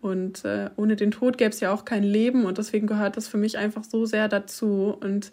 Und 0.00 0.44
äh, 0.44 0.70
ohne 0.76 0.96
den 0.96 1.10
Tod 1.10 1.38
gäbe 1.38 1.50
es 1.50 1.60
ja 1.60 1.72
auch 1.72 1.84
kein 1.84 2.02
Leben 2.02 2.46
und 2.46 2.58
deswegen 2.58 2.86
gehört 2.86 3.16
das 3.16 3.28
für 3.28 3.36
mich 3.36 3.58
einfach 3.58 3.84
so 3.84 4.06
sehr 4.06 4.28
dazu. 4.28 4.96
Und 4.98 5.30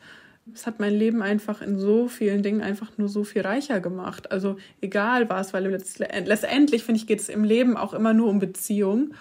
es 0.54 0.66
hat 0.66 0.80
mein 0.80 0.94
Leben 0.94 1.22
einfach 1.22 1.62
in 1.62 1.78
so 1.80 2.08
vielen 2.08 2.44
Dingen 2.44 2.62
einfach 2.62 2.98
nur 2.98 3.10
so 3.10 3.24
viel 3.24 3.42
reicher 3.42 3.80
gemacht. 3.80 4.32
Also 4.32 4.58
egal 4.82 5.30
was, 5.30 5.54
weil 5.54 5.66
letztendlich, 5.66 6.84
finde 6.84 7.00
ich, 7.00 7.08
geht 7.08 7.22
es 7.22 7.30
im 7.30 7.44
Leben 7.44 7.78
auch 7.78 7.94
immer 7.94 8.14
nur 8.14 8.30
um 8.30 8.40
Beziehung. 8.40 9.14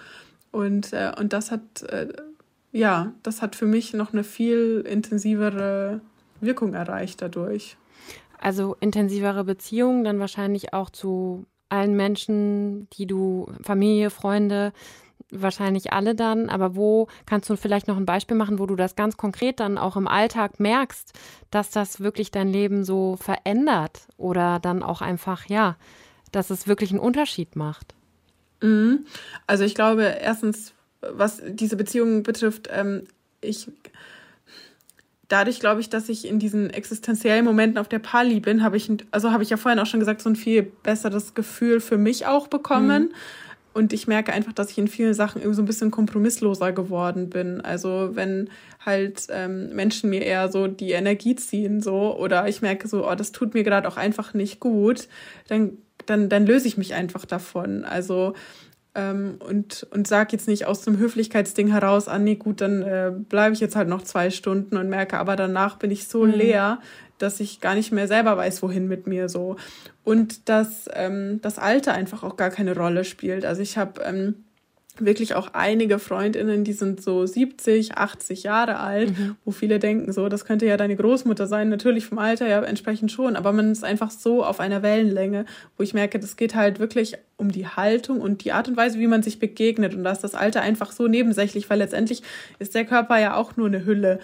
Und, 0.51 0.93
äh, 0.93 1.11
und 1.17 1.33
das 1.33 1.51
hat, 1.51 1.83
äh, 1.83 2.07
ja, 2.71 3.13
das 3.23 3.41
hat 3.41 3.55
für 3.55 3.65
mich 3.65 3.93
noch 3.93 4.13
eine 4.13 4.23
viel 4.23 4.83
intensivere 4.87 6.01
Wirkung 6.41 6.73
erreicht 6.73 7.21
dadurch. 7.21 7.77
Also 8.39 8.75
intensivere 8.79 9.43
Beziehungen, 9.43 10.03
dann 10.03 10.19
wahrscheinlich 10.19 10.73
auch 10.73 10.89
zu 10.89 11.45
allen 11.69 11.95
Menschen, 11.95 12.89
die 12.91 13.07
du, 13.07 13.51
Familie, 13.61 14.09
Freunde, 14.09 14.73
wahrscheinlich 15.31 15.91
alle 15.91 16.15
dann. 16.15 16.49
Aber 16.49 16.75
wo 16.75 17.07
kannst 17.25 17.49
du 17.49 17.55
vielleicht 17.55 17.87
noch 17.87 17.97
ein 17.97 18.05
Beispiel 18.05 18.37
machen, 18.37 18.59
wo 18.59 18.65
du 18.65 18.75
das 18.75 18.95
ganz 18.95 19.17
konkret 19.17 19.59
dann 19.59 19.77
auch 19.77 19.95
im 19.97 20.07
Alltag 20.07 20.59
merkst, 20.59 21.13
dass 21.51 21.69
das 21.69 21.99
wirklich 21.99 22.31
dein 22.31 22.49
Leben 22.49 22.83
so 22.83 23.17
verändert 23.17 24.07
oder 24.17 24.59
dann 24.59 24.83
auch 24.83 25.01
einfach, 25.01 25.45
ja, 25.47 25.75
dass 26.31 26.49
es 26.49 26.67
wirklich 26.67 26.91
einen 26.91 26.99
Unterschied 26.99 27.55
macht? 27.55 27.95
Mhm. 28.61 29.05
Also 29.45 29.63
ich 29.63 29.75
glaube, 29.75 30.03
erstens, 30.03 30.73
was 31.01 31.41
diese 31.47 31.75
Beziehungen 31.75 32.23
betrifft, 32.23 32.69
ähm, 32.71 33.03
ich 33.41 33.69
dadurch 35.27 35.59
glaube 35.59 35.81
ich, 35.81 35.89
dass 35.89 36.09
ich 36.09 36.27
in 36.27 36.39
diesen 36.39 36.69
existenziellen 36.69 37.45
Momenten 37.45 37.77
auf 37.77 37.87
der 37.87 37.99
Pali 37.99 38.39
bin, 38.39 38.63
habe 38.63 38.77
ich, 38.77 38.89
also 39.11 39.31
habe 39.31 39.43
ich 39.43 39.49
ja 39.49 39.57
vorhin 39.57 39.79
auch 39.79 39.85
schon 39.85 39.99
gesagt, 39.99 40.21
so 40.21 40.29
ein 40.29 40.35
viel 40.35 40.63
besseres 40.63 41.33
Gefühl 41.33 41.79
für 41.79 41.97
mich 41.97 42.25
auch 42.25 42.47
bekommen. 42.47 43.03
Mhm. 43.03 43.15
Und 43.73 43.93
ich 43.93 44.07
merke 44.07 44.33
einfach, 44.33 44.53
dass 44.53 44.71
ich 44.71 44.79
in 44.79 44.87
vielen 44.87 45.13
Sachen 45.13 45.39
irgendwie 45.39 45.55
so 45.55 45.61
ein 45.61 45.67
bisschen 45.67 45.91
kompromissloser 45.91 46.71
geworden 46.71 47.29
bin. 47.29 47.61
Also 47.61 48.11
wenn 48.13 48.49
halt 48.83 49.27
ähm, 49.29 49.75
Menschen 49.75 50.09
mir 50.09 50.23
eher 50.23 50.51
so 50.51 50.65
die 50.65 50.93
Energie 50.93 51.35
ziehen, 51.35 51.81
so, 51.81 52.17
oder 52.17 52.47
ich 52.47 52.63
merke 52.63 52.87
so, 52.87 53.07
oh, 53.07 53.13
das 53.13 53.31
tut 53.31 53.53
mir 53.53 53.63
gerade 53.63 53.87
auch 53.87 53.97
einfach 53.97 54.33
nicht 54.33 54.59
gut, 54.59 55.07
dann, 55.47 55.77
dann, 56.07 56.27
dann 56.27 56.47
löse 56.47 56.67
ich 56.67 56.77
mich 56.77 56.95
einfach 56.95 57.25
davon. 57.25 57.83
Also 57.83 58.33
ähm, 58.97 59.35
und, 59.47 59.85
und 59.91 60.07
sag 60.07 60.33
jetzt 60.33 60.47
nicht 60.47 60.65
aus 60.65 60.81
dem 60.81 60.97
Höflichkeitsding 60.97 61.67
heraus, 61.67 62.07
ah 62.07 62.17
nee, 62.17 62.35
gut, 62.35 62.61
dann 62.61 62.81
äh, 62.81 63.11
bleibe 63.15 63.53
ich 63.53 63.59
jetzt 63.59 63.75
halt 63.75 63.87
noch 63.87 64.01
zwei 64.01 64.31
Stunden 64.31 64.75
und 64.75 64.89
merke, 64.89 65.19
aber 65.19 65.35
danach 65.35 65.77
bin 65.77 65.91
ich 65.91 66.07
so 66.07 66.25
mhm. 66.25 66.33
leer, 66.33 66.79
dass 67.19 67.39
ich 67.39 67.61
gar 67.61 67.75
nicht 67.75 67.91
mehr 67.91 68.07
selber 68.07 68.35
weiß, 68.37 68.63
wohin 68.63 68.87
mit 68.87 69.05
mir 69.05 69.29
so. 69.29 69.55
Und 70.03 70.49
dass 70.49 70.89
ähm, 70.93 71.39
das 71.41 71.59
Alter 71.59 71.93
einfach 71.93 72.23
auch 72.23 72.37
gar 72.37 72.49
keine 72.49 72.75
Rolle 72.75 73.03
spielt. 73.03 73.45
Also 73.45 73.61
ich 73.61 73.77
habe 73.77 74.01
ähm, 74.01 74.35
wirklich 74.99 75.35
auch 75.35 75.49
einige 75.53 75.99
Freundinnen, 75.99 76.63
die 76.63 76.73
sind 76.73 77.01
so 77.01 77.25
70, 77.25 77.97
80 77.97 78.43
Jahre 78.43 78.79
alt, 78.79 79.17
mhm. 79.17 79.35
wo 79.45 79.51
viele 79.51 79.79
denken, 79.79 80.11
so, 80.11 80.29
das 80.29 80.45
könnte 80.45 80.65
ja 80.65 80.77
deine 80.77 80.95
Großmutter 80.95 81.47
sein. 81.47 81.69
Natürlich 81.69 82.05
vom 82.05 82.19
Alter 82.19 82.47
ja 82.47 82.61
entsprechend 82.63 83.11
schon, 83.11 83.35
aber 83.35 83.51
man 83.53 83.71
ist 83.71 83.83
einfach 83.83 84.11
so 84.11 84.43
auf 84.43 84.59
einer 84.59 84.83
Wellenlänge, 84.83 85.45
wo 85.77 85.83
ich 85.83 85.93
merke, 85.93 86.19
das 86.19 86.35
geht 86.35 86.55
halt 86.55 86.79
wirklich 86.79 87.15
um 87.37 87.51
die 87.51 87.67
Haltung 87.67 88.21
und 88.21 88.43
die 88.43 88.51
Art 88.51 88.67
und 88.67 88.77
Weise, 88.77 88.99
wie 88.99 89.07
man 89.07 89.23
sich 89.23 89.39
begegnet. 89.39 89.93
Und 89.93 90.03
da 90.03 90.11
ist 90.11 90.23
das 90.23 90.35
Alter 90.35 90.61
einfach 90.61 90.91
so 90.91 91.07
nebensächlich, 91.07 91.69
weil 91.69 91.79
letztendlich 91.79 92.23
ist 92.59 92.75
der 92.75 92.85
Körper 92.85 93.19
ja 93.19 93.35
auch 93.35 93.57
nur 93.57 93.67
eine 93.67 93.85
Hülle. 93.85 94.19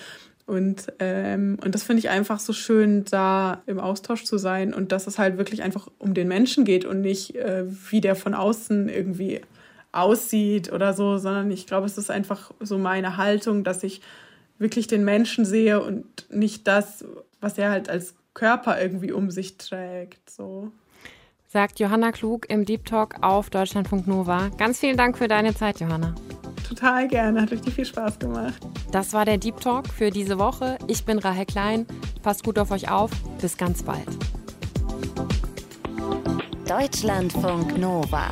Und, 0.46 0.92
ähm, 1.00 1.58
und 1.64 1.74
das 1.74 1.84
finde 1.84 2.00
ich 2.00 2.10
einfach 2.10 2.40
so 2.40 2.52
schön, 2.52 3.06
da 3.10 3.64
im 3.66 3.80
Austausch 3.80 4.26
zu 4.26 4.38
sein 4.38 4.74
und 4.74 4.92
dass 4.92 5.08
es 5.08 5.18
halt 5.18 5.38
wirklich 5.38 5.64
einfach 5.64 5.88
um 6.00 6.14
den 6.14 6.28
Menschen 6.28 6.66
geht 6.66 6.84
und 6.84 7.02
nicht, 7.02 7.36
äh, 7.36 7.64
wie 7.66 8.02
der 8.02 8.16
von 8.16 8.34
außen 8.34 8.90
irgendwie 8.90 9.40
aussieht 9.94 10.72
oder 10.74 10.94
so, 10.94 11.18
sondern 11.18 11.50
ich 11.52 11.66
glaube, 11.68 11.86
es 11.86 11.98
ist 11.98 12.12
einfach 12.12 12.52
so 12.60 12.78
meine 12.78 13.16
Haltung, 13.18 13.64
dass 13.64 13.84
ich 13.84 14.02
wirklich 14.58 14.88
den 14.88 15.06
Menschen 15.06 15.46
sehe 15.46 15.82
und 15.82 16.06
nicht 16.30 16.68
das, 16.68 17.06
was 17.40 17.58
er 17.58 17.70
halt 17.70 17.90
als 17.90 18.16
Körper 18.34 18.82
irgendwie 18.82 19.12
um 19.12 19.32
sich 19.32 19.58
trägt. 19.58 20.30
So. 20.30 20.72
Sagt 21.48 21.80
Johanna 21.80 22.12
Klug 22.12 22.50
im 22.50 22.66
Deep 22.66 22.86
Talk 22.86 23.16
auf 23.22 23.52
Deutschlandfunk 23.52 24.08
Nova. 24.08 24.50
Ganz 24.58 24.80
vielen 24.80 24.98
Dank 24.98 25.18
für 25.18 25.28
deine 25.28 25.54
Zeit, 25.54 25.80
Johanna. 25.80 26.16
Total 26.68 27.08
gerne, 27.08 27.42
hat 27.42 27.52
richtig 27.52 27.76
viel 27.76 27.86
Spaß 27.86 28.18
gemacht. 28.18 28.66
Das 28.92 29.14
war 29.14 29.26
der 29.26 29.38
Deep 29.38 29.60
Talk 29.60 29.88
für 29.88 30.10
diese 30.10 30.40
Woche. 30.40 30.80
Ich 30.88 31.06
bin 31.06 31.20
Rahel 31.20 31.46
Klein. 31.46 31.86
Passt 32.24 32.44
gut 32.44 32.58
auf 32.58 32.72
euch 32.72 32.90
auf. 32.90 33.12
Bis 33.40 33.58
ganz 33.58 33.84
bald. 33.84 34.08
Deutschlandfunk 36.68 37.78
Nova. 37.78 38.32